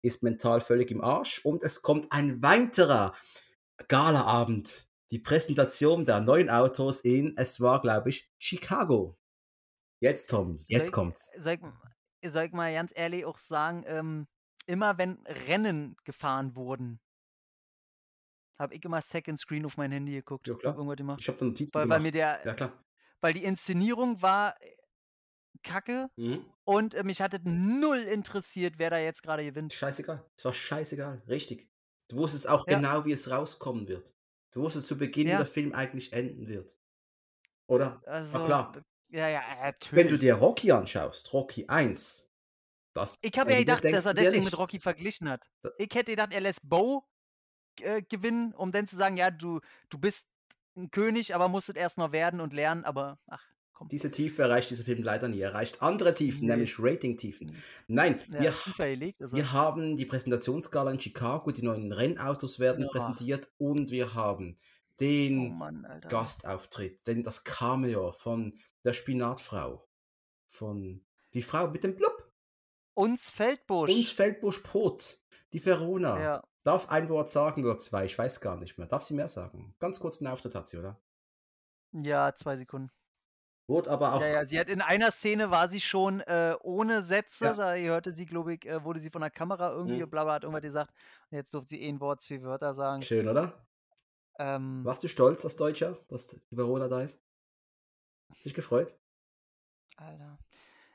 [0.00, 1.44] Ist mental völlig im Arsch.
[1.44, 3.14] Und es kommt ein weiterer
[3.88, 4.88] Galaabend.
[5.12, 9.16] Die Präsentation der neuen Autos in, es war, glaube ich, Chicago.
[10.00, 11.30] Jetzt, Tom, jetzt Soll- kommt's.
[11.36, 11.58] Soll
[12.22, 14.26] ich, soll ich mal ganz ehrlich auch sagen, ähm,
[14.66, 17.00] immer wenn Rennen gefahren wurden,
[18.58, 20.46] habe ich immer Second Screen auf mein Handy geguckt.
[20.48, 20.72] Ja, klar.
[20.72, 21.20] Hab irgendwas gemacht.
[21.20, 22.02] Ich habe da Notizen Weil, weil gemacht.
[22.02, 22.72] mir der, Ja, klar.
[23.20, 24.76] weil die Inszenierung war äh,
[25.62, 26.44] kacke Mhm.
[26.64, 29.72] und äh, mich hat es null interessiert, wer da jetzt gerade gewinnt.
[29.72, 30.24] Scheißegal.
[30.36, 31.22] Es war scheißegal.
[31.28, 31.68] Richtig.
[32.10, 32.80] Du wusstest auch Ja.
[32.80, 34.14] genau, wie es rauskommen wird.
[34.52, 35.36] Du wusstest zu Beginn, wie Ja.
[35.36, 36.78] der Film eigentlich enden wird.
[37.68, 38.06] Oder?
[38.06, 38.80] Also, Na klar.
[39.08, 39.42] ja, ja,
[39.90, 40.08] Wenn natürlich.
[40.08, 42.30] du dir Rocky anschaust, Rocky 1,
[42.94, 45.46] das Ich habe ja Ende gedacht, denkst dass er deswegen mit Rocky verglichen hat.
[45.76, 47.04] Ich hätte gedacht, er lässt Bo
[47.80, 50.28] äh, gewinnen, um dann zu sagen, ja, du, du bist
[50.76, 53.44] ein König, aber musstet erst noch werden und lernen, aber ach,
[53.76, 53.88] komm.
[53.88, 55.38] Diese Tiefe erreicht dieser Film leider nie.
[55.40, 56.52] Er erreicht andere Tiefen, Nee.
[56.52, 57.54] nämlich Rating-Tiefen.
[57.86, 59.32] Nein, Ja, wir, gelegt er.
[59.32, 62.90] wir haben die Präsentationsskala in Chicago, die neuen Rennautos werden Ja.
[62.90, 66.08] präsentiert und wir haben Oh den Mann, Alter.
[66.08, 68.54] Gastauftritt, denn das Cameo von
[68.84, 69.86] der Spinatfrau,
[70.46, 71.04] von
[71.34, 72.32] die Frau mit dem Blub
[72.94, 73.90] Uns Feldbusch.
[73.92, 75.18] und Feldbusch Pot,
[75.52, 76.18] die Verona.
[76.20, 76.42] ja.
[76.64, 78.06] Darf ein Wort sagen oder zwei?
[78.06, 78.88] Ich weiß gar nicht mehr.
[78.88, 79.76] Darf sie mehr sagen?
[79.78, 80.98] Ganz kurz einen Auftritt hat sie, oder?
[81.92, 82.90] ja, zwei Sekunden.
[83.68, 84.20] Wurde aber auch.
[84.20, 87.52] Ja, ja, sie hat in einer Szene war sie schon äh, ohne Sätze, Ja.
[87.54, 90.08] da hörte sie, glaube ich, äh, wurde sie von der Kamera irgendwie, Mhm.
[90.10, 90.94] bla bla, hat irgendwas gesagt.
[91.30, 93.02] Und jetzt durfte sie ein Wort, zwei Wörter sagen.
[93.02, 93.66] Schön, oder?
[94.38, 97.20] Ähm, Warst du stolz als Deutscher, dass die Verona da ist?
[98.30, 98.96] Hat sich gefreut?
[99.96, 100.38] Alter.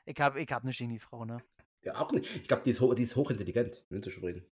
[0.06, 1.42] Ich hab, ich hab nicht gegen die Frau, ne?
[1.82, 2.36] Ja, auch nicht.
[2.36, 3.84] Ich glaube, die, ist die ist hochintelligent.
[3.88, 4.46] Wenn schon reden.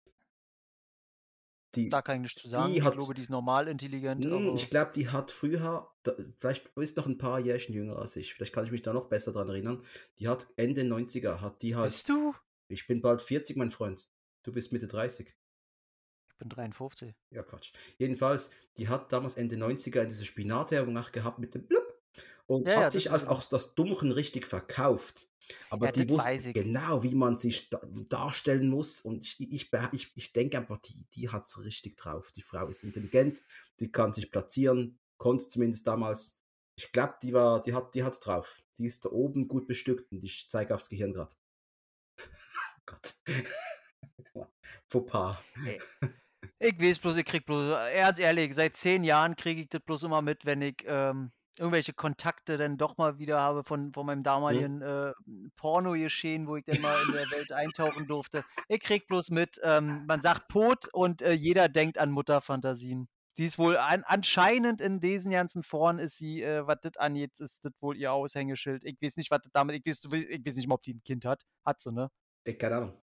[1.74, 2.72] Die, Da kann ich nichts zu sagen.
[2.74, 4.24] Ich hat- glaube, die ist normal intelligent.
[4.24, 7.98] Hm, aber ich glaube, die hat früher, da, vielleicht ist noch ein paar Jährchen jünger
[7.98, 9.82] als ich, vielleicht kann ich mich da noch besser dran erinnern.
[10.18, 12.34] Die hat Ende 90er, hat die halt, Bist du?
[12.68, 14.08] ich bin bald 40, mein Freund.
[14.44, 15.34] Du bist Mitte 30.
[16.30, 17.14] Ich bin 53.
[17.30, 17.72] Ja, Quatsch.
[17.98, 21.84] Jedenfalls, die hat damals Ende 90er in diese Spinatwerbung gehabt mit dem Blub.
[22.48, 25.28] Und Ja, ja, hat das sich als auch das Dummchen richtig verkauft.
[25.70, 26.06] Aber Ja, die
[26.46, 26.54] ich.
[26.54, 31.06] genau, wie man sich da darstellen muss und ich ich ich ich denke einfach, die
[31.14, 32.32] die hat's richtig drauf.
[32.32, 33.44] Die Frau ist intelligent,
[33.80, 36.44] die kann sich platzieren, konnt's zumindest damals.
[36.76, 38.60] Ich glaube, die war die hat die hat's drauf.
[38.78, 41.36] Die ist da oben gut bestückt und ich zeige aufs Gehirn grad.
[42.78, 43.14] Oh Gott.
[44.90, 45.36] Fauxpas.
[45.64, 45.80] Ey,
[46.60, 50.04] ich weiß bloß, ich krieg bloß ganz ehrlich, seit 10 Jahren kriege ich das bloß
[50.04, 54.22] immer mit, wenn ich, ähm, irgendwelche Kontakte dann doch mal wieder habe von von meinem
[54.48, 54.64] Mhm.
[54.64, 55.12] damaligen, äh,
[55.56, 58.44] Pornogeschehen, wo ich dann mal in der Welt eintauchen durfte.
[58.68, 63.08] Ich kriege bloß mit, ähm, man sagt Pot und, äh, jeder denkt an Mutterfantasien.
[63.34, 67.38] Sie ist wohl an anscheinend in diesen ganzen Foren ist sie, äh, was das angeht,
[67.40, 68.84] ist das wohl ihr Aushängeschild.
[68.84, 71.24] Ich weiß nicht, was damit ich weiß ich weiß nicht mal, ob die 'n Kind
[71.24, 71.42] hat.
[71.64, 72.08] Hat sie, ne?
[72.44, 73.02] Äh, keine Ahnung.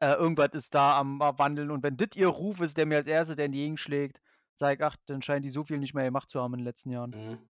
[0.00, 2.96] Äh, irgendwas ist da am am Wandeln und wenn das ihr Ruf ist, der mir
[2.98, 4.20] als Erster entgegenschlägt,
[4.58, 6.90] sage „Ach, dann scheint die so viel nicht mehr gemacht zu haben in den letzten
[6.90, 7.48] Jahren.“ Mhm.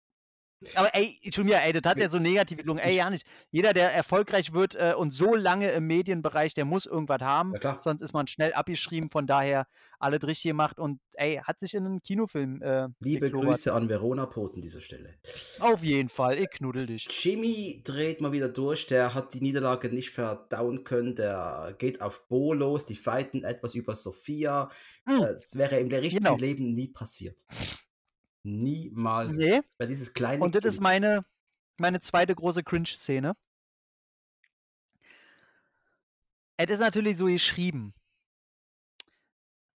[0.75, 2.83] Aber ey, schon wieder, ey, das hat ja so negativ geklungen.
[2.83, 3.27] Ey, ja nicht.
[3.51, 7.79] Jeder, der erfolgreich wird, äh, und so lange im Medienbereich, der muss irgendwas haben, Ja
[7.79, 9.09] sonst ist man schnell abgeschrieben.
[9.11, 9.67] Von daher
[9.99, 13.55] alles richtig gemacht und ey, hat sich in 'nen Kinofilm, äh, Liebe geklobert.
[13.55, 15.13] Grüße an Verona Pot an dieser Stelle.
[15.59, 17.07] Auf jeden Fall, ich knuddel dich.
[17.09, 22.27] Jimmy dreht mal wieder durch, der hat die Niederlage nicht verdauen können, der geht auf
[22.27, 24.69] Bo los, die fighten etwas über Sophia.
[25.07, 25.23] Hm.
[25.23, 26.37] Äh, das wäre im richtigen Genau.
[26.37, 27.45] Leben nie passiert.
[28.47, 29.37] Niemals.
[29.37, 29.61] Ne.
[29.77, 31.25] Weil dieses kleine Und das ist Kind meine
[31.79, 32.33] meine 2.
[32.33, 33.35] große Cringe-Szene.
[36.59, 37.93] Es ist natürlich so geschrieben.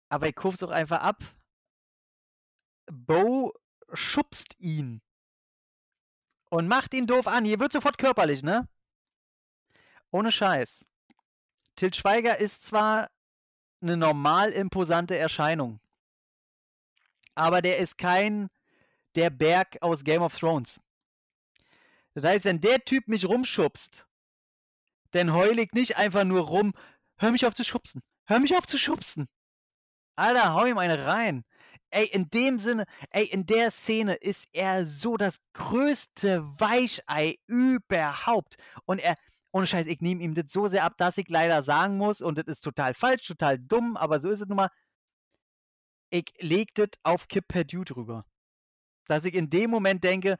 [0.08, 1.22] Aber ich kaufe es auch einfach ab.
[2.90, 3.52] Bo
[3.92, 5.02] schubst ihn.
[6.48, 7.44] Und macht ihn doof an.
[7.44, 8.66] Hier wird sofort körperlich, ne?
[10.10, 10.88] Ohne Scheiß.
[11.76, 13.08] Til Schweiger ist zwar
[13.80, 15.80] 'ne normal imposante Erscheinung.
[17.34, 18.48] Aber der ist kein
[19.16, 20.80] der Berg aus Game of Thrones.
[22.14, 24.06] Das heißt, wenn der Typ mich rumschubst,
[25.12, 26.72] dann heule ich nicht einfach nur rum:
[27.18, 28.02] „Hör mich auf zu schubsen.
[28.26, 29.28] Hör mich auf zu schubsen.“
[30.16, 31.44] Alter, hau ihm eine rein.
[31.90, 38.56] Ey, in dem Sinne ey, in der Szene ist er so das größte Weichei überhaupt.
[38.86, 39.16] Und er
[39.52, 42.38] ohne Scheiß, ich nehme ihm das so sehr ab, dass ich leider sagen muss, und
[42.38, 44.70] das ist total falsch, total dumm, aber so ist es nun mal
[46.12, 48.24] ich lege das auf Kip Perdue drüber.
[49.10, 50.36] Dass ich in dem Moment denke: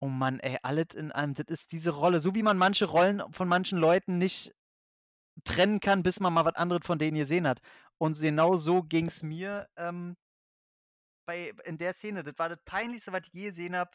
[0.00, 3.22] „Oh Mann, ey, alles in allem, das ist diese Rolle.“ So wie man manche Rollen
[3.32, 4.54] von manchen Leuten nicht
[5.44, 7.60] trennen kann, bis man mal was anderes von denen gesehen hat.
[7.98, 10.16] Und genau so ging's mir, ähm
[11.28, 12.22] bei in der Szene.
[12.22, 13.90] Das war das Peinlichste, was ich je gesehen habe.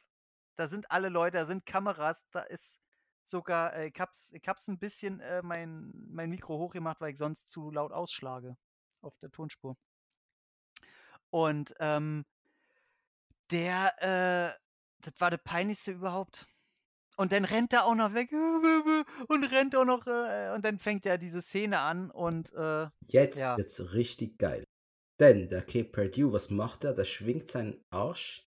[0.57, 2.81] Da sind alle Leute, da sind Kameras, da ist
[3.23, 7.01] sogar äh, ich habe es ich habe es 'n bisschen, äh, mein mein Mikro hochgemacht,
[7.01, 8.57] weil ich sonst zu laut ausschlage
[9.01, 9.75] auf der Tonspur.
[11.33, 12.25] Und, ähm
[13.51, 13.93] der,
[14.55, 14.59] äh
[15.01, 16.45] das war das Peinlichste überhaupt.
[17.17, 18.31] Und dann rennt er auch noch weg
[19.29, 23.41] und rennt auch noch, äh und dann fängt ja diese Szene an und, äh, Jetzt
[23.41, 23.55] ja.
[23.55, 24.63] wird's richtig geil.
[25.19, 26.93] Denn der Kip Perdue, was macht er?
[26.93, 28.47] Der schwingt seinen Arsch,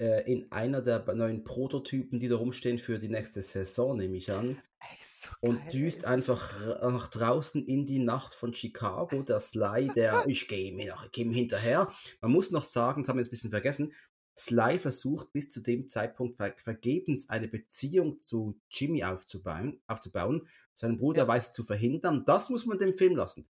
[0.00, 4.32] äh, in einer der neuen Prototypen, die da rumstehen für die nächste Saison, nehme ich
[4.32, 4.62] an.
[4.80, 9.22] Ey, so Und geil, ey, düst einfach r nach draußen in die Nacht von Chicago.
[9.22, 10.78] Der Sly, der ich gehe ihm
[11.12, 11.92] gehe ihm hinterher.
[12.20, 13.94] Man muss noch sagen, das haben wir jetzt 'n bisschen vergessen,
[14.38, 20.46] Sly versucht bis zu dem Zeitpunkt ver vergebens eine Beziehung zu Jimmy aufzubauen aufzubauen.
[20.74, 21.28] Sein Bruder Ja.
[21.28, 22.24] weiß zu verhindern.
[22.24, 23.48] Das muss man dem Film lassen.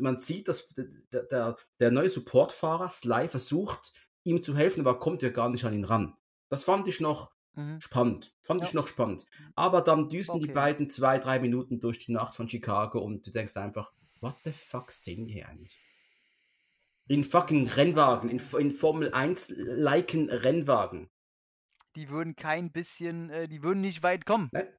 [0.00, 3.92] Man sieht, dass d d der der neue Supportfahrer Sly versucht,
[4.24, 6.16] ihm zu helfen, aber kommt ja gar nicht an ihn ran.
[6.50, 7.82] Das fand ich noch Mhm.
[7.82, 8.34] spannend.
[8.42, 8.68] Fand Ja.
[8.68, 9.26] ich noch spannend.
[9.54, 10.60] Aber dann düsen die Okay.
[10.60, 14.52] beiden 2, 3 Minuten durch die Nacht von Chicago und du denkst einfach: „What the
[14.52, 15.87] fuck sind die hier eigentlich?“
[17.10, 21.08] In fucking Rennwagen, in in Formel 1 liken Rennwagen.
[21.96, 24.52] Die würden kein bisschen äh, die würden nicht weit kommen.
[24.52, 24.78] Ne.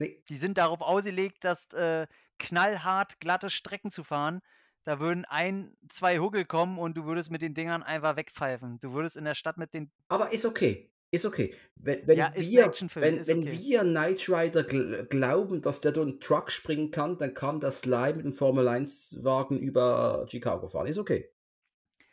[0.00, 0.22] Ne.
[0.28, 2.06] Die sind darauf ausgelegt, dass äh,
[2.38, 4.40] knallhart glatte Strecken zu fahren.
[4.84, 8.78] Da würden 1, 2 Huckel kommen und du würdest mit den Dingern einfach wegpfeifen.
[8.80, 10.92] Du würdest in der Stadt mit den Aber ist okay.
[11.12, 11.54] Ist okay.
[11.76, 13.50] Wenn wenn Ja, wir wenn wenn okay.
[13.50, 17.70] wir Knight Rider gl glauben, dass der durch 'n Truck springen kann, dann kann der
[17.72, 20.86] Sly mit 'nem Formel 1 Wagen über Chicago fahren.
[20.86, 21.30] Ist okay.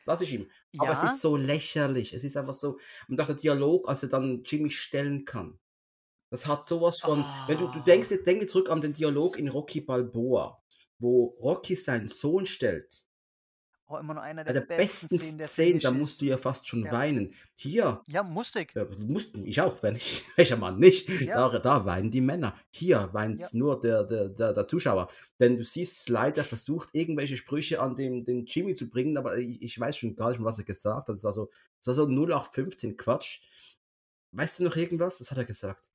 [0.05, 0.49] Lasse ich ihm.
[0.77, 1.07] Aber es Ja.
[1.07, 2.13] ist so lächerlich.
[2.13, 5.59] Es ist einfach so und auch der Dialog, als er dann Jimmy stellen kann.
[6.31, 8.15] Das hat so was von wenn du du denkst Ah.
[8.15, 10.63] jetzt denke zurück an den Dialog in Rocky Balboa,
[10.99, 13.03] wo Rocky seinen Sohn stellt.
[13.87, 16.25] Oh, immer noch einer Bei der der besten besten Szenen der Szene, da musst du
[16.25, 16.91] ja fast schon Ja.
[16.93, 17.33] weinen.
[17.55, 18.71] Hier Ja, musste ich.
[18.73, 21.09] ja, du musst ich auch, wenn ich welcher Mann nicht?
[21.09, 21.49] Ja.
[21.49, 22.55] Da da weinen die Männer.
[22.71, 23.47] Hier weint Ja.
[23.53, 25.09] nur der der der der Zuschauer.
[25.39, 29.37] Denn du siehst Sly, der versucht, irgendwelche Sprüche an den den Jimmy zu bringen, aber
[29.37, 31.15] i ich weiß schon gar nicht mehr, was er gesagt hat.
[31.15, 31.49] Das war so
[31.79, 33.41] das war so 0815 Quatsch.
[34.31, 35.19] weißt du noch irgendwas?
[35.19, 35.89] Was hat er gesagt?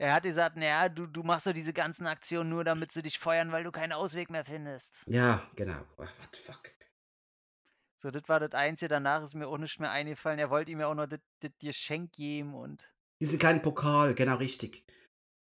[0.00, 3.18] Er hat gesagt, naja, du, du machst so diese ganzen Aktionen nur, damit sie dich
[3.18, 5.02] feuern, weil du keinen Ausweg mehr findest.
[5.08, 5.80] Ja, genau.
[5.96, 6.70] What the fuck?
[8.00, 8.88] So, das war das Einzige.
[8.88, 10.38] Danach ist mir auch nicht mehr eingefallen.
[10.38, 11.20] Er wollte ihm ja auch noch das,
[11.60, 12.88] Geschenk geben und.
[13.20, 14.84] Diesen kleinen Pokal, genau richtig.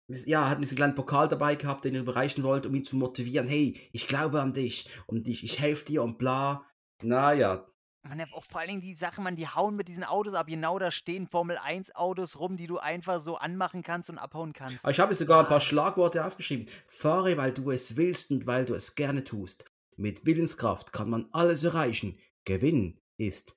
[0.09, 2.97] Ja, er hat diesen kleinen Pokal dabei gehabt, den er überreichen wollte, um ihn zu
[2.97, 3.47] motivieren.
[3.49, 6.67] Hey, ich glaube an dich und ich, ich helfe dir und bla.
[7.03, 7.67] Naja,
[8.03, 10.47] Man, auch vor allen Dingen die Sache, man, die hauen mit diesen Autos ab.
[10.49, 14.53] Genau da stehen Formel 1 Autos rum, die du einfach so anmachen kannst und abhauen
[14.55, 14.87] kannst.
[14.89, 15.61] Ich habe sogar ein paar Ah.
[15.61, 16.67] Schlagworte aufgeschrieben.
[16.87, 19.67] Fahre, weil du es willst und weil du es gerne tust.
[19.97, 22.19] Mit Willenskraft kann man alles erreichen.
[22.51, 23.57] Gewinn ist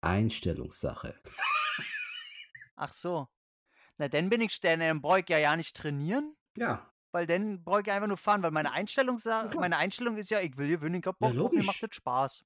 [0.00, 1.20] Einstellungssache.
[2.76, 3.28] Ach so.
[3.98, 7.62] Na, dann bin ich, dann, dann brauche ich ja ja nicht trainieren, Ja, weil dann
[7.62, 9.18] brauche ich einfach nur fahren, weil meine Einstellung,
[9.56, 12.44] meine Einstellung ist ja, ich will gewinnen, ich hab Bock drauf, mir macht das Spaß.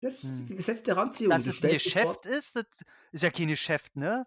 [0.00, 0.46] das ist Hm.
[0.48, 1.30] die Gesetz der Anziehung.
[1.30, 2.64] Dass Du es ein Geschäft ist, das
[3.12, 4.26] ist ja kein Geschäft, ne?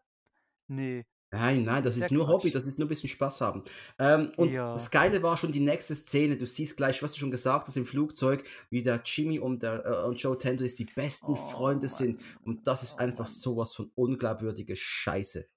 [0.68, 1.06] Nee.
[1.34, 3.64] Nein, nein, das Ist nur Hobby, das ist nur ein bisschen Spaß haben.
[3.98, 4.68] Ähm, und Ja.
[4.72, 6.38] das Geile war schon die nächste Szene.
[6.38, 9.84] Du siehst gleich, was du schon gesagt hast im Flugzeug, wie der Jimmy und, der,
[9.84, 12.22] äh, und Joe Tendris die besten Oh, Freunde sind.
[12.24, 12.44] Mann.
[12.44, 13.28] Und das ist Oh, einfach Mann.
[13.28, 15.48] sowas von unglaubwürdige Scheiße.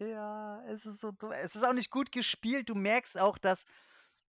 [0.00, 1.32] Ja, es ist so dumm.
[1.32, 2.68] Es ist auch nicht gut gespielt.
[2.68, 3.64] Du merkst auch, dass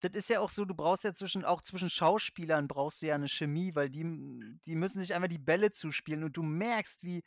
[0.01, 3.15] das ist ja auch so, du brauchst ja zwischen auch zwischen Schauspielern brauchst du ja
[3.15, 4.03] eine Chemie, weil die
[4.65, 7.23] die müssen sich einfach die Bälle zuspielen und du merkst, wie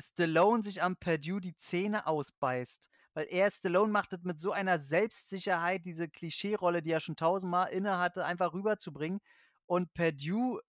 [0.00, 4.78] Stallone sich am Perdue die Zähne ausbeißt, weil er Stallone macht das mit so einer
[4.78, 9.20] Selbstsicherheit, diese Klischeerolle, die er schon tausendmal inne hatte, einfach rüberzubringen
[9.66, 10.60] und Perdue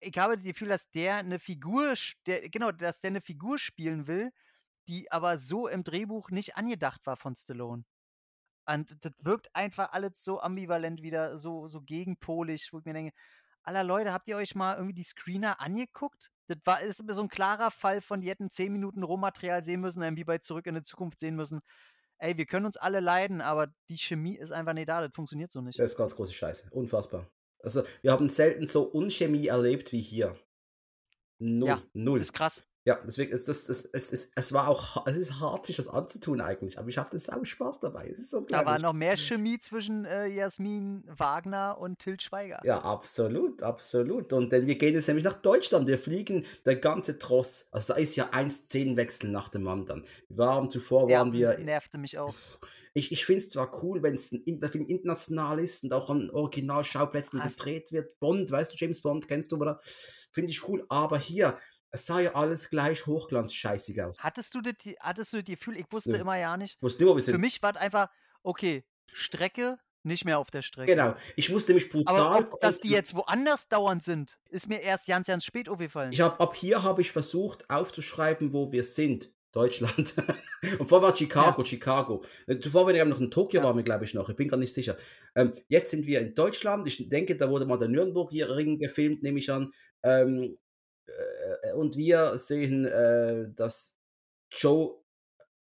[0.00, 1.94] ich habe das Gefühl, dass der eine Figur
[2.26, 4.30] der genau, dass der eine Figur spielen will,
[4.88, 7.84] die aber so im Drehbuch nicht angedacht war von Stallone.
[8.66, 13.14] Und das wirkt einfach alles so ambivalent wieder, so so gegenpolig, wo ich mir denke:
[13.64, 17.28] „Alter Leute, habt ihr euch mal irgendwie die Screener angeguckt?“ Das war ist so 'n
[17.28, 20.82] klarer Fall von, die hätten 10 Minuten Rohmaterial sehen müssen, irgendwie bei Zurück in die
[20.82, 21.60] Zukunft sehen müssen.
[22.18, 25.50] Ey, wir können uns alle leiden, aber die Chemie ist einfach nicht da, das funktioniert
[25.50, 25.78] so nicht.
[25.78, 26.68] Das ist ganz große Scheiße.
[26.70, 27.28] Unfassbar.
[27.60, 30.36] Also, wir haben selten so Unchemie erlebt wie hier.
[31.38, 31.68] Null.
[31.68, 32.20] Ja, Null.
[32.20, 32.64] Ist krass.
[32.86, 35.88] Ja, deswegen ist das, es, es, es, es war auch, es ist hart, sich das
[35.88, 38.08] anzutun eigentlich, aber ich hatte sau Spaß dabei.
[38.08, 42.60] Es ist so Da war noch mehr Chemie zwischen, äh, Jasmin Wagner und Til Schweiger.
[42.62, 44.34] Ja, absolut, absolut.
[44.34, 45.88] Und denn wir gehen jetzt nämlich nach Deutschland.
[45.88, 47.68] Wir fliegen der ganze Tross.
[47.72, 50.04] Also da ist ja ein Szenenwechsel nach dem anderen.
[50.28, 51.56] Wir waren zuvor, Ja, waren wir.
[51.58, 52.34] nervte mich auch.
[52.92, 56.30] Ich, ich finde es zwar cool, wenn es ein Film international ist und auch an
[56.30, 58.20] Originalschauplätzen gedreht wird.
[58.20, 59.80] Bond, weißt du, James Bond, kennst du, oder?
[60.30, 60.84] Finde ich cool.
[60.88, 61.58] Aber hier,
[61.94, 64.16] es sah ja alles gleich hochglanzscheißig aus.
[64.18, 66.18] Hattest du das hattest du das Gefühl ich wusste Nö.
[66.18, 66.82] immer ja nicht.
[66.82, 68.08] Wusst du, wo wir Für mich war es einfach,
[68.42, 70.92] okay, Strecke, nicht mehr auf der Strecke.
[70.92, 71.14] Genau.
[71.36, 72.16] Ich musste mich brutal.
[72.16, 76.12] Aber ob, dass die jetzt woanders dauernd sind, ist mir erst ganz, ganz spät aufgefallen.
[76.12, 79.32] Ich habe ab hier habe ich versucht aufzuschreiben, wo wir sind.
[79.54, 80.14] Deutschland.
[80.80, 82.24] Und vorher war Chicago, Chicago.
[82.48, 83.66] Äh, Zuvor waren wir noch in Tokio, Ja.
[83.66, 84.28] waren wir, glaube ich, noch.
[84.28, 84.96] Ich bin gar nicht sicher.
[85.36, 86.88] Ähm, jetzt sind wir in Deutschland.
[86.88, 89.72] Ich denke, da wurde mal der Nürnberg-Ring gefilmt, nehme ich an.
[90.02, 90.56] Ähm, äh,
[91.74, 93.96] und wir sehen, äh, dass
[94.50, 95.02] Joe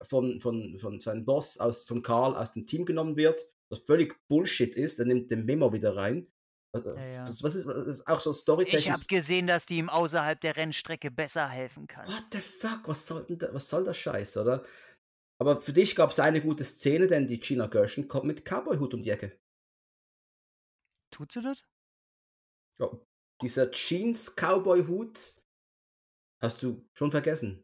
[0.03, 3.43] von, von, von seinem Boss, aus, von Karl, aus dem Team genommen wird.
[3.69, 4.99] Was völlig Bullshit ist.
[4.99, 6.31] Er nimmt den Memo wieder rein.
[6.73, 7.25] Also, Ja, ja.
[7.25, 8.93] Das, was ist, was ist auch so ich storytechnisch.
[8.93, 12.13] habe gesehen, dass du ihm außerhalb der Rennstrecke besser helfen kannst.
[12.13, 12.81] What the fuck?
[12.87, 14.65] Was soll, da, was soll das Scheiß, oder?
[15.39, 18.95] Aber für dich gab es eine gute Szene, denn die Gina Gershon kommt mit Cowboy-Hut
[18.95, 19.39] um die Ecke.
[21.11, 21.65] Tut sie das?
[22.79, 22.91] Ja,
[23.43, 25.35] dieser Jeans-Cowboy-Hut
[26.41, 27.63] hast du schon vergessen.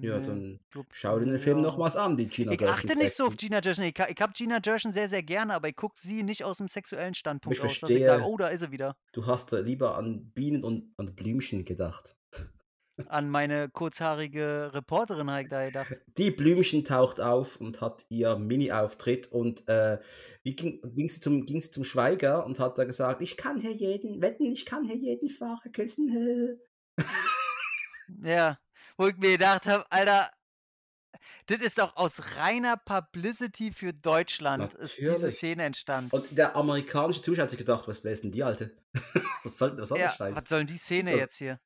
[0.00, 1.64] Ja, Nee, dann glaub- schau dir den Film ja.
[1.64, 2.74] nochmals an, die Gina Ich Gershon.
[2.90, 3.36] achte nicht so auf.
[3.36, 3.84] Gina Gershon.
[3.84, 6.68] Ich, ich habe Gina Gershon sehr, sehr gerne, aber ich gucke sie nicht aus dem
[6.68, 8.28] sexuellen Standpunkt Ich aus, dass ich sage, verstehe.
[8.32, 8.96] oh, da ist sie wieder.
[9.12, 12.16] Du hast da lieber an Bienen und an Blümchen gedacht.
[13.08, 15.92] An meine kurzhaarige Reporterin habe ich da gedacht.
[16.18, 19.98] Die Blümchen taucht auf und hat ihr Mini-Auftritt und äh,
[20.42, 23.58] wie ging, ging, sie zum, ging sie zum Schweiger und hat da gesagt, ich kann
[23.60, 26.58] hier jeden, wetten, ich kann hier jeden Fahrer küssen.
[28.22, 28.58] Ja,
[28.96, 30.30] wo ich mir gedacht habe, Alter,
[31.46, 35.36] das ist doch aus reiner Publicity für Deutschland ist diese Natürlich.
[35.36, 36.10] Szene entstanden.
[36.14, 38.76] Und der amerikanische Zuschauer hat sich gedacht, was wer ist denn die Alte?
[39.44, 40.36] was soll, was soll Ja, der Scheiß?
[40.36, 41.60] was soll denn die Szene jetzt hier?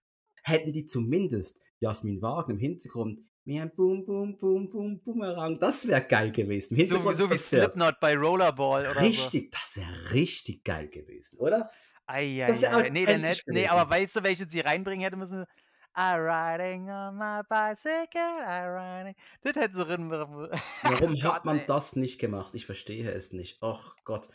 [0.47, 6.03] Hätten die zumindest Jasmin Wagner im Hintergrund mehr Boom, Boom, Boom, Boom, Boomerang, das wäre
[6.03, 6.77] geil gewesen.
[6.77, 9.01] Im So, so wie Slipknot bei Rollerball oder so.
[9.01, 11.71] Richtig, das wäre richtig geil gewesen, oder?
[12.07, 12.47] Eieiei.
[12.47, 15.45] Das wär Nee, dann authentisch hätt, nee, aber weißt du, welche sie reinbringen hätte müssen?
[15.99, 19.15] I riding on my bicycle, I riding.
[19.43, 20.11] Das hätten sie drin.
[20.83, 22.51] Warum hat man das nicht gemacht?
[22.55, 23.63] Ich verstehe es nicht.
[23.63, 24.29] Och Gott.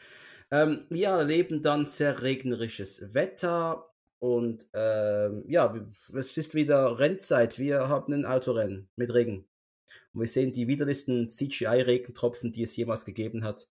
[0.49, 3.90] Ähm, wir erleben dann sehr regnerisches Wetter
[4.22, 5.73] und ähm, ja,
[6.15, 7.57] es ist wieder Rennzeit.
[7.60, 9.48] Wir haben ein Autorennen mit Regen.
[10.14, 13.69] Und wir sehen die widerlichsten CGI-Regentropfen, die es jemals gegeben hat.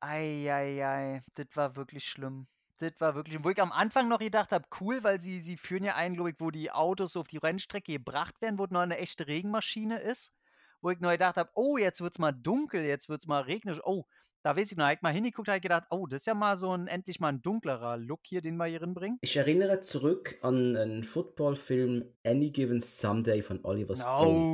[0.00, 2.48] Eieiei, das war wirklich schlimm.
[2.78, 5.84] Das war wirklich wo ich am Anfang noch gedacht habe, cool, weil sie sie führen
[5.84, 8.98] ja ein, glaube ich, wo die Autos auf die Rennstrecke gebracht werden, wo noch eine
[8.98, 10.32] echte Regenmaschine ist.
[10.80, 13.80] Wo ich nur gedacht habe: „Oh, jetzt wird's mal dunkel, jetzt wird's mal regnerisch.
[13.84, 14.04] Oh,
[14.42, 16.34] da weiß ich noch, habe ich mal hingeguckt, habe ich gedacht: „Oh, das ist ja
[16.34, 19.20] mal so 'n endlich mal 'n dunklerer Look hier, den wir hier bringen.
[19.24, 24.48] Ich erinnere zurück an 'nen Footballfilm „Any Given Sunday“ von Oliver Stone.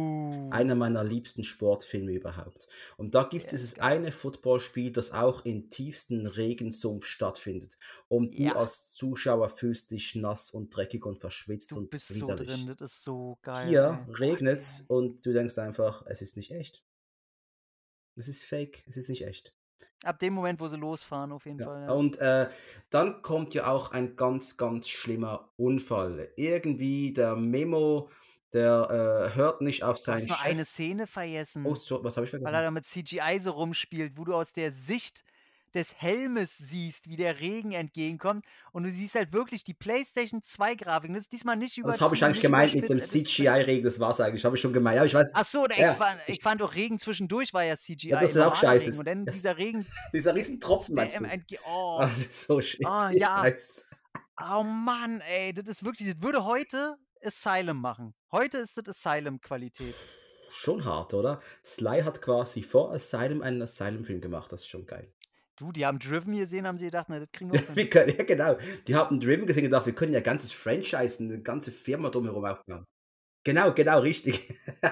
[0.51, 0.74] Einer Oh.
[0.74, 2.69] meiner liebsten Sportfilme überhaupt.
[2.98, 3.81] Und da Der ist dieses geil.
[3.81, 7.78] eine Footballspiel, das auch im tiefsten Regensumpf stattfindet.
[8.09, 8.56] Und du Ja.
[8.56, 12.66] als Zuschauer fühlst dich nass und dreckig und verschwitzt Du und bist so drin, widerlich.
[12.66, 16.82] das ist so geil, Hier der ist und du denkst einfach: „Es ist nicht echt.“
[18.16, 19.52] Es ist fake, es ist nicht echt.
[20.04, 21.96] Ab dem Moment, wo sie losfahren, auf jeden Ja, Fall, ja.
[21.96, 22.50] und, äh,
[22.90, 26.32] dann kommt ja auch ein ganz, ganz schlimmer Unfall.
[26.36, 28.10] Irgendwie der Memo,
[28.52, 30.64] der, äh, hört nicht auf Du hast seinen nur eine Chef.
[30.64, 31.06] Szene
[31.62, 31.76] Oh, vergessen.
[31.76, 32.64] so was habe ich Weil er vergessen?
[32.64, 35.24] da mit CGI so rumspielt, wo du aus der Sicht
[35.74, 40.74] des Helmes siehst, wie der Regen entgegenkommt und du siehst halt wirklich die PlayStation 2
[40.76, 41.14] Grafiken.
[41.14, 44.20] Das ist diesmal nicht Das habe ich eigentlich gemeint mit dem es CGI-Regen, das war's
[44.20, 44.44] eigentlich.
[44.44, 44.96] Habe ich schon gemeint.
[44.96, 47.64] Ja, ich weiß Ach so, ich ja, fand ich ich fand auch Regen zwischendurch war
[47.64, 48.98] ja CGI, Ja, das ist auch scheiße.
[48.98, 51.24] Und dann dieser Regen, dieser Riesentropfen meinst du?
[51.24, 52.88] entge Ah, oh, das ist so schlimm.
[52.90, 53.44] oh Ich ja.
[54.40, 58.14] Oh Mann, ey, das ist wirklich das würde heute Asylum machen.
[58.30, 59.96] Heute ist das Asylum-Qualität.
[60.50, 61.40] Schon hart, oder?
[61.64, 64.52] Sly hat quasi vor Asylum einen Asylum-Film gemacht.
[64.52, 65.12] Das ist schon geil.
[65.59, 67.82] Du, die haben Driven gesehen, haben sie gedacht: „Na, das kriegen wir auch hin.“ Wir
[67.90, 68.56] können ja genau.
[68.86, 72.44] Die haben Driven gesehen und gedacht, wir können ja ganzes Franchise, 'ne ganze Firma drumherum
[72.44, 72.85] aufbauen.
[73.44, 74.55] Genau, genau, richtig.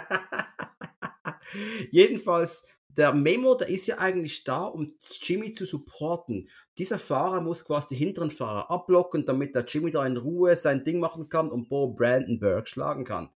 [1.90, 4.86] Jedenfalls, der Memo, der ist ja eigentlich da, um
[5.22, 6.48] Jimmy zu supporten.
[6.78, 10.84] Dieser Fahrer muss quasi die hinteren Fahrer abblocken, damit der Jimmy da in Ruhe sein
[10.84, 13.30] Ding machen kann und Bo Brandenburg schlagen kann.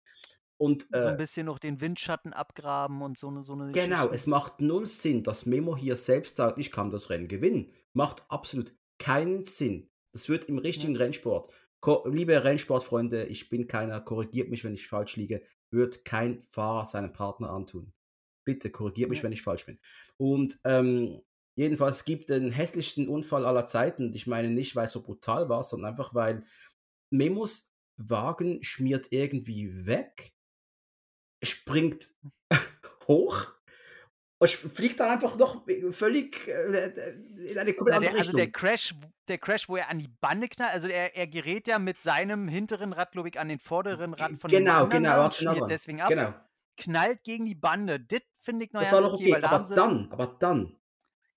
[0.62, 4.10] Und, So äh 'n bisschen noch den Windschatten abgraben und so 'ne so 'ne Genau,
[4.10, 4.12] Geschichten.
[4.12, 8.24] es macht null Sinn, dass Memo hier selbst sagt: „Ich kann das Rennen gewinnen.“ Macht
[8.30, 9.90] absolut keinen Sinn.
[10.14, 10.88] Das wird im Ja.
[10.88, 16.06] richtigen Rennsport ko liebe Rennsportfreunde, ich bin keiner, korrigiert mich, wenn ich falsch liege, wird
[16.06, 17.94] kein Fahrer seinem Partner antun.
[18.46, 19.26] Bitte korrigiert mich, Ja.
[19.26, 19.80] wenn ich falsch bin.
[20.18, 21.22] Und, ähm,
[21.56, 25.50] jedenfalls, es gibt den hässlichsten Unfall aller Zeiten und ich meine nicht, weil's so brutal
[25.50, 26.46] war, sondern einfach, weil
[27.12, 30.34] Memos Wagen schmiert irgendwie weg
[31.44, 32.14] springt
[33.08, 33.54] hoch
[34.40, 36.90] und fliegt dann einfach noch, völlig, äh,
[37.52, 38.52] in eine komplett andere der also der Richtung.
[38.52, 38.94] Crash
[39.28, 42.48] der Crash, wo er an die Bande knallt also er er gerät ja mit seinem
[42.48, 45.70] hinteren Rad, glaube ich, an den vorderen Rad von dem genau, anderen genau, da und
[45.70, 45.70] dran.
[45.70, 46.34] deswegen ab, Genau.
[46.78, 48.00] knallt gegen die Bande.
[48.02, 50.78] Das finde ich noch Das war noch okay, aber dann aber dann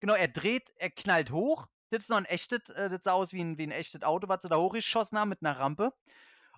[0.02, 1.66] Genau, er dreht er knallt hoch.
[1.90, 4.28] Das ist noch 'n echtes äh, das sah aus wie 'n wie 'n echtes Auto,
[4.28, 5.92] was sie da hochgeschossen haben mit 'ner Rampe.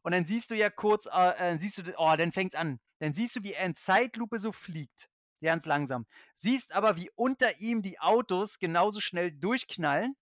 [0.03, 2.81] Und dann siehst du ja kurz, äh, äh siehst du oh, dann fängt's an.
[3.01, 5.09] Dann siehst du, wie er in Zeitlupe so fliegt,
[5.43, 6.07] ganz langsam.
[6.35, 10.15] Siehst aber, wie unter ihm die Autos genauso schnell durchknallen,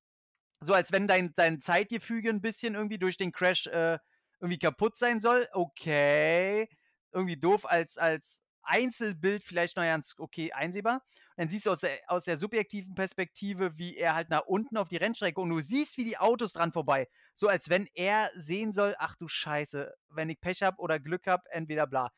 [0.63, 3.99] so als wenn dein dein Zeitgefüge 'n bisschen irgendwie durch den Crash, äh,
[4.41, 5.49] irgendwie kaputt sein soll.
[5.53, 6.69] Okay,
[7.13, 11.03] irgendwie doof als als Einzelbild vielleicht noch ganz okay einsehbar.
[11.37, 14.89] Dann siehst du aus der aus der subjektiven Perspektive, wie er halt nach unten auf
[14.89, 18.73] die Rennstrecke und du siehst, wie die Autos dran vorbei so als wenn er sehen
[18.73, 22.11] soll: „Ach du Scheiße, wenn ich Pech habe oder Glück habe, entweder bla.“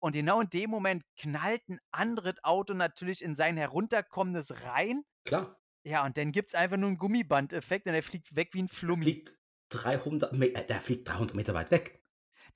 [0.00, 5.02] Und genau in dem Moment knallt 'n anderes Auto natürlich in sein Herunterkommendes rein.
[5.26, 5.60] Klar.
[5.84, 8.96] Ja, und dann gibt's einfach nur 'n Gummibandeffekt und er fliegt weg wie 'n Der
[8.96, 9.14] Flummi.
[9.14, 11.99] fliegt 300 Me äh, der fliegt 300 Meter weit weg.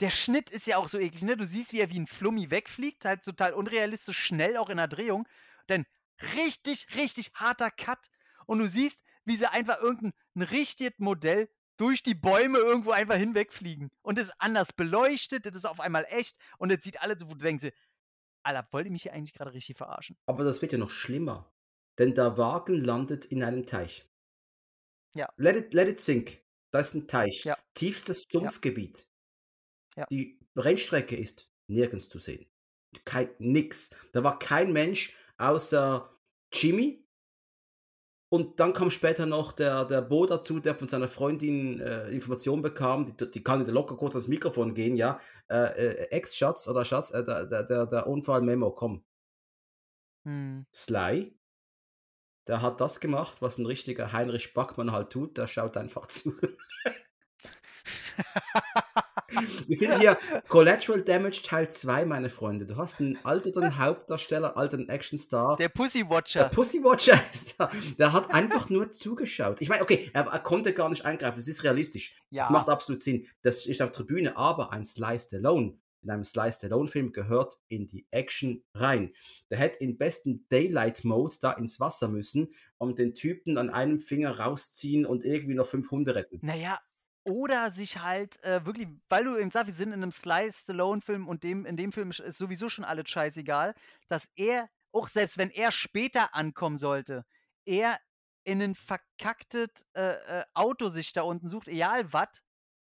[0.01, 1.37] Der Schnitt ist ja auch so eklig, ne?
[1.37, 4.89] Du siehst, wie er wie 'n Flummi wegfliegt, halt total unrealistisch schnell auch in der
[4.89, 5.29] Drehung.
[5.69, 5.85] Dann
[6.37, 8.07] richtig, richtig harter Cut
[8.47, 12.91] und du siehst, wie sie einfach irgend 'n 'n richtiges Modell durch die Bäume irgendwo
[12.91, 13.91] einfach hinwegfliegen.
[14.03, 17.27] Und das ist anders beleuchtet, das ist auf einmal echt und das sieht alles so
[17.31, 17.69] wo du denkst
[18.45, 21.53] „Alter, wollt ihr mich hier eigentlich grade richtig verarschen?“ Aber das wird ja noch schlimmer,
[21.99, 24.09] denn der Wagen landet in einem Teich.
[25.15, 25.35] Ja.
[25.39, 26.45] Let it let it sink.
[26.71, 27.45] Da ist 'n Teich.
[27.45, 27.57] Ja.
[27.75, 28.23] Tiefstes.
[28.31, 29.07] Sumpfgebiet.
[29.97, 30.07] Ja.
[30.11, 32.47] Die Rennstrecke ist nirgends zu sehen.
[33.05, 33.91] Kei nix.
[34.12, 36.11] Da war kein Mensch außer
[36.53, 37.05] Jimmy.
[38.33, 42.62] Und dann kam später noch der der Bo dazu, der von seiner Freundin, äh, Informationen
[42.62, 45.21] bekam, die die kann locker kurz ans Mikrofon gehen, ja.
[45.49, 49.05] Äh, äh, Ex-Schatz oder Schatz, äh, der der der der Unfall Memo, komm.
[50.27, 50.65] Mhm.
[50.75, 51.33] Sly
[52.47, 56.35] der hat das gemacht, was 'n richtiger Heinrich Backmann halt tut, der schaut einfach zu.
[59.69, 62.66] Wir sind hier Collateral Damage Teil 2, meine Freunde.
[62.66, 65.56] Du hast 'n alternden Hauptdarsteller, alternden Actionstar.
[65.56, 66.48] Der Pussy Der Watcher.
[66.48, 67.70] Pussy Watcher ist da.
[67.98, 69.61] Der hat einfach nur zugeschaut.
[69.61, 71.39] Ich meine, okay, er er konnte gar nicht eingreifen.
[71.39, 72.16] Es ist realistisch.
[72.31, 72.51] Das Ja.
[72.52, 73.27] macht absolut Sinn.
[73.43, 78.06] Das ist auf Tribüne, aber ein Sly Stallone, in einem Slice Stallone-Film gehört in die
[78.11, 79.12] Action rein.
[79.51, 84.39] Der hätte in besten Daylight-Mode da ins Wasser müssen und den Typen an einem Finger
[84.39, 86.40] rausziehen und irgendwie noch fünf Hunde retten.
[86.43, 86.78] Naja,
[87.25, 91.27] oder sich halt äh, wirklich, weil du eben sagst, wir sind in einem Sly Stallone-Film
[91.27, 93.75] und dem, in dem Film ist sowieso schon alles scheißegal,
[94.09, 97.25] dass er, auch selbst wenn er später ankommen sollte,
[97.67, 97.99] er
[98.45, 102.43] in ein verkacktes äh, äh, Auto sich da unten sucht, egal was,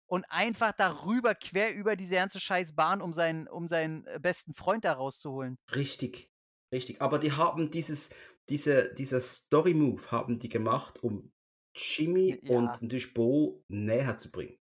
[0.07, 4.55] und einfach darüber, quer über diese ganze scheiß Bahn, um seinen, um seinen äh, besten
[4.55, 5.59] Freund da rauszuholen.
[5.75, 6.31] Richtig,
[6.73, 7.03] richtig.
[7.03, 8.11] Aber die haben dieses,
[8.49, 11.31] diese, dieser Story-Move haben die gemacht, um
[11.79, 12.57] Jimmy Ja.
[12.57, 14.59] und natürlich Bo näher zu bringen.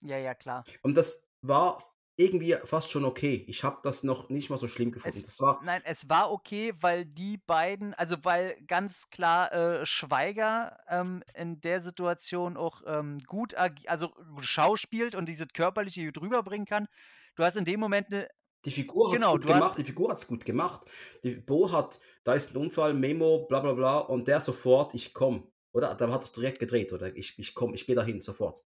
[0.00, 0.64] Ja, ja, klar.
[0.82, 1.82] Und das war
[2.16, 3.44] irgendwie fast schon okay.
[3.46, 5.22] Ich habe das noch nicht mal so schlimm gefunden.
[5.24, 10.78] Es, war nein, es war okay, weil die beiden, also weil ganz klar äh, Schweiger
[10.88, 16.88] ähm, in der Situation auch ähm, gut, also schauspielt und dieses körperliche gut rüberbringen kann.
[17.36, 18.28] Du hast in dem Moment eine,
[18.64, 20.86] die Figur hat's genau, gut hast, gemacht, die Figur hat's gut gemacht.
[21.22, 25.14] Die Bo hat, da ist ein Unfall, Memo, bla bla bla, und der sofort, ich
[25.14, 25.52] komm.
[25.78, 25.94] Oder?
[25.94, 27.14] Da hat er direkt gedreht, oder?
[27.16, 28.64] Ich, ich komm, ich gehe dahin, sofort.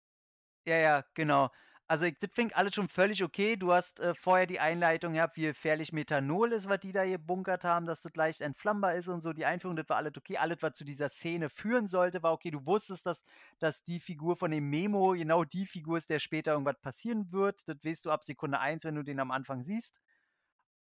[0.66, 1.50] ja, ja, genau.
[1.90, 3.56] Also das fing alles schon völlig okay.
[3.56, 7.64] Du hast äh, vorher die Einleitung gehabt, wie gefährlich Methanol ist, was die da gebunkert
[7.64, 9.32] haben, dass das leicht entflammbar ist und so.
[9.32, 10.36] Die Einführung, das war alles okay.
[10.36, 12.50] Alles, was zu dieser Szene führen sollte, war okay.
[12.50, 13.24] Du wusstest, dass,
[13.58, 17.66] dass die Figur von dem Memo genau die Figur ist, der später irgendwas passieren wird.
[17.68, 19.98] Das weißt du ab Sekunde 1, wenn du den am Anfang siehst.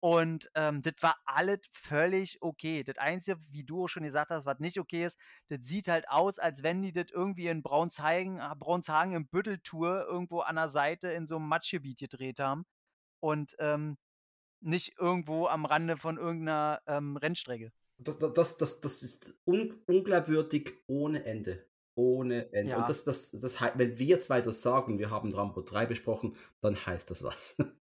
[0.03, 2.83] Und ähm, das war alles völlig okay.
[2.83, 5.17] Das Einzige, wie du auch schon gesagt hast, was nicht okay ist,
[5.47, 10.41] das sieht halt aus, als wenn die das irgendwie in Braunshagen, Braunshagen im Bütteltour irgendwo
[10.41, 12.65] an der Seite in so einem Matschgebiet gedreht haben
[13.21, 13.95] und ähm,
[14.59, 17.71] nicht irgendwo am Rande von irgendeiner ähm, Rennstrecke.
[17.97, 21.65] Das, das, das, das ist un, unglaubwürdig ohne Ende.
[21.95, 22.75] Ohne Ende.
[22.75, 25.85] Und Ja, das, das, das, hei- wenn wir jetzt weiter sagen, wir haben Rambo 3
[25.85, 27.55] besprochen, dann heißt das was.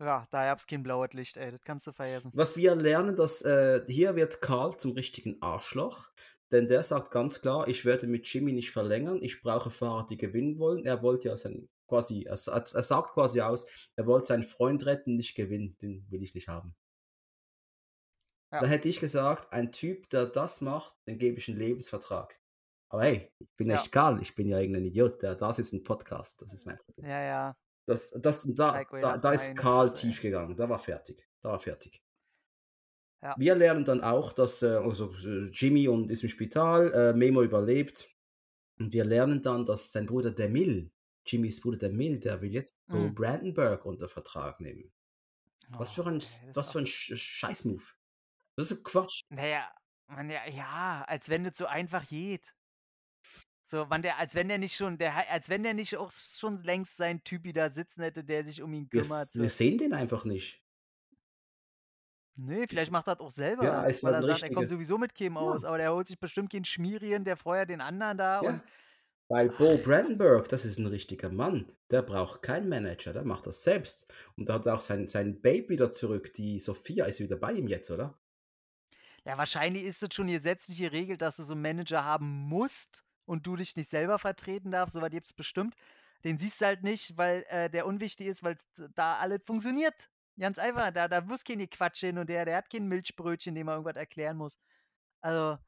[0.00, 2.32] ja, da gab's kein blaues Licht, ey, das kannst du vergessen.
[2.34, 6.10] Was wir lernen, dass äh, hier wird Karl zum richtigen Arschloch,
[6.50, 10.16] denn der sagt ganz klar, ich werde mit Jimmy nicht verlängern, ich brauche Fahrer, die
[10.16, 10.84] gewinnen wollen.
[10.86, 13.66] Er wollte ja sein, quasi, er, er sagt quasi aus,
[13.96, 16.74] er wollte seinen Freund retten, nicht gewinnen, den will ich nicht haben.
[18.50, 22.40] Da Ja, hätte ich gesagt, ein Typ, der das macht, den gebe ich einen Lebensvertrag.
[22.90, 25.74] Aber hey, ich bin ja, echt Karl, ich bin ja irgendein Idiot, der da sitzt
[25.74, 27.06] ein Podcast, das ist mein Problem.
[27.06, 27.56] ja, ja.
[27.88, 32.02] Das, das, da, da, da ist Karl tief gegangen, da war fertig, da war fertig.
[33.22, 37.12] Ja, Wir lernen dann auch, dass äh, also äh, Jimmy und ist im Spital, äh,
[37.14, 38.14] Memo überlebt.
[38.78, 40.92] Und wir lernen dann, dass sein Bruder der Mill,
[41.26, 43.14] Jimmys Bruder der Mill, der will jetzt Bo mm.
[43.14, 44.92] Brandenburg unter Vertrag nehmen.
[45.70, 46.92] Was für Oh, ein, was für ein so.
[46.92, 47.96] Sch Scheißmove.
[48.54, 49.22] Das ist Quatsch.
[49.30, 49.66] Naja,
[50.08, 52.54] man, ja, ja, als wenn das so einfach geht.
[53.70, 56.56] So, man der, als wenn der nicht schon, der, als wenn der nicht auch schon
[56.62, 59.30] längst seinen Typi da sitzen hätte, der sich um ihn Wir, kümmert.
[59.32, 59.50] wir So.
[59.50, 60.62] sehen den einfach nicht.
[62.36, 63.30] Nee, vielleicht macht er das auch
[63.60, 65.76] Ja, selber, ist weil halt er sagt, er kommt sowieso mit Kim aus, Ja, aber
[65.78, 68.68] der holt sich bestimmt keinen Schmierien, der vorher den anderen da und ja.
[69.28, 71.72] Weil Bo Brandenburg, das ist ein richtiger Mann.
[71.90, 74.12] Der braucht keinen Manager, der macht das selbst.
[74.36, 76.34] Und da hat er auch sein, sein Babe wieder zurück.
[76.34, 78.18] Die Sophia ist wieder bei ihm jetzt, oder?
[79.24, 83.46] ja, wahrscheinlich ist es schon gesetzlich geregelt, dass du so einen Manager haben musst und
[83.46, 85.76] du dich nicht selber vertreten darfst, soweit gibt's bestimmt.
[86.24, 88.56] Den siehst du halt nicht, weil äh, der unwichtig ist, weil
[88.94, 90.08] da alles funktioniert.
[90.38, 93.66] Ganz einfach, da, da muss keine Quatsch hin und der, der hat kein Milchbrötchen, dem
[93.66, 94.58] man irgendwas erklären muss.
[95.20, 95.58] Also,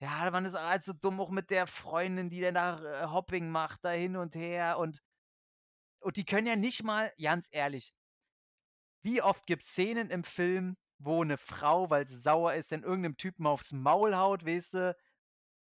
[0.00, 3.48] ja, man ist halt so dumm, auch mit der Freundin, die dann da äh, Hopping
[3.50, 5.00] macht, da hin und her und,
[6.00, 7.94] und die können ja nicht mal, ganz ehrlich,
[9.02, 12.82] wie oft gibt es Szenen im Film, wo eine Frau, weil sie sauer ist, dann
[12.82, 14.96] irgendeinem Typen aufs Maul haut, weißt du,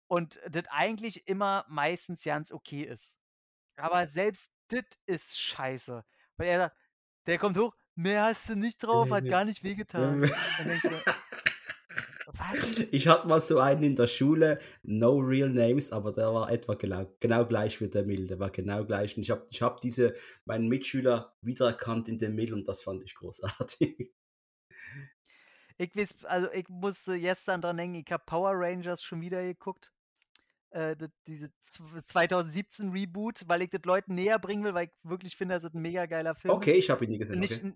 [0.08, 3.18] und das eigentlich immer meistens ganz okay ist.
[3.76, 6.04] Aber selbst das ist scheiße.
[6.36, 6.76] Weil er sagt,
[7.26, 10.22] der kommt hoch, mehr hast du nicht drauf, hat gar nicht wehgetan.
[10.22, 10.38] Was?
[12.90, 16.74] Ich hatte mal so einen in der Schule, no real names, aber der war etwa
[16.74, 18.26] genau, genau gleich wie der Mill.
[18.26, 19.16] Der war genau gleich.
[19.16, 20.14] Und ich habe ich hab diese,
[20.44, 24.12] meinen Mitschüler wiedererkannt in dem Mill und das fand ich großartig.
[25.78, 29.92] Ich weiß, also ich musste gestern dran denken, ich habe Power Rangers schon wieder geguckt.
[30.70, 34.92] Äh, das- diese z- 2017 Reboot, weil ich das Leuten näher bringen will, weil ich
[35.02, 36.84] wirklich finde, dass es ein mega geiler Film Okay, ist.
[36.84, 37.38] ich habe ihn nie gesehen.
[37.40, 37.74] Nicht, Okay.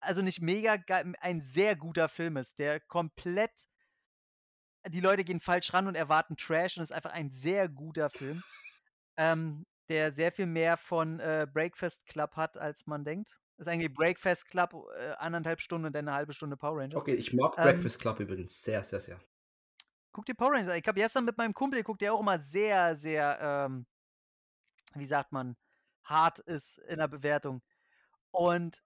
[0.00, 3.52] also nicht mega geil, ein sehr guter Film ist, der komplett,
[4.88, 8.42] die Leute gehen falsch ran und erwarten Trash und ist einfach ein sehr guter Film,
[9.16, 13.38] ähm, der sehr viel mehr von äh, Breakfast Club hat, als man denkt.
[13.56, 17.00] Ist eigentlich Breakfast Club äh, anderthalb Stunden und dann eine halbe Stunde Power Rangers.
[17.00, 19.20] Okay, ich mag Ähm, Breakfast Club übrigens sehr, sehr, sehr.
[20.14, 20.80] Guck dir Power Rangers an.
[20.80, 23.38] Ich habe gestern mit meinem Kumpel geguckt, der auch immer sehr, sehr,
[23.68, 23.86] ähm,
[24.94, 25.56] wie sagt man,
[26.04, 27.62] hart ist in der Bewertung.
[28.32, 28.82] Und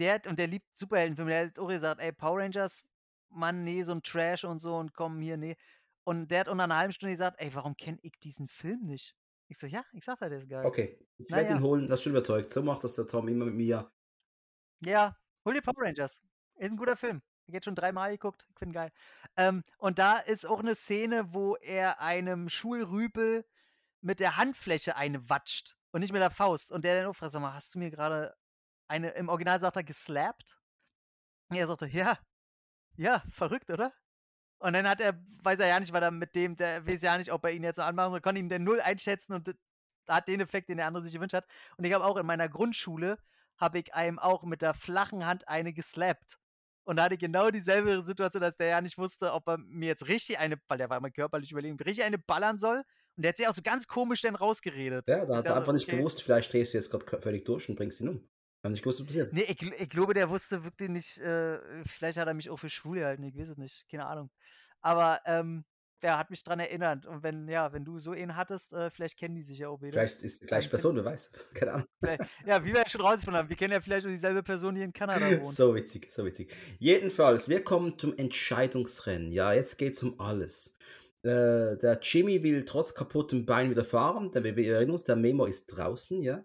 [0.00, 1.30] der und der liebt Superheldenfilme.
[1.32, 2.84] Der hat auch gesagt: „Ey, Power Rangers,
[3.30, 5.56] Mann, ne, so 'n Trash und so und komm hier, ne.“
[6.04, 8.82] Und der hat auch nach 'ner halben Stunde gesagt: „Ey, warum kenne ich diesen Film
[8.86, 9.16] nicht?“
[9.48, 11.62] Ich so: „Ja, ich sage ja, der ist geil.“ Okay, ich werde ihn ja.
[11.62, 12.50] holen, das ist schon überzeugt.
[12.50, 13.92] So macht das der Tom immer mit mir.
[14.86, 16.22] Ja, hol dir Power Rangers.
[16.56, 17.22] Ist 'n guter Film.
[17.48, 18.46] Jetzt schon dreimal geguckt.
[18.52, 18.90] Ich finde geil.
[19.36, 23.44] Ähm, und da ist auch 'ne Szene, wo er einem Schulrüpel
[24.02, 26.72] mit der Handfläche eine watscht und nicht mit der Faust.
[26.72, 28.34] Und der dann auch fragt: „Sag mal, hast du mir grade
[28.88, 30.58] eine“ im Original sagt er geslappt.
[31.50, 32.18] Und er sagt so: „Ja,
[32.96, 33.92] ja, verrückt, oder?“
[34.60, 35.14] Und dann hat er
[35.44, 37.64] weiß er ja nicht, was er mit dem der weiß ja nicht, ob er ihn
[37.64, 39.54] jetzt so anmachen soll, konnte ihn dann null einschätzen und
[40.08, 41.46] hat den Effekt, den der andere sich gewünscht hat.
[41.78, 43.18] Und ich habe auch in meiner Grundschule
[43.58, 46.36] habe ich einem auch mit der flachen Hand eine geslappt.
[46.84, 50.08] Und da hatte genau dieselbe Situation, dass der ja nicht wusste, ob er mir jetzt
[50.08, 52.78] richtig eine weil der war immer körperlich überlegen, richtig eine ballern soll.
[53.16, 55.06] Und der hat sich auch so ganz komisch dann rausgeredet.
[55.08, 57.44] Ja, da hat er einfach nicht „Okay.“ gewusst, vielleicht drehst du jetzt grad k völlig
[57.44, 58.28] durch und bringst ihn um.
[58.62, 59.32] Hat nicht gewusst, was passiert.
[59.32, 62.70] Ne, ich ich glaube, der wusste wirklich nicht äh, vielleicht hat er mich auch für
[62.70, 64.30] schwul gehalten, ich weiß es nicht, keine Ahnung.
[64.80, 65.64] Aber, ähm,
[66.04, 67.06] der hat mich dran erinnert.
[67.06, 69.78] Und wenn ja, wenn du so einen hattest, äh, vielleicht kennen die sich ja auch
[69.78, 69.92] beide.
[69.92, 71.32] Vielleicht ist die gleiche Person, wer weiß.
[71.54, 71.86] Keine Ahnung.
[72.46, 74.82] Ja, wie wir ja schon rausgefunden haben, wir kennen ja vielleicht auch dieselbe Person, die
[74.82, 75.54] in Kanada wohnt.
[75.54, 76.54] So witzig, so witzig.
[76.78, 79.30] Jedenfalls, wir kommen zum Entscheidungsrennen.
[79.32, 80.76] Ja, jetzt geht's um alles.
[81.22, 84.30] Äh, der Jimmy will trotz kaputtem Bein wieder fahren.
[84.32, 86.44] Der wir erinnern uns, der Memo ist draußen, ja?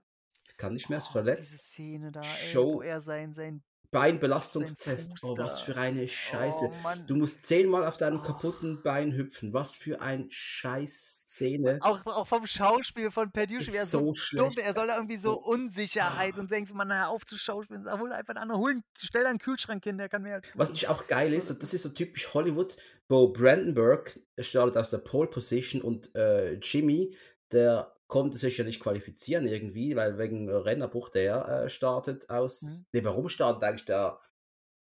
[0.55, 1.57] Kann nicht mehr, ist Oh, diese verletzt.
[1.57, 3.61] Szene da, ey, wo er sein sein
[3.91, 5.17] Beinbelastungstest.
[5.23, 6.71] Oh, was für eine oh Scheiße.
[6.71, 7.05] Mann.
[7.07, 8.21] Du musst zehnmal auf deinem Oh.
[8.21, 9.53] kaputten Bein hüpfen.
[9.53, 11.25] Was für ein Scheiß
[11.65, 11.81] Äh, Szene.
[11.81, 14.95] auch auch vom Schauspiel von Petrucci, wie er Ist so so dumm er soll da
[14.95, 16.39] irgendwie so so Unsicherheit ah.
[16.39, 19.29] und denkst: „Mann, hör auf zu schauspielen, hol einfach 'n anderen, hol 'n stell da
[19.29, 21.63] 'n Kühlschrank hin, der kann mehr als du.“ Was natürlich auch geil ist, das und
[21.63, 27.15] das ist so typisch Hollywood, wo Brandenburg startet aus der Pole Position und, äh, Jimmy,
[27.51, 32.85] der konnte sich ja nicht qualifizieren irgendwie, weil wegen Rennerbruch der, äh, startet aus Mhm.
[32.91, 34.19] ne, warum startet eigentlich der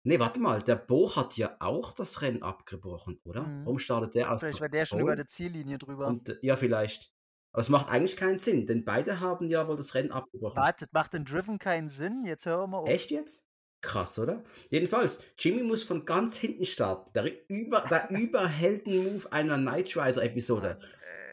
[0.06, 3.42] ne, warte mal, der Bo hat ja auch das Rennen abgebrochen, oder?
[3.42, 3.64] Mhm.
[3.66, 6.06] Warum startet der aus Vielleicht war der schon über der Ziellinie drüber.
[6.06, 7.12] Und ja, vielleicht.
[7.52, 10.56] Aber es macht eigentlich keinen Sinn, denn beide haben ja wohl das Rennen abgebrochen.
[10.56, 12.22] Warte, macht in Driven keinen Sinn?
[12.24, 12.88] Jetzt hör mal auf.
[12.88, 13.46] Echt jetzt?
[13.80, 14.44] Krass, oder?
[14.70, 17.10] Jedenfalls, Jimmy muss von ganz hinten starten.
[17.14, 20.78] Der über der Überhelden-Move einer Knight Rider-Episode.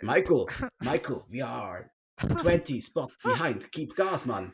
[0.04, 0.46] „Michael,
[0.80, 1.90] Michael, we are
[2.20, 3.72] 20 spots behind.
[3.72, 4.54] Keep gas, man.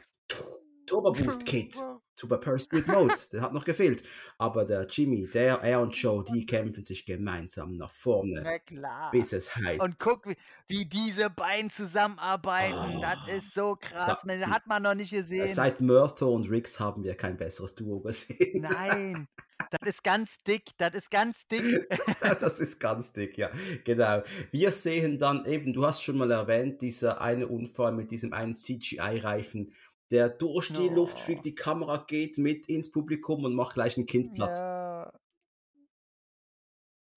[0.86, 1.76] Turbo Boost Kit.
[2.16, 4.04] Super Pursuit Mode.“ Der hat noch gefehlt.
[4.40, 9.12] Aber der Jimmy, der er und Joe, die kämpfen sich gemeinsam nach vorne, Na klar.
[9.12, 10.36] bis es Und heißt guck, wie
[10.68, 13.02] wie diese beiden zusammenarbeiten.
[13.02, 15.48] Das Oh, ist so da krass, man die hat man noch nicht gesehen.
[15.48, 18.62] seit Murtaugh und Riggs haben wir kein besseres Duo gesehen.
[18.62, 19.28] Nein,
[19.70, 21.66] das ist ganz dick, das ist ganz dick.
[22.42, 23.52] Das ist ganz dick, ja,
[23.84, 24.24] genau.
[24.52, 28.56] Wir sehen dann eben, du hast schon mal erwähnt, dieser eine Unfall mit diesem einen
[28.56, 29.74] CGI-Reifen,
[30.12, 31.24] der durch die Luft Oh.
[31.26, 34.64] fliegt, die Kamera geht mit ins Publikum und macht gleich 'n Kind platt.
[34.64, 35.12] Ja.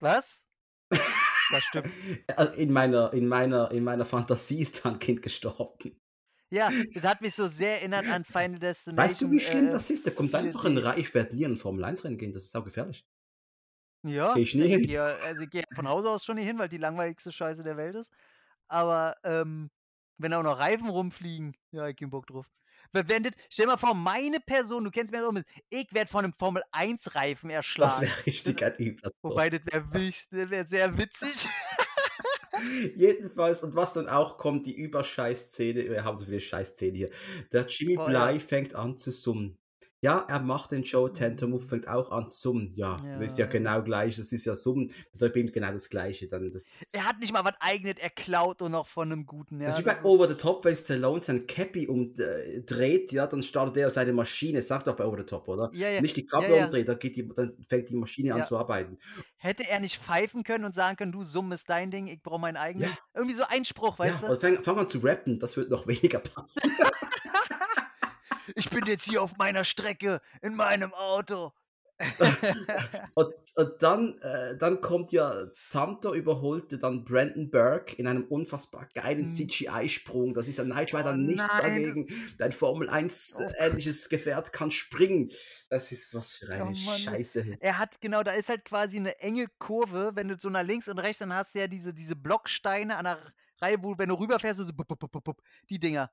[0.01, 0.47] Was?
[1.49, 1.93] Das stimmt.
[2.57, 6.02] In meiner in meiner in meiner Fantasie ist da 'n Kind gestorben.
[6.53, 8.59] Ja, das hat mich so sehr erinnert an Final
[8.95, 10.05] Weißt du, Destination, wie schlimm äh, das ist?
[10.05, 10.77] Da kommt einfach 'n 4D.
[10.77, 13.03] Rei ich werde nie in 'n Formel-1-Rennen gehen, das ist saugefährlich.
[14.05, 14.81] Ja, Gehe ich nie ich hin.
[14.81, 17.77] gehe also, ich gehe von Hause aus schon nicht hin, weil die langweiligste Scheiße der
[17.77, 18.11] Welt ist.
[18.67, 19.71] Aber, ähm,
[20.17, 22.47] wenn auch noch Reifen rumfliegen, ja, ich keinen Bock drauf.
[22.91, 25.93] We wenn das stell dir mal vor, meine Person, du kennst mich ja so ich
[25.93, 27.49] werde von 'nem Formel-1-Reifen
[27.81, 28.01] Das erschlagen.
[28.01, 29.43] wäre Das richtig ein übler Tod.
[29.43, 29.83] wobei, das wäre
[30.31, 31.47] das wäre sehr witzig.
[32.95, 37.09] Jedenfalls und was dann auch kommt, die Überscheiß-Szene wir haben so viele Scheiß-Szenen hier.
[37.51, 38.25] Der Jimmy Boah, ja.
[38.27, 39.57] Bligh fängt an zu summen.
[40.03, 41.65] Ja, er macht den Joe Tentor-Move, Mhm.
[41.65, 42.73] fängt auch an zu summen.
[42.75, 43.47] Ja, ist ja Ja.
[43.47, 46.51] genau gleich, das ist ja Summen, bedeutet ihm genau das Gleiche dann.
[46.51, 49.77] Das Er hat nicht mal was Eigenes, er klaut nur noch von 'nem Guten, Das
[49.77, 52.61] ja, ist wie bei Over the Top, wenn Stallone sein Cappy um äh,
[53.11, 54.61] ja, dann startet er seine Maschine.
[54.61, 55.71] Sagt doch bei Over the Top, oder?
[55.71, 56.01] Ja, ja.
[56.01, 56.69] Nicht die Ja, Kabel ja.
[56.69, 58.43] umdreht, dann geht die dann fängt die Maschine an Ja.
[58.43, 58.97] zu arbeiten.
[59.37, 62.39] Hätte er nicht pfeifen können und sagen können: „Du, Summen ist dein Ding, ich brauche
[62.41, 62.97] meinen eigenen?“ Ja.
[63.15, 64.33] Irgendwie so ein Spruch, Ja, weißt du?
[64.39, 66.61] fang fang an zu rappen, das wird noch weniger passen.
[68.55, 71.53] „Ich bin jetzt hier auf meiner Strecke in meinem Auto.“
[73.15, 79.25] Und und dann äh, dann kommt ja Tantor überholte dann Brandenburg in einem unfassbar geilen
[79.25, 79.27] Mhm.
[79.27, 80.33] CGI-Sprung.
[80.33, 82.09] Das ist an Knight Rider Oh nichts dagegen.
[82.39, 83.53] Dein Formel 1 Oh.
[83.59, 85.29] ähnliches Gefährt kann springen.
[85.69, 87.19] Das ist was für Oh eine ne?
[87.21, 87.57] Scheiße.
[87.59, 90.87] Er hat genau, da ist halt quasi 'ne enge Kurve, wenn du so nach links
[90.87, 94.15] und rechts dann hast du ja diese diese Blocksteine an der Reihe, wo wenn du
[94.15, 96.11] rüberfährst, so bup, bup, bup, die Dinger.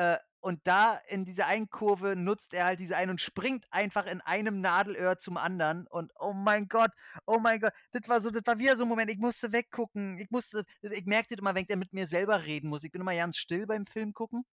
[0.00, 4.06] Äh, und da in dieser einen Kurve nutzt er halt diese eine und springt einfach
[4.06, 6.92] in einem Nadelöhr zum anderen und oh mein Gott,
[7.26, 10.16] oh mein Gott, das war so das war wieder so 'n Moment, ich musste weggucken.
[10.18, 12.84] Ich musste ich merke das immer, wenn ich dann mit mir selber reden muss.
[12.84, 14.44] Ich bin immer ganz still beim Film gucken.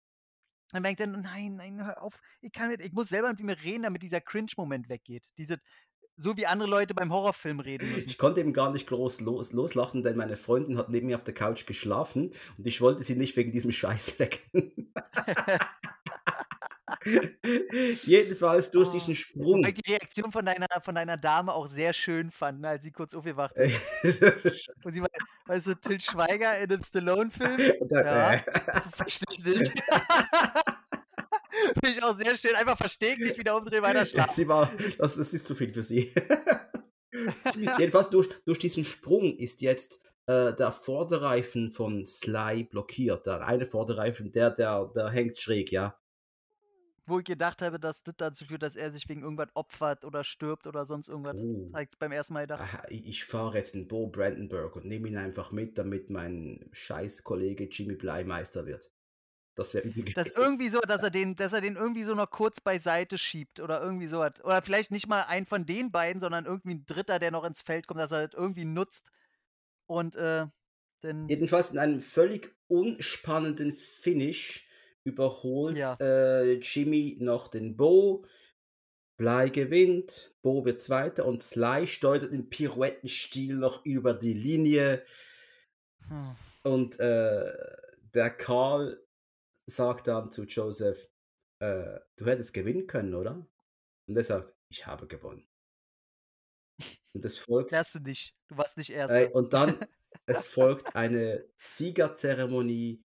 [0.73, 3.61] Dann merkt er: „Nein, nein, hör auf, ich kann nicht ich muss selber mit mir
[3.63, 5.57] reden, damit dieser Cringe-Moment weggeht.“ Diese
[6.17, 8.09] so wie andere Leute beim Horrorfilm reden müssen.
[8.09, 11.23] Ich konnte eben gar nicht groß los loslachen, denn meine Freundin hat neben mir auf
[11.23, 14.91] der Couch geschlafen und ich wollte sie nicht wegen diesem Scheiß wecken.
[18.05, 19.61] Jedenfalls durch Oh, diesen Sprung.
[19.63, 23.13] die Reaktion von deiner von deiner Dame auch sehr schön fand, ne, als sie kurz
[23.13, 23.79] aufgewacht ist.
[24.83, 27.59] Wo sie meinte weißt du, Til Schweiger in 'nem Stallone-Film?
[27.91, 28.41] Ja, äh.
[28.95, 29.71] verstehe ich nicht.
[31.83, 32.55] Finde ich auch sehr schön.
[32.55, 34.33] Einfach versteht, nicht wieder umdrehen, weiter Ja, schlafen.
[34.35, 36.13] sie war das ist zu viel für sie.
[37.79, 43.25] Jedenfalls durch durch diesen Sprung ist jetzt, äh, der Vorderreifen von Sly blockiert.
[43.25, 45.97] Der eine Vorderreifen, der der der hängt schräg, ja.
[47.05, 50.25] Wo ich gedacht habe, dass das dazu führt, dass er sich wegen irgendwas opfert oder
[50.25, 51.35] stirbt oder sonst irgendwas.
[51.37, 51.71] Oh.
[51.73, 52.61] Habe ich beim ersten Mal gedacht.
[52.63, 57.69] Aha, ich fahre jetzt 'n Bo Brandenburg und nehme ihn einfach mit, damit mein Scheißkollege
[57.71, 58.91] Jimmy Bleiemeister wird.
[59.57, 60.31] Das wäre übel Dass gewesen.
[60.31, 63.81] irgendwie so dass er den dass er den irgendwie so noch kurz beiseite schiebt oder
[63.81, 64.43] irgendwie so was.
[64.43, 67.61] Oder vielleicht nicht mal einen von den beiden, sondern irgendwie 'n Dritter, der noch ins
[67.61, 69.11] Feld kommt, dass er das irgendwie nutzt
[69.87, 70.47] und, äh,
[71.01, 74.67] dann Jedenfalls in einem völlig unspannenden Finish
[75.03, 75.99] überholt, Ja.
[75.99, 78.25] äh, Jimmy noch den Bo.
[79.17, 85.03] Bly gewinnt, Bo wird Zweiter und Sly steuert im Pirouettenstil noch über die Linie.
[86.09, 86.37] Hm.
[86.63, 87.53] Und, äh,
[88.13, 88.99] der Karl
[89.67, 91.09] sagt dann zu Joseph:
[91.59, 93.47] „Äh, du hättest gewinnen können, oder?“
[94.07, 95.47] Und er sagt: „Ich habe gewonnen.“
[97.13, 98.33] Und es folgt Hast du nicht.
[98.47, 99.31] Du warst nicht Ey, Erster.
[99.31, 99.79] und dann
[100.25, 103.03] es folgt eine Siegerzeremonie.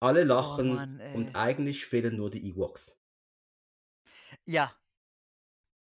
[0.00, 1.12] Alle Oh lachen Mann, ey.
[1.12, 2.98] und eigentlich fehlen nur die Ewoks.
[4.46, 4.72] Ja.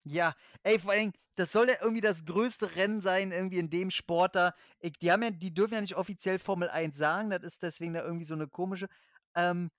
[0.06, 0.34] Ja,
[0.64, 4.36] ey, vor Dingen, das soll ja irgendwie das größte Rennen sein irgendwie in dem Sport
[4.36, 4.54] da.
[4.80, 7.94] Ich die haben ja die dürfen ja nicht offiziell Formel 1 sagen, das ist deswegen
[7.94, 8.88] da irgendwie so 'ne komische
[9.36, 9.70] ähm,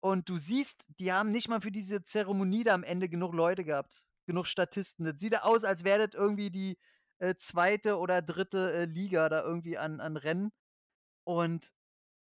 [0.00, 3.64] und du siehst, die haben nicht mal für diese Zeremonie da am Ende genug Leute
[3.64, 5.04] gehabt, genug Statisten.
[5.04, 6.78] Das sieht aus, als wäre das irgendwie die,
[7.18, 7.96] äh, 2.
[7.96, 8.70] oder 3.
[8.70, 10.52] äh, Liga da irgendwie an an Rennen.
[11.24, 11.72] Und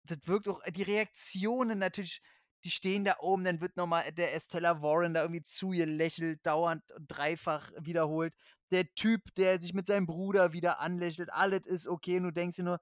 [0.05, 2.23] das wirkt auch die Reaktionen natürlich
[2.65, 6.83] die stehen da oben, dann wird noch mal der Estella Warren da irgendwie zugelächelt, dauernd
[7.07, 8.35] dreifach wiederholt.
[8.73, 12.57] Der Typ, der sich mit seinem Bruder wieder anlächelt, alles ist okay und du denkst
[12.57, 12.81] dir nur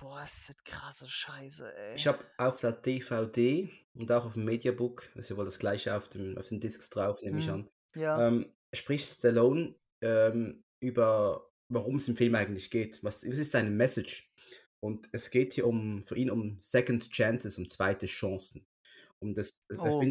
[0.00, 1.98] Boah, ist das krasse Scheiße, ey.
[1.98, 6.08] Ich habe auf der DVD und auch auf'm Mediabook, ist ja wohl das Gleiche auf
[6.08, 7.50] dem auf den Discs drauf, nehme ich Mhm.
[7.50, 8.26] an, Ja.
[8.26, 13.04] ähm, spricht Stallone, ähm, über warum's im Film eigentlich geht.
[13.04, 14.32] Was was ist seine Message?
[14.80, 18.66] Und es geht hier um für ihn um Second Chances, um zweite Chancen.
[19.20, 20.06] Und das er Oh,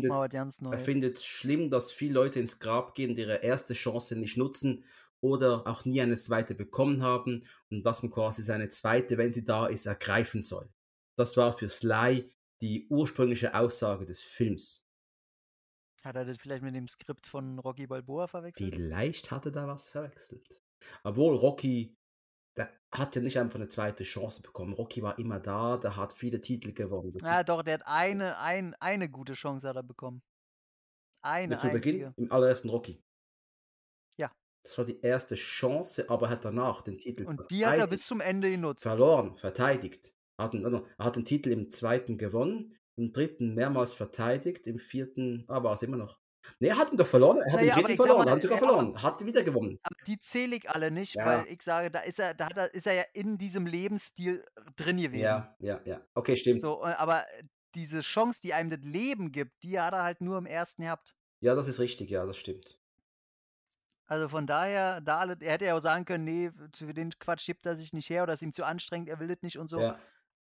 [0.72, 0.80] er Neues.
[0.80, 4.86] findet's schlimm, dass viele Leute ins Grab gehen und ihre erste Chance nicht nutzen
[5.22, 9.44] oder auch nie eine zweite bekommen haben und dass man quasi seine zweite, wenn sie
[9.46, 10.70] da ist, ergreifen soll.
[11.18, 12.32] Das war für Sly
[12.62, 14.86] die ursprüngliche Aussage des Films.
[16.04, 18.78] Hat er das vielleicht mit dem Skript von Rocky Balboa verwechselt?
[18.78, 20.62] Vielleicht hat er da was verwechselt.
[21.04, 21.98] Obwohl Rocky,
[22.58, 24.74] der hat ja nicht einfach 'ne zweite Chance bekommen.
[24.74, 27.14] Rocky war immer da, der hat viele Titel gewonnen.
[27.14, 30.22] Das Ja, ist doch, der hat eine ein eine gute Chance hat er bekommen.
[31.24, 33.04] Eine zu Beginn, im allerersten Rocky.
[34.64, 37.88] Das war die erste Chance, aber er hat danach den Titel Und die hat er
[37.88, 38.84] bis zum Ende genutzt.
[38.84, 40.14] Verloren, verteidigt.
[40.38, 42.18] Er hat 'n no, no, er hat den Titel im 2.
[42.18, 43.54] gewonnen, im 3.
[43.54, 45.46] mehrmals verteidigt, im 4.
[45.48, 46.20] ah, war's immer noch.
[46.60, 47.38] Ne, er hat ihn doch verloren.
[47.40, 47.94] Er hat Na im ja, aber 3.
[47.94, 49.80] ich sage verloren, mal, er hat sogar ja, aber verloren, hat wieder gewonnen.
[49.84, 51.26] aber die zähle ich alle nicht, Ja.
[51.26, 54.44] weil ich sage, da ist er da hat er ist er ja in diesem Lebensstil
[54.76, 55.22] drin gewesen.
[55.24, 56.02] Ja, ja, ja.
[56.16, 56.60] Okay, stimmt.
[56.62, 57.26] So, äh, aber
[57.76, 60.78] diese Chance, die einem das Leben gibt, die hat er halt nur im 1.
[60.78, 61.16] gehabt.
[61.44, 62.80] Ja, das ist richtig, ja, das stimmt.
[64.12, 67.46] Also, von daher, da alle er hätte ja auch sagen können: „Ne, für den Quatsch
[67.46, 69.68] gibt er sich nicht her oder ist ihm zu anstrengend, er will das nicht“ und
[69.70, 69.88] so.
[69.88, 70.00] Ja.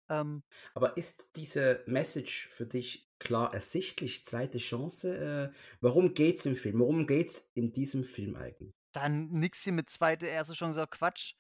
[0.10, 0.43] Ähm
[0.73, 5.52] Aber ist diese Message für dich klar ersichtlich, zweite Chance?
[5.53, 6.80] Äh, worum geht's im Film?
[6.80, 8.73] Worum geht's in diesem Film eigentlich?
[8.93, 11.34] Dann nix hier mit zweite, erste Chance, auch Quatsch.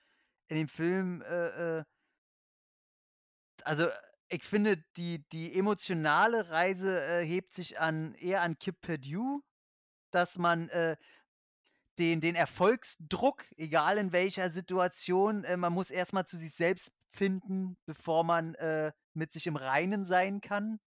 [0.49, 1.83] In dem Film, äh, äh
[3.63, 3.87] also,
[4.29, 9.41] ich finde, die die emotionale Reise, äh, hebt sich an eher an Kid Perdue,
[10.11, 10.97] dass man, äh,
[11.99, 16.91] den den Erfolgsdruck, egal in welcher Situation äh, man muss erst mal zu sich selbst
[17.09, 20.79] finden, bevor man, äh, mit sich im Reinen sein kann.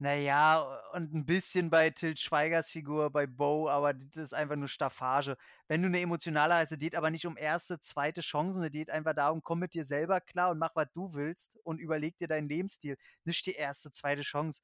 [0.00, 0.60] Na ja,
[0.92, 5.34] und 'n bisschen bei Til Schweigers Figur, bei Bo, aber das ist einfach nur Staffage.
[5.66, 9.14] Wenn du 'ne emotionale Reise geht aber nicht um erste, zweite Chancen, es geht einfach
[9.14, 12.48] darum, komm mit dir selber klar und mach, was du willst und überleg dir deinen
[12.48, 12.96] Lebensstil.
[13.24, 14.60] Nicht die erste, zweite Chance.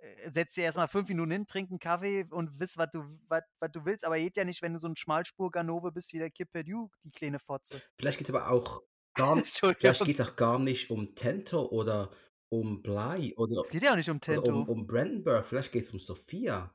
[0.00, 3.04] Äh, setz dich erst mal 5 Minuten hin, trink 'n Kaffee und wiss, was du
[3.28, 6.18] was was du willst, aber geht ja nicht, wenn du so 'n Schmalspur-Ganove bist wie
[6.18, 7.80] der Kid Perdue, die kleine Fotze.
[7.98, 8.82] Vielleicht geht's aber auch
[9.14, 9.42] gar
[9.78, 12.10] vielleicht geht's auch gar nicht um Tento oder
[12.48, 14.68] um Bly oder Es geht ja auch nicht um oder um Tento.
[14.68, 16.74] um Brandenburg, vielleicht geht's um Sophia.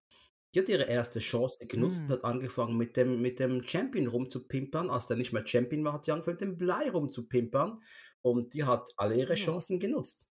[0.56, 2.18] Die hat ihre erste Chance genutzt und Hm.
[2.18, 4.90] hat angefangen mit dem mit dem Champion rumzupimpern.
[4.92, 7.82] Als der nicht mehr Champion war, hat sie angefangen, mit dem Bly rumzupimpern
[8.22, 9.36] und die hat alle ihre Ja.
[9.36, 10.31] Chancen genutzt.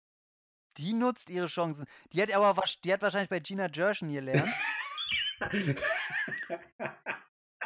[0.79, 1.85] Die nutzt ihre Chancen.
[2.13, 4.49] Die hat aber die hat wahrscheinlich bei Gina Gershon gelernt.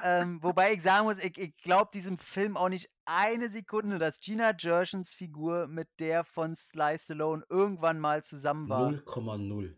[0.05, 4.19] Ähm, wobei ich sagen muss, ich ich glaube diesem Film auch nicht eine Sekunde, dass
[4.19, 8.89] Gina Gershons Figur mit der von Sly Stallone irgendwann mal zusammen war.
[8.89, 9.77] 0,0.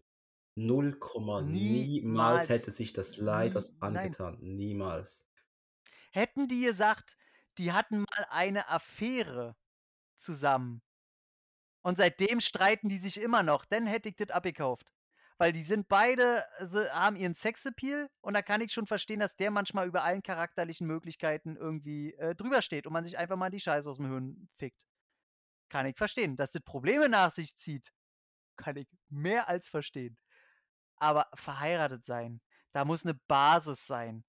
[0.56, 3.98] 0, niemals hätte sich das Sly das nein.
[3.98, 4.40] angetan.
[4.42, 5.30] Niemals.
[6.12, 7.18] Hätten die gesagt,
[7.60, 9.56] die hatten mal eine Affäre
[10.16, 10.82] zusammen
[11.86, 14.92] und seitdem streiten die sich immer noch, dann hätte ich das abgekauft.
[15.40, 19.38] Weil die sind beide sie haben ihren Sexappeal und da kann ich schon verstehen, dass
[19.38, 23.52] der manchmal über allen charakterlichen Möglichkeiten irgendwie, äh, drüber steht und man sich einfach mal
[23.52, 24.84] die Scheiße aus'm Hirn fickt.
[25.70, 26.36] Kann ich verstehen.
[26.38, 27.92] Dass das Probleme nach sich zieht,
[28.58, 30.18] kann ich mehr als verstehen.
[30.98, 32.42] Aber verheiratet sein,
[32.74, 34.26] da muss 'ne Basis sein.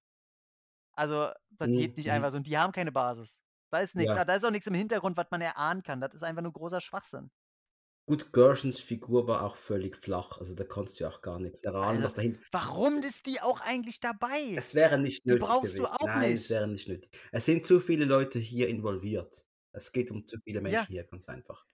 [0.93, 2.11] Also, das geht Mhm, nicht mhm.
[2.11, 3.43] einfach so und die haben keine Basis.
[3.71, 4.13] Da ist nix.
[4.13, 4.15] Ja.
[4.15, 6.01] Da ist auch nix im Hintergrund, was man erahnen kann.
[6.01, 7.29] Das ist einfach nur großer Schwachsinn.
[8.09, 10.37] Gut, Gershons Figur war auch völlig flach.
[10.37, 13.41] Also, da konntest du ja auch gar nix erahnen, Also, was dahin warum ist die
[13.41, 14.59] auch eigentlich dabei?
[14.59, 15.97] Es wäre nicht Die nötig brauchst du gewesen.
[16.01, 16.49] auch Nein, es nicht.
[16.49, 17.11] wäre nicht nötig.
[17.31, 19.45] Es sind zu viele Leute hier involviert.
[19.71, 20.87] Es geht um zu viele Ja.
[20.87, 21.65] Menschen hier, ganz einfach.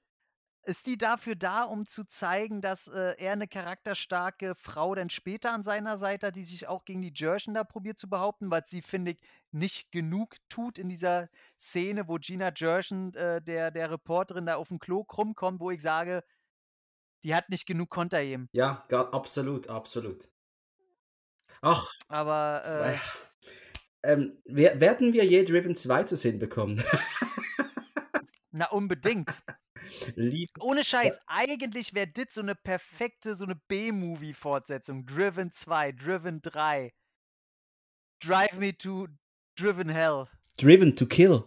[0.66, 5.52] Ist die dafür da, um zu zeigen, dass, äh, er 'ne charakterstarke Frau dann später
[5.52, 8.70] an seiner Seite hat, die sich auch gegen die Gershon da probiert zu behaupten, was
[8.70, 9.20] sie, finde ich,
[9.54, 14.80] nicht genug tut in dieser Szene, wo Gina Gershon, äh, der der Reporterin da auf'm
[14.80, 16.24] Klo krumm kommt, wo ich sage,
[17.24, 18.50] die hat nicht genug Konter gegeben.
[18.56, 20.30] Ja, absolut, absolut.
[21.66, 23.04] Ach, Aber, äh
[24.04, 26.84] ähm, wer werden wir je Driven 2 zu sehen bekommen?
[28.52, 29.42] Na, unbedingt.
[30.16, 31.12] Lieb Ohne ja.
[31.12, 35.06] Scheiß, eigentlich wäre das so 'ne perfekte so 'ne B-Movie-Fortsetzung.
[35.06, 36.92] Driven 2, Driven 3.
[38.22, 39.08] Drive Me to
[39.56, 40.28] Driven Hell.
[40.58, 41.46] Driven to Kill.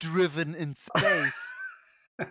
[0.00, 1.54] Driven in Space.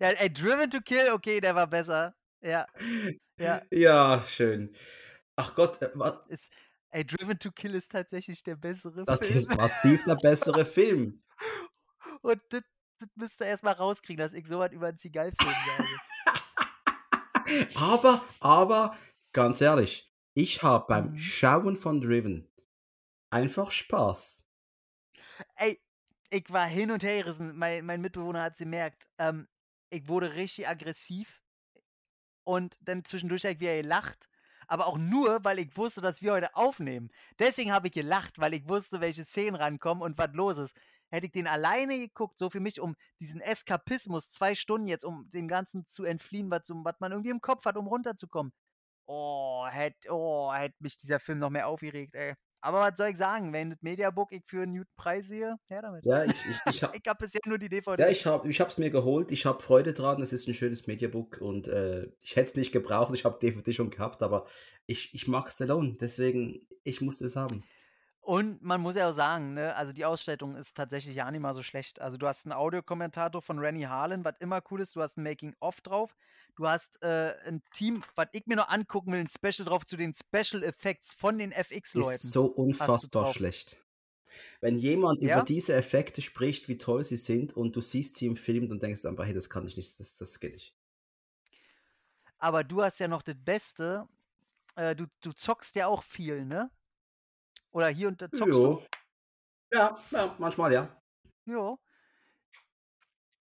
[0.00, 2.16] Ja, ey, Driven to Kill, okay, der war besser.
[2.42, 2.66] Ja.
[3.38, 3.62] Ja.
[3.70, 4.74] Ja, schön.
[5.36, 6.50] Ach Gott, äh, wa Ist
[6.90, 9.38] ey, Driven to Kill ist tatsächlich der bessere Das Film.
[9.38, 11.22] ist massiv der bessere Film.
[12.22, 12.62] Und das
[12.98, 15.88] das müsst ihr erst mal rauskriegen, dass ich so was über 'n Seagal-Film sage.
[17.76, 18.96] Aber aber
[19.32, 21.16] ganz ehrlich, ich habe beim Mhm.
[21.16, 22.48] Schauen von Driven
[23.30, 24.48] einfach Spaß.
[25.56, 25.80] Ey,
[26.30, 27.56] ich war hin und hergerissen.
[27.56, 29.08] Mein mein Mitbewohner hat's gemerkt.
[29.18, 29.48] Ähm,
[29.90, 31.42] ich wurde richtig aggressiv
[32.44, 34.28] und dann zwischendurch habe ich wieder gelacht,
[34.66, 37.10] aber auch nur, weil ich wusste, dass wir heute aufnehmen.
[37.38, 40.76] Deswegen habe ich gelacht, weil ich wusste, welche Szenen rankommen und was los ist.
[41.10, 45.30] Hätte ich den alleine geguckt, so für mich, um diesen Eskapismus 2 Stunden jetzt, um
[45.30, 48.52] dem Ganzen zu entfliehen, was was man irgendwie im Kopf hat, um runterzukommen.
[49.08, 52.34] Oh, hätt oh, hätte mich dieser Film noch mehr aufgeregt, ey.
[52.62, 55.82] Aber was soll ich sagen, wenn das Mediabook ich für 'n guten Preis sehe, her
[55.82, 56.06] damit.
[56.06, 57.68] Ja, ich ich ich ha Ich habe bisher nur die
[57.98, 58.10] Ja, DVD.
[58.10, 59.30] ich habe ich habe es mir geholt.
[59.32, 60.20] Ich habe Freude dran.
[60.20, 63.14] Es ist 'n schönes Mediabook und, äh, ich hätte es nicht gebraucht.
[63.14, 64.46] Ich habe DVD schon gehabt, aber
[64.86, 67.64] ich ich mag Stallone, deswegen ich musste es haben.
[68.26, 71.52] Und man muss ja auch sagen, ne, also die Ausstattung ist tatsächlich ja nicht mal
[71.52, 72.00] so schlecht.
[72.00, 74.96] Also, du hast 'n Audiokommentator von Renny Harlin, was immer cool ist.
[74.96, 76.14] Du hast 'n Making of drauf.
[76.56, 79.98] Du hast, äh, 'n Team, was ich mir noch angucken will, 'n Special drauf zu
[79.98, 81.52] den Special Effects von den
[81.96, 82.46] Ist FX-Leuten so
[82.78, 83.80] hast du unfassbar schlecht.
[84.60, 85.44] Wenn jemand über Ja?
[85.44, 89.02] diese Effekte spricht, wie toll sie sind und du siehst sie im Film, dann denkst
[89.02, 90.72] du einfach: „Hey, das kann ich nicht, das das geht nicht.“
[92.40, 94.06] Aber du hast ja noch das Beste,
[94.76, 96.70] äh, du du zockst ja auch viel, ne?
[97.74, 98.82] Oder hier und da zockst du?
[99.72, 99.98] Ja.
[100.12, 100.96] Ja, manchmal ja.
[101.46, 101.76] Ja.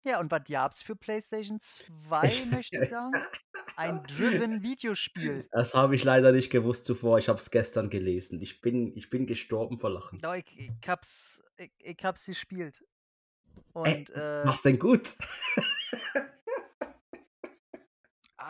[0.06, 3.12] Ja, und was gab's für PlayStation 2, möchte ich sagen?
[3.76, 5.46] Ein Driven-Videospiel.
[5.50, 7.18] Das habe ich leider nicht gewusst zuvor.
[7.18, 8.40] Ich habe es gestern gelesen.
[8.40, 10.18] Ich bin ich bin gestorben vor Lachen.
[10.20, 12.82] Doch, ich ich habe es ich ich habe es gespielt.
[13.74, 15.16] Ey, Und, äh war's denn gut?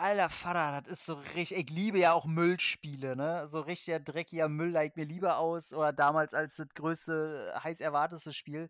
[0.05, 3.47] Alter Vater, das ist so rich ich liebe ja auch Müllspiele, ne?
[3.47, 7.79] So richtiger dreckiger Müll leih ich mir lieber aus oder damals als das größte, heiß
[7.81, 8.69] erwartetste Spiel.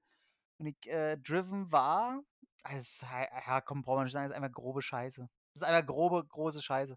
[0.59, 2.21] Und ich äh, Driven war
[2.65, 5.27] hei ja, komm, braucht man nicht sagen, ist einfach grobe Scheiße.
[5.55, 6.95] Das ist einfach grobe, große Scheiße.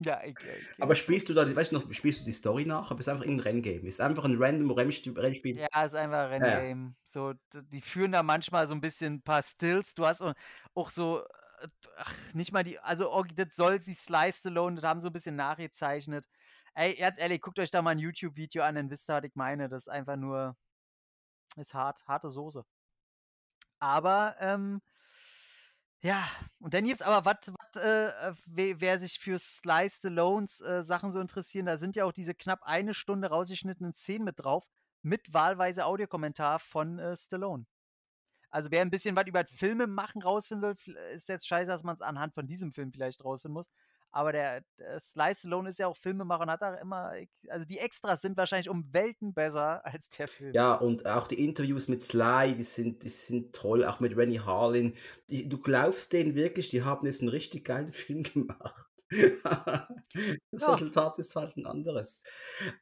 [0.00, 2.64] Ja, ich ich Aber ich spielst du da weißt du noch, spielst du die Story
[2.64, 2.90] nach?
[2.90, 3.88] Aber ist einfach irgend 'n Renngame?
[3.88, 5.14] Ist einfach 'n random Rennspiel?
[5.56, 6.64] Ja, ist einfach Ja, ja.
[6.70, 6.96] Renngame.
[7.04, 9.94] So, d die führen da manchmal so 'n bisschen 'n paar Stills.
[9.94, 10.32] Du hast au
[10.74, 11.28] auch so, äh,
[11.98, 15.12] ach, nicht mal die also org das soll die Sly Stallone, das haben sie 'n
[15.12, 16.26] bisschen nachgezeichnet.
[16.74, 19.34] Ey, ganz ehrlich, guckt euch da mal 'n YouTube-Video an, dann wisst ihr, was ich
[19.36, 19.68] meine.
[19.68, 20.56] Das ist einfach nur
[21.56, 22.64] ist hart, harte Soße.
[23.82, 24.80] Aber, ähm
[26.02, 26.24] Ja,
[26.60, 27.48] und dann gibt's aber was
[27.82, 32.04] äh, äh, we wer sich für Sly Stallones, äh, Sachen so interessieren, da sind ja
[32.04, 34.66] auch diese knapp eine Stunde rausgeschnittenen Szenen mit drauf,
[35.02, 37.64] mit wahlweise Audiokommentar von, äh, Stallone.
[38.54, 41.82] Also, wer 'n bisschen was über das Filmemachen rausfinden soll, v ist jetzt scheiße, dass
[41.82, 43.66] man's anhand von diesem Film vielleicht rausfinden muss.
[44.12, 47.66] Aber der der Sly Stallone ist ja auch Filmemacher und hat da immer ex also,
[47.66, 50.56] die Extras sind wahrscheinlich um Welten besser als der Film.
[50.56, 54.36] Ja, und auch die Interviews mit Sly, die sind die sind toll, auch mit Renny
[54.36, 54.94] Harlin.
[55.28, 58.86] Die du glaubst denen wirklich, die haben jetzt 'n richtig geilen Film gemacht.
[60.52, 60.68] Das Ja.
[60.68, 62.22] Resultat ist halt 'n anderes.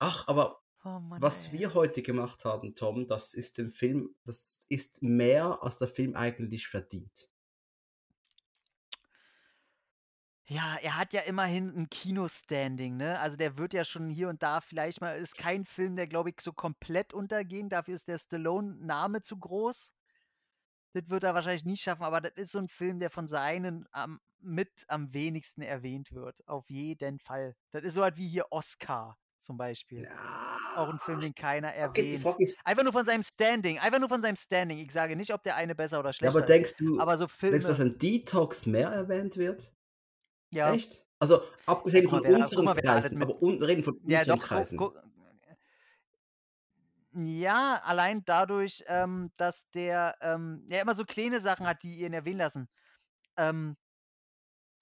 [0.01, 1.53] Ach, aber Oh Mann, was ey.
[1.53, 6.17] wir heute gemacht haben, Tom, das ist dem Film das ist mehr, als der Film
[6.17, 7.31] eigentlich verdient.
[10.49, 13.19] Ja, er hat ja immerhin 'n Kino-Standing, ne?
[13.21, 16.31] Also, der wird ja schon hier und da vielleicht mal ist kein Film, der, glaube
[16.31, 17.69] ich, so komplett untergehen.
[17.69, 19.91] Dafür ist der Stallone-Name zu groß.
[20.95, 23.87] Das wird er wahrscheinlich nie schaffen, aber das ist so 'n Film, der von seinen
[23.93, 27.55] am mit am wenigsten erwähnt wird, auf jeden Fall.
[27.71, 30.09] Das ist so was wie hier Oscar zum Beispiel.
[30.75, 31.23] Auch 'n Film, Ja.
[31.23, 32.37] den keiner erwähnt.
[32.65, 34.79] Einfach nur von seinem Standing einfach nur von seinem Standing.
[34.79, 37.17] Ich sage nicht, ob der eine besser oder Ja, aber schlechter ist, denkst du aber
[37.19, 39.73] so denkst du, dass Filme ein Detox mehr erwähnt wird?
[40.53, 40.77] Ja.
[40.77, 41.07] Echt?
[41.21, 41.43] Also,
[41.91, 44.27] Ja, abgesehen guck von wer unseren mal, Kreisen, mit aber un reden von ja, unseren
[44.27, 44.93] doch, guck Kreisen.
[44.95, 45.03] guck
[47.15, 52.15] Ja, allein dadurch, ähm, dass der, ähm, ja immer so kleine Sachen hat, die ihn
[52.15, 52.69] erwähnen lassen.
[53.39, 53.77] Ähm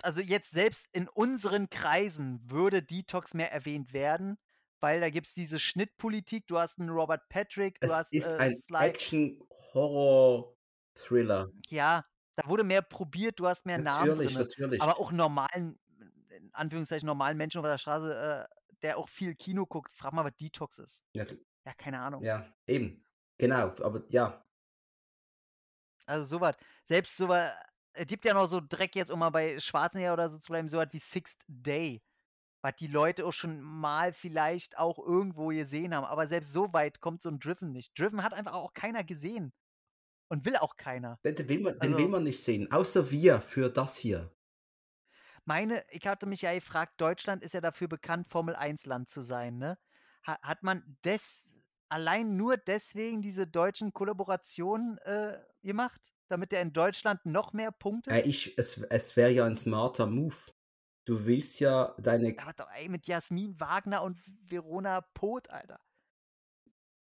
[0.03, 4.39] also, jetzt selbst in unseren Kreisen würde Detox mehr erwähnt werden,
[4.81, 6.47] weil da gibt's diese Schnittpolitik.
[6.47, 11.52] Du hast 'n Robert Patrick, du Es hast, ist äh, ein Action-Horror-Thriller.
[11.69, 12.05] Ja,
[12.36, 14.81] da wurde mehr probiert, du hast mehr Namen Natürlich, natürlich.
[14.81, 15.78] Aber auch normalen
[16.31, 20.24] in Anführungszeichen normalen Menschen auf der Straße, äh, der auch viel Kino guckt, frag mal,
[20.24, 21.05] was Detox ist.
[21.15, 21.24] Ja,
[21.66, 22.23] Ja, keine Ahnung.
[22.23, 23.05] Ja, eben.
[23.39, 24.44] Genau, aber ja.
[26.09, 26.57] Also, so was.
[26.85, 27.51] Selbst so wa
[27.93, 30.69] es gibt ja noch so Dreck jetzt, um mal bei Schwarzenegger oder so zu bleiben,
[30.69, 32.02] so was wie Sixth Day,
[32.62, 36.05] was die Leute auch schon mal vielleicht auch irgendwo gesehen haben.
[36.05, 37.99] Aber selbst so weit kommt so 'n Driven nicht.
[37.99, 39.53] Driven hat einfach auch keiner gesehen
[40.31, 41.20] und will auch keiner.
[41.24, 44.31] Den will man den will Also man nicht sehen, außer wir für das hier.
[45.47, 49.78] Meine ich hatte mich ja gefragt, Deutschland ist ja dafür bekannt, Formel-1-Land zu sein, ne?
[50.27, 56.73] Ha hat man des allein nur deswegen diese deutschen Kollaborationen, äh, gemacht, damit der in
[56.73, 57.73] Deutschland noch mehr
[58.09, 58.28] Äh, punktet?
[58.28, 60.35] ich es es wäre ja 'n smarter Move.
[61.11, 64.16] Du willst ja deine Aber doch ey, mit Jasmin Wagner und
[64.49, 65.81] Verona Pot, Alter.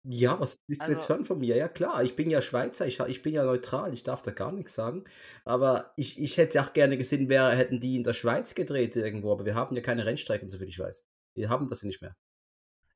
[0.05, 1.57] Ja, was willst du jetzt Also hören von mir?
[1.57, 4.53] Ja klar, ich bin ja Schweizer, ich ich bin ja neutral, ich darf da gar
[4.53, 5.03] nix sagen.
[5.43, 8.95] Aber ich ich hätte es auch gerne gesehen, wäre hätten die in der Schweiz gedreht
[8.95, 11.05] irgendwo, aber wir haben ja keine Rennstrecken, soviel ich weiß.
[11.35, 12.15] Wir haben das ja nicht mehr.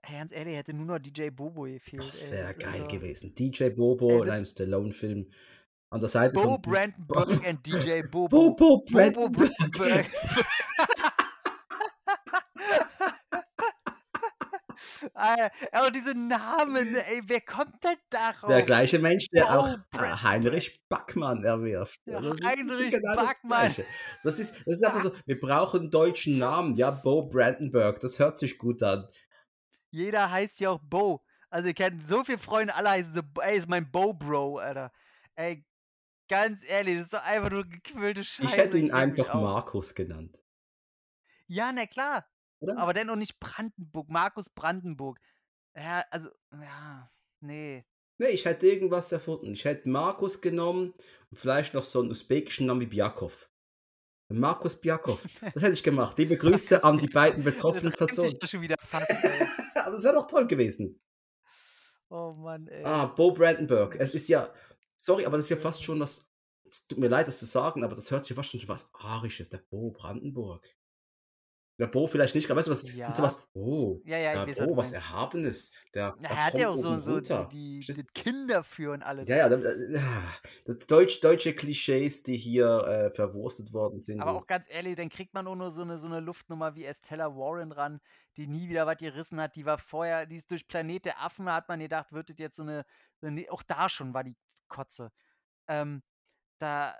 [0.03, 3.35] Ganz ehrlich, hätte nur noch DJ Bobo gefehlt, Das wäre geil so gewesen.
[3.35, 5.29] DJ Bobo Ey, in einem Stallone-Film
[5.91, 8.55] an der Seite Bo von Brandenburg and DJ Bobo.
[8.55, 9.29] Bobo Bobo Brandenburg.
[9.29, 10.05] Brandenburg.
[15.73, 17.97] Auch diese Namen, ey, wer kommt denn
[18.47, 18.65] Der darauf?
[18.65, 20.23] gleiche Mensch, der Bo auch, äh, Brandenburg.
[20.23, 21.99] Heinrich Backmann erwirft.
[22.05, 23.75] Ja, das ist Heinrich genau das Backmann.
[23.75, 23.85] Gleiche.
[24.23, 26.75] Das ist das ist einfach so, wir brauchen 'n deutschen Namen.
[26.75, 29.07] Ja, Bo Brandenburg, das hört sich gut an.
[29.91, 31.23] Jeder heißt ja auch Bo.
[31.49, 34.91] Also, ich kenne so viele Freunde, alle heißen so: „Ey, ist mein Bo-Bro“, Alter.
[35.35, 35.65] Ey,
[36.31, 39.19] ganz ehrlich, das ist doch einfach nur gequillte Ich Scheiße, hätte ich ihn rege mich
[39.19, 39.41] einfach.
[39.41, 40.41] Markus genannt.
[41.47, 42.25] Ja, na klar.
[42.59, 42.77] Oder?
[42.77, 45.19] Aber dennoch nicht Brandenburg, Markus Brandenburg.
[45.75, 47.85] Ja, also, ja, ne.
[48.17, 49.51] Ne, ich hätte irgendwas erfunden.
[49.53, 50.93] Ich hätte Markus genommen
[51.31, 53.49] und vielleicht noch so 'n usbekischen Namen wie Bjakow.
[54.29, 55.19] Markus Bjakow.
[55.53, 56.17] Das hätte ich gemacht.
[56.17, 58.39] Liebe Grüße an die beiden Das betroffenen reimt sich Personen.
[58.39, 59.11] doch schon wieder fast.
[59.75, 61.01] Aber das wäre doch toll gewesen.
[62.09, 62.83] Oh Mann, ey.
[62.85, 63.95] Ah, Bo Brandenburg.
[63.99, 64.53] Es ist ja
[65.03, 65.85] sorry, aber das ist ja Ja, fast ja.
[65.85, 66.27] schon was
[66.65, 69.49] es tut mir leid, das zu sagen, aber das hört sich fast schon was Arisches,
[69.49, 70.65] der Bo Brandenburg.
[71.79, 73.23] Der Bo vielleicht nicht, aber weißt du was, hat so Ja.
[73.23, 74.93] was: „Oh, Ja, ja, äh, weiß, was.
[74.93, 78.93] Erhabenes, der Na, der er hat ja auch so so die runter.“ die Kinn dafür
[78.93, 79.27] und alles.
[79.27, 79.57] Ja, ja, da
[80.65, 85.09] das deutsch deutsche Klischees, die hier, äh, verwurstet worden sind Aber auch ganz ehrlich, dann
[85.09, 87.99] kriegt man auch nur so 'ne so 'ne Luftnummer wie Estella Warren ran,
[88.37, 89.55] die nie wieder was gerissen hat.
[89.55, 92.55] Die war vorher die ist durch Planet der Affen, hat man gedacht, wird das jetzt
[92.57, 92.83] so 'ne
[93.21, 94.35] so 'ne auch da schon war die
[94.71, 95.11] Kotze.
[95.67, 96.03] Ähm,
[96.59, 96.95] da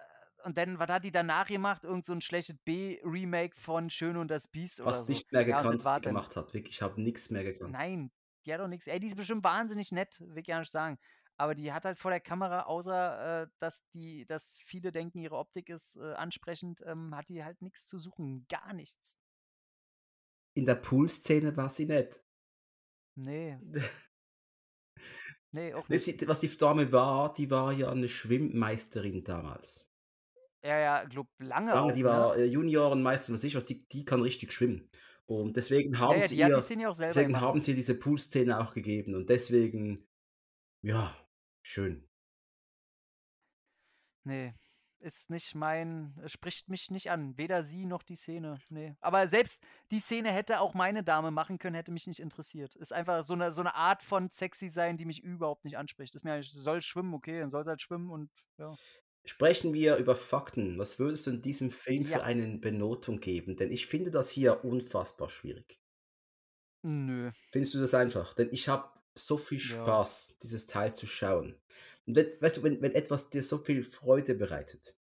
[0.46, 1.86] und dann was hat die danach gemacht?
[1.86, 5.24] Irgend so 'n schlechtes B-Remake von Schön und das Biest oder so.
[5.24, 6.54] nicht mehr Ja, gekannt, das was die gemacht hat.
[6.54, 7.78] Wirklich, ich habe nix mehr gekannt.
[7.78, 8.12] Nein,
[8.46, 10.98] die hat auch nix ey, die ist bestimmt wahnsinnig nett, will ich gar nicht sagen.
[11.38, 15.38] Aber die hat halt vor der Kamera, außer, äh, dass die dass viele denken, ihre
[15.38, 19.16] Optik ist, äh, ansprechend, ähm, hat die halt nix zu suchen, gar nichts.
[20.54, 22.24] In der Pool-Szene war sie nett.
[23.18, 23.62] Ne.
[25.54, 26.00] Ne, auch Ne, nicht.
[26.00, 29.88] sie was die Dame war, die war ja 'ne Schwimmmeisterin damals.
[30.64, 32.04] Ja, ja, glaube lange Lange, auch, die ne?
[32.04, 34.90] war, äh, Juniorenmeisterin, was ich was, die die kann richtig schwimmen.
[35.26, 37.42] Und deswegen Ja, haben ja, sie ihr Szene ja auch selber deswegen gemacht.
[37.42, 40.06] haben sie diese Poolszene auch gegeben und deswegen
[40.84, 41.16] ja,
[41.64, 42.08] schön.
[44.26, 44.54] Ne,
[45.02, 48.98] ist nicht mein es spricht mich nicht an, weder sie noch die Szene, ne.
[49.02, 52.76] Aber selbst die Szene hätte auch meine Dame machen können, hätte mich nicht interessiert.
[52.76, 56.16] Ist einfach so 'ne so 'ne Art von sexy sein, die mich überhaupt nicht anspricht.
[56.16, 58.78] Ist mir eigentlich soll schwimmen, okay, dann soll sie halt schwimmen und ja.
[59.26, 60.80] Sprechen wir über Fakten.
[60.80, 62.24] Was würdest du in diesem Film für Ja.
[62.24, 63.56] eine Benotung geben?
[63.56, 65.78] Denn ich finde das hier unfassbar schwierig.
[66.84, 67.32] Nö.
[67.54, 68.34] Findest du das einfach?
[68.34, 69.98] Denn ich habe so viel Ja.
[70.00, 71.58] Spaß, dieses Teil zu schauen.
[72.06, 74.98] Und wenn weißt du, wenn wenn etwas dir so viel Freude bereitet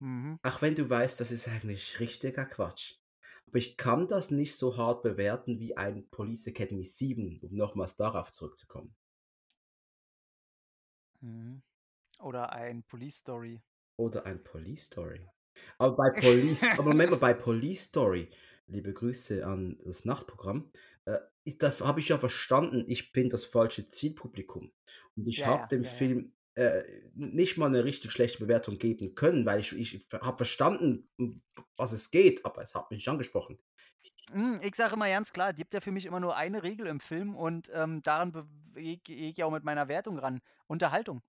[0.00, 0.38] Mhm.
[0.42, 2.96] auch wenn du weißt, das ist eigentlich richtiger Quatsch.
[3.46, 7.96] Aber ich kann das nicht so hart bewerten wie ein Police Academy 7, um nochmals
[7.96, 8.94] darauf zurückzukommen.
[11.22, 11.62] Mhm.
[12.20, 13.62] Oder ein Police Story.
[13.96, 15.28] Oder ein Police Story.
[15.78, 18.30] Aber bei Police aber Moment mal, bei Police Story,
[18.66, 20.70] liebe Grüße an das Nachtprogramm,
[21.04, 24.72] äh, i da habe ich ja verstanden, ich bin das falsche Zielpublikum.
[25.16, 26.10] Und ich Ja, habe ja, dem ja, ja.
[26.14, 26.82] Film, äh,
[27.14, 31.08] nicht mal 'ne richtig schlechte Bewertung geben können, weil ich ich habe verstanden,
[31.76, 33.60] was es geht, aber es hat mich nicht angesprochen.
[34.32, 37.00] Hm, ich sage immer ganz klar, gibt ja für mich immer nur eine Regel im
[37.00, 38.32] Film und, ähm, daran
[38.74, 38.98] gehe
[39.30, 41.20] ich auch mit meiner Wertung ran: Unterhaltung.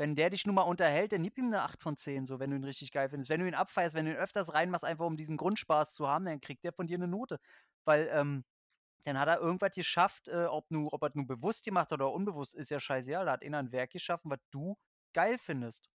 [0.00, 2.50] Wenn der dich nun mal unterhält, dann gib ihm 'ne 8 von 10, so, wenn
[2.50, 3.30] du ihn richtig geil findest.
[3.30, 6.26] Wenn du ihn abfeierst, wenn du ihn öfters reinmachst, einfach um diesen Grundspaß zu haben,
[6.26, 7.38] dann kriegt der von dir 'ne Note.
[7.86, 8.44] Weil, ähm,
[9.04, 12.12] dann hat er irgendwas geschafft, äh, ob nu ob er's nun bewusst gemacht hat oder
[12.12, 13.26] unbewusst, ist ja scheißegal.
[13.26, 14.76] Da hat einer 'n Werk geschaffen, was du
[15.14, 15.88] geil findest.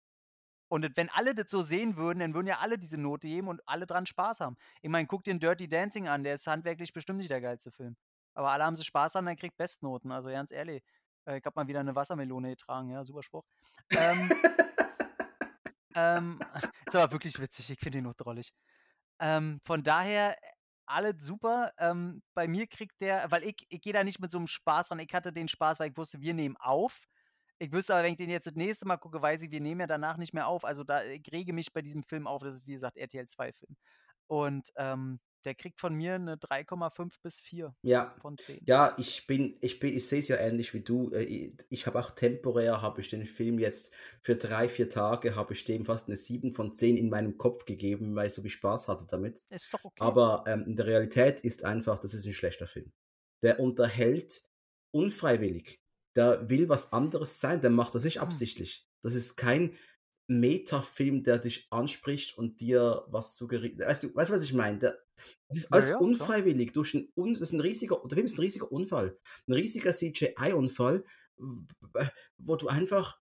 [0.70, 3.62] Und wenn alle das so sehen würden, dann würden ja alle diese Note geben und
[3.66, 4.56] alle dran Spaß haben.
[4.82, 7.72] Ich meine, guck dir 'n Dirty Dancing an, der ist handwerklich bestimmt nicht der geilste
[7.72, 7.96] Film.
[8.34, 10.12] Aber alle haben sie Spaß dran, der kriegt Bestnoten.
[10.12, 10.82] Also ganz ehrlich,
[11.26, 13.44] äh, ich habe mal wieder 'ne Wassermelone getragen, ja, super Spruch.
[13.94, 14.34] Ähm
[15.94, 16.42] ähm,
[16.86, 18.50] ist aber wirklich witzig, ich finde den nur drollig.
[19.20, 20.48] Ähm, von daher, äh,
[20.89, 21.70] alles super.
[21.78, 24.90] Ähm, bei mir kriegt der weil ich ich gehe da nicht mit so 'nem Spaß
[24.90, 24.98] ran.
[25.01, 27.05] Ich hatte den Spaß, weil ich wusste, wir nehmen auf.
[27.59, 29.81] Ich wüsste aber, wenn ich den jetzt das nächste Mal gucke, weiß ich, wir nehmen
[29.82, 30.65] ja danach nicht mehr auf.
[30.65, 32.43] Also, da ich rege mich bei diesem Film auf.
[32.43, 33.77] Das ist, wie gesagt, RTL 2 Film.
[34.28, 38.16] Und, ähm, der kriegt von mir 'ne 3,5 bis 4 Ja.
[38.20, 38.66] von 10.
[38.66, 41.10] Ja, ich bin ich bin ich sehe es ja ähnlich wie du.
[41.12, 45.55] Äh, ich habe auch temporär habe ich den Film jetzt für 3, 4 Tage habe
[45.55, 48.51] ich dem fast 'ne 7 von 10 in meinem Kopf gegeben, weil ich so viel
[48.51, 49.44] Spaß hatte damit.
[49.52, 50.19] Ist doch okay.
[50.19, 52.93] Aber, ähm, in der Realität ist einfach, das ist 'n schlechter Film.
[53.43, 54.43] Der unterhält
[54.90, 55.81] unfreiwillig.
[56.16, 58.39] Der will was anderes sein, der macht das nicht Hm.
[58.39, 58.89] absichtlich.
[59.02, 59.73] Das ist kein
[60.28, 63.78] Metafilm, der dich anspricht und dir was suggeriert.
[63.80, 64.78] Weißt du weißt was ich meine?
[64.78, 64.98] Der
[65.48, 66.32] das ist Ja, alles ja, klar.
[66.32, 69.18] unfreiwillig durch 'n un das ist 'n riesiger der Film ist 'n riesiger Unfall.
[69.48, 71.05] 'N riesiger CGI-Unfall,
[72.38, 73.20] wo du einfach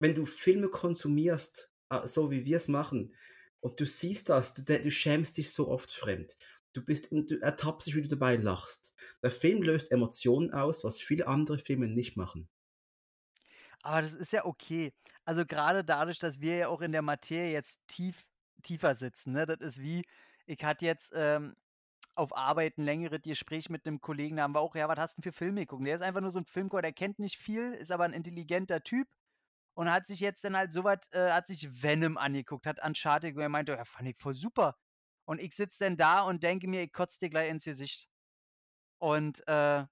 [0.00, 3.14] wenn du Filme konsumierst, äh, so wie wir's machen
[3.60, 6.36] und du siehst das, du du schämst dich so oft fremd.
[6.74, 8.94] Du bist und du ertappst dich, wie du dabei lachst.
[9.22, 12.48] Der Film löst Emotionen aus, was viele andere Filme nicht machen.
[13.84, 14.92] Aber das ist ja okay.
[15.24, 18.24] Also, grade dadurch, dass wir ja auch in der Materie jetzt tief
[18.62, 19.44] tiefer sitzen, ne?
[19.46, 20.02] Das ist wie
[20.46, 21.54] ich hatte jetzt, ähm,
[22.16, 25.18] auf Arbeit 'n längeres Gespräch mit 'nem Kollegen, da haben wir auch: „Ja, was hast
[25.18, 27.72] 'n für Filme geguckt?“ Der ist einfach nur so 'n Filmgucker, der kennt nicht viel,
[27.74, 29.08] ist aber 'n intelligenter Typ
[29.74, 33.36] und hat sich jetzt dann halt so was äh, hat sich Venom angeguckt, hat Uncharted
[33.36, 34.76] und er meinte: „Ja, fand ich voll super.“
[35.26, 38.08] Und ich sitze dann da und denke mir: „Ich kotze dir gleich ins Gesicht.“
[38.98, 39.86] Und, äh,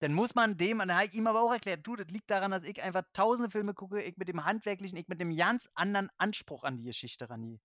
[0.00, 2.50] dann muss man dem dann habe ich ihm aber auch erklärt: „Du, das liegt daran,
[2.52, 6.10] dass ich einfach tausende Filme gucke, ich mit dem handwerklichen ich mit 'nem ganz anderen
[6.18, 7.60] Anspruch an die Geschichte rangehe.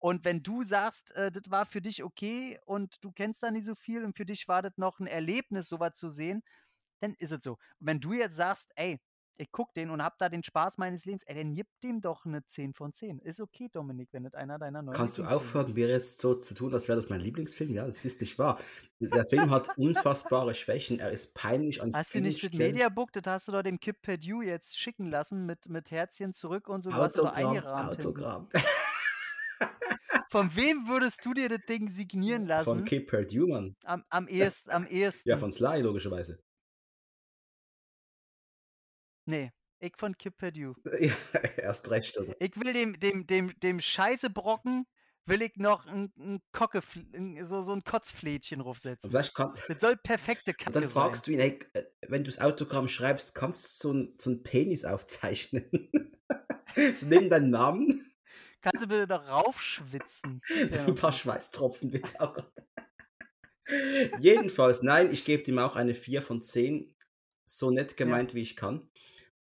[0.00, 3.64] Und wenn du sagst, äh, das war für dich okay und du kennst da nicht
[3.66, 6.42] so viel und für dich war das noch 'n Erlebnis, so was zu sehen,
[7.00, 7.52] dann ist es so.
[7.54, 9.00] Und wenn du jetzt sagst: „Ey,
[9.38, 12.24] ich gucke den und habe da den Spaß meines Lebens“, ey, dann gib dem doch
[12.26, 13.18] 'ne 10 von 10.
[13.20, 16.54] Ist okay, Dominik, wenn das einer deiner neuen Kannst du aufhören, mir jetzt so zu
[16.54, 17.74] tun, als wäre das mein Lieblingsfilm?
[17.74, 18.60] Ja, das ist nicht wahr.
[19.00, 21.00] Der Film hat unfassbare Schwächen.
[21.00, 22.52] Er ist peinlich an Hast du nicht das Stellen.
[22.52, 26.68] Mediabook das hast du doch dem Kip Perdue jetzt schicken lassen mit mit Herzchen zurück
[26.68, 26.90] und so.
[26.90, 27.68] Autogramm.
[27.74, 28.48] Autogramm.
[30.30, 32.82] Von wem würdest du dir das Ding signieren lassen?
[32.82, 33.76] Von Kip Perdue, Mann.
[33.84, 34.86] Am am ehesten am
[35.24, 35.38] Ja, ehesten.
[35.38, 36.38] von Sly logischerweise.
[39.28, 39.50] Ne,
[39.80, 40.76] ich von Kip Perdue.
[41.00, 41.14] Ja,
[41.58, 42.36] erst recht, oder?
[42.40, 44.84] Ich will dem dem dem dem Scheißebrocken
[45.24, 49.18] will ich noch 'n 'n Kockefl 'n so so 'n Kotzflädchen draufsetzen.
[49.66, 51.22] Das soll perfekte und dann Kacke sein.
[51.22, 54.84] fragst du ihn: „Ey, äh, wenn du's Autogramm schreibst, kannst du so 'n so Penis
[54.84, 55.64] aufzeichnen?“
[56.96, 58.06] So neben deinem Namen.
[58.62, 60.42] Kannst du bitte da raufschwitzen?
[60.54, 61.12] Das wäre 'N noch paar.
[61.12, 62.14] Schweißtropfen bitte.
[62.18, 62.52] Gott.
[64.14, 66.96] Jedenfalls, nein, ich gebe dem auch eine 4 von 10.
[67.44, 68.16] So nett Ja.
[68.16, 68.90] gemeint, wie ich kann.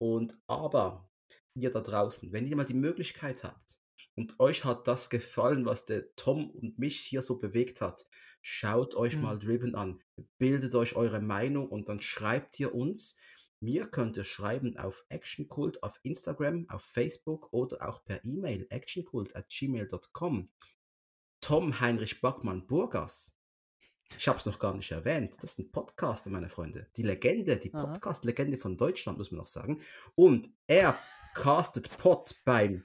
[0.03, 1.09] Und aber
[1.55, 3.79] ihr da draußen, wenn ihr mal die Möglichkeit habt,
[4.16, 8.05] und euch hat das gefallen, was der Tom und mich hier so bewegt hat,
[8.41, 9.23] schaut euch Mhm.
[9.23, 10.03] mal Driven an.
[10.39, 13.16] Bildet euch eure Meinung und dann schreibt ihr uns.
[13.61, 20.51] Mir könnt ihr schreiben auf Actionkult auf Instagram, auf Facebook oder auch per E-Mail actionkult@gmail.com.
[21.41, 23.39] Tom Heinrich Backmann Burgas.
[24.18, 25.36] Ich habe es noch gar nicht erwähnt.
[25.43, 26.86] Das ist ein Podcaster, meine Freunde.
[26.97, 27.70] Die Legende, die.
[27.70, 29.80] Podcast-Legende von Deutschland, muss man noch sagen.
[30.14, 30.97] Und er
[31.34, 32.84] castet Pod beim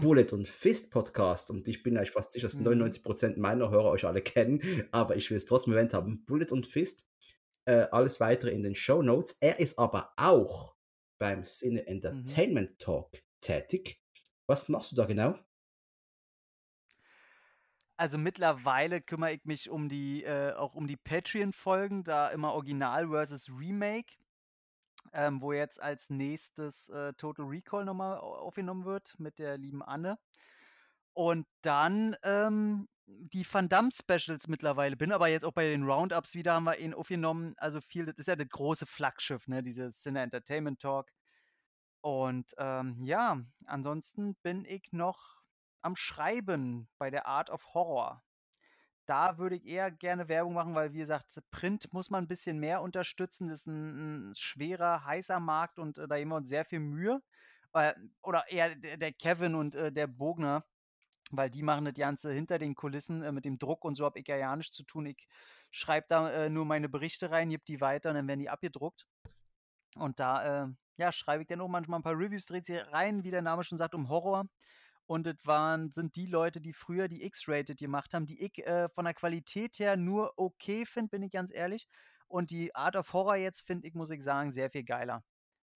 [0.00, 1.50] Bullet und Fist Podcast.
[1.50, 2.64] Und ich bin eigentlich fast sicher, dass Mhm.
[2.64, 6.24] 99% meiner Hörer euch alle kennen, aber ich will es trotzdem erwähnt haben.
[6.24, 7.06] Bullet und Fist.
[7.64, 9.36] Äh, alles weitere in den Show Notes.
[9.40, 10.74] Er ist aber auch
[11.18, 11.86] beim Cine Mhm.
[11.86, 14.00] Entertainment Talk tätig.
[14.46, 15.38] Was machst du da genau?
[18.02, 23.06] Also, mittlerweile kümmere ich mich um die äh, auch um die Patreon-Folgen, da immer Original
[23.06, 24.14] versus Remake,
[25.12, 29.56] ähm, wo jetzt als Nächstes, äh, Total Recall noch mal au aufgenommen wird mit der
[29.56, 30.18] lieben Anne.
[31.12, 34.96] Und dann, ähm, die Van Damme-Specials mittlerweile.
[34.96, 37.54] Bin aber jetzt auch bei den Roundups wieder, haben wir ihn aufgenommen.
[37.58, 41.12] Also, viel das ist ja das große Flaggschiff, ne, dieses Cine Entertainment Talk.
[42.00, 43.38] Und, ähm, ja,
[43.68, 45.41] ansonsten bin ich noch
[45.82, 48.22] am Schreiben bei der Art of Horror.
[49.06, 52.58] Da würde ich eher gerne Werbung machen, weil, wie gesagt, Print muss man 'n bisschen
[52.60, 53.48] mehr unterstützen.
[53.48, 56.80] Das ist 'n 'n schwerer, heißer Markt und, äh, da geben wir uns sehr viel
[56.80, 57.22] Mühe.
[57.74, 60.64] Äh, oder eher der der Kevin und, äh, der Bogner,
[61.32, 63.22] weil die machen das Ganze hinter den Kulissen.
[63.24, 65.06] Äh, mit dem Druck und so habe ich ja ja nichts zu tun.
[65.06, 65.28] Ich
[65.72, 69.06] schreibe da, äh, nur meine Berichte rein, gebe die weiter und dann werden die abgedruckt.
[69.96, 70.68] Und da, äh,
[70.98, 73.64] ja, schreibe ich dann auch manchmal 'n paar Reviews, dreht sich rein, wie der Name
[73.64, 74.46] schon sagt, um Horror.
[75.12, 78.88] Und das waren sind die Leute, die früher die X-Rated gemacht haben, die ich, äh,
[78.88, 81.86] von der Qualität her nur okay finde, bin ich ganz ehrlich.
[82.28, 85.22] Und die Art of Horror jetzt finde ich, muss ich sagen, sehr viel geiler.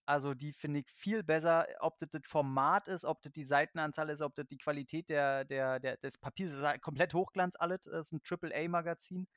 [0.05, 4.09] Also, die finde ich viel besser, ob das das Format ist, ob das die Seitenanzahl
[4.09, 6.63] ist, ob das die Qualität der der der des Papiers ist.
[6.63, 7.87] halt komplett Hochglanz alles.
[7.87, 9.27] Ist 'n Triple-A-Magazin.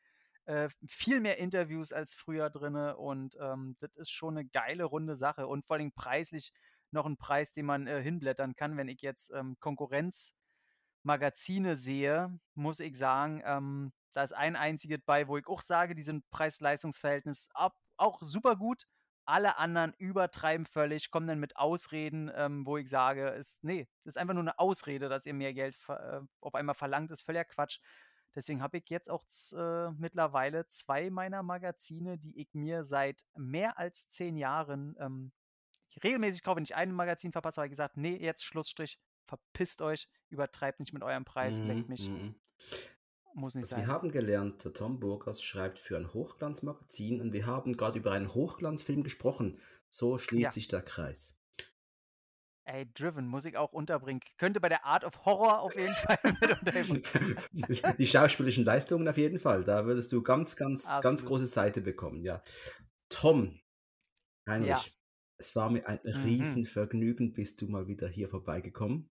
[0.47, 5.17] Äh, viel mehr Interviews als früher drinne und, ähm, das ist schon 'ne geile, runde
[5.17, 6.53] Sache und vor Dingen preislich
[6.93, 8.77] noch 'n Preis, den man, äh, hinblättern kann.
[8.77, 15.29] Wenn ich jetzt, ähm, Konkurrenzmagazine sehe, muss ich sagen, ähm, da ist ein einziges bei,
[15.29, 18.85] wo ich auch sage, die sind Preis-Leistungs-Verhältnis ab auch super gut.
[19.27, 24.19] Alle anderen übertreiben völlig, kommen dann mit Ausreden, ähm, wo ich sage, ist ne, ist
[24.19, 27.79] einfach nur 'ne Ausrede, dass ihr mehr Geld äh, auf einmal verlangt, ist völliger Quatsch.
[28.35, 29.25] Deswegen habe ich jetzt auch
[29.57, 35.33] äh, mittlerweile 2 meiner Magazine, die ich mir seit mehr als 10 Jahren, ähm,
[36.05, 36.57] regelmäßig kaufe.
[36.57, 38.99] Wenn ich ein Magazin verpasse, habe ich gesagt: „Ne, jetzt Schlussstrich.
[39.27, 42.35] Verpisst euch, übertreibt nicht mit eurem Preis, leckt Mhm, mich.“ mhm.
[43.35, 43.87] Muss nicht Also, wir sein.
[43.87, 48.35] haben gelernt, der Tom Burgas schreibt für ein Hochglanzmagazin und wir haben grad über einen
[48.35, 49.61] Hochglanzfilm gesprochen.
[49.89, 50.53] So schließt Ja.
[50.53, 51.41] sich der Kreis.
[52.65, 54.21] Ey, Driven muss ich auch unterbringen.
[54.39, 57.01] Könnte bei der Art of Horror auf jeden Fall mit untergebracht
[57.99, 59.65] Die schauspielerischen Leistungen auf jeden Fall.
[59.65, 61.25] Da würdest du ganz, ganz, ganz Absolut.
[61.25, 62.43] große Seite bekommen, ja.
[63.11, 63.61] Tom,
[64.59, 64.87] Ja.
[65.41, 66.61] Es war mir ein Mhm.
[66.63, 69.09] Riesenvergnügen, bist du mal wieder hier vorbeigekommen.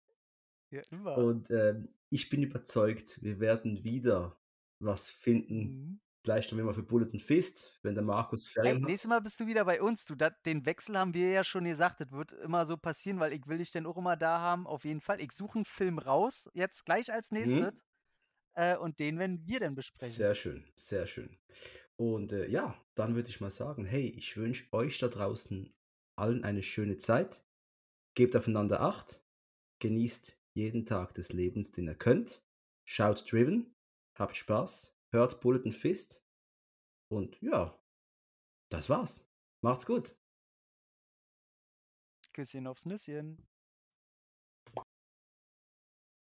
[0.70, 1.26] Ja, immer.
[1.26, 4.38] Und, ähm, ich bin überzeugt, wir werden wieder
[4.80, 5.76] was finden.
[5.76, 5.98] Mhm.
[6.24, 8.94] Vielleicht dann immer für Bullet und Fist, wenn der Markus Ey, Ferien hat.
[8.94, 10.14] nächstes Mal bist du wieder bei uns, du.
[10.14, 12.00] Da den Wechsel haben wir ja schon gesagt.
[12.00, 14.84] Das wird immer so passieren, weil ich will dich dann auch immer da haben, auf
[14.84, 15.20] jeden Fall.
[15.20, 17.78] Ich suche 'n Film raus, jetzt gleich als Mhm.
[17.78, 17.84] Nächstes,
[18.54, 20.26] äh, und den werden wir dann besprechen.
[20.26, 21.38] Sehr schön, sehr schön.
[21.96, 25.74] Und, äh, ja, dann würde ich mal sagen: „Hey, ich wünsche euch da draußen
[26.16, 27.46] allen eine schöne Zeit.
[28.14, 29.24] Gebt aufeinander Acht.
[29.80, 32.46] Genießt jeden Tag des Lebens, den ihr könnt.
[32.84, 33.74] Schaut Driven,
[34.14, 36.26] habt Spaß, hört Bullet und Fist.
[37.08, 37.78] Und ja,
[38.68, 39.28] das war's.
[39.62, 40.16] Macht's gut.
[42.32, 43.46] Küsschen aufs Nüsschen.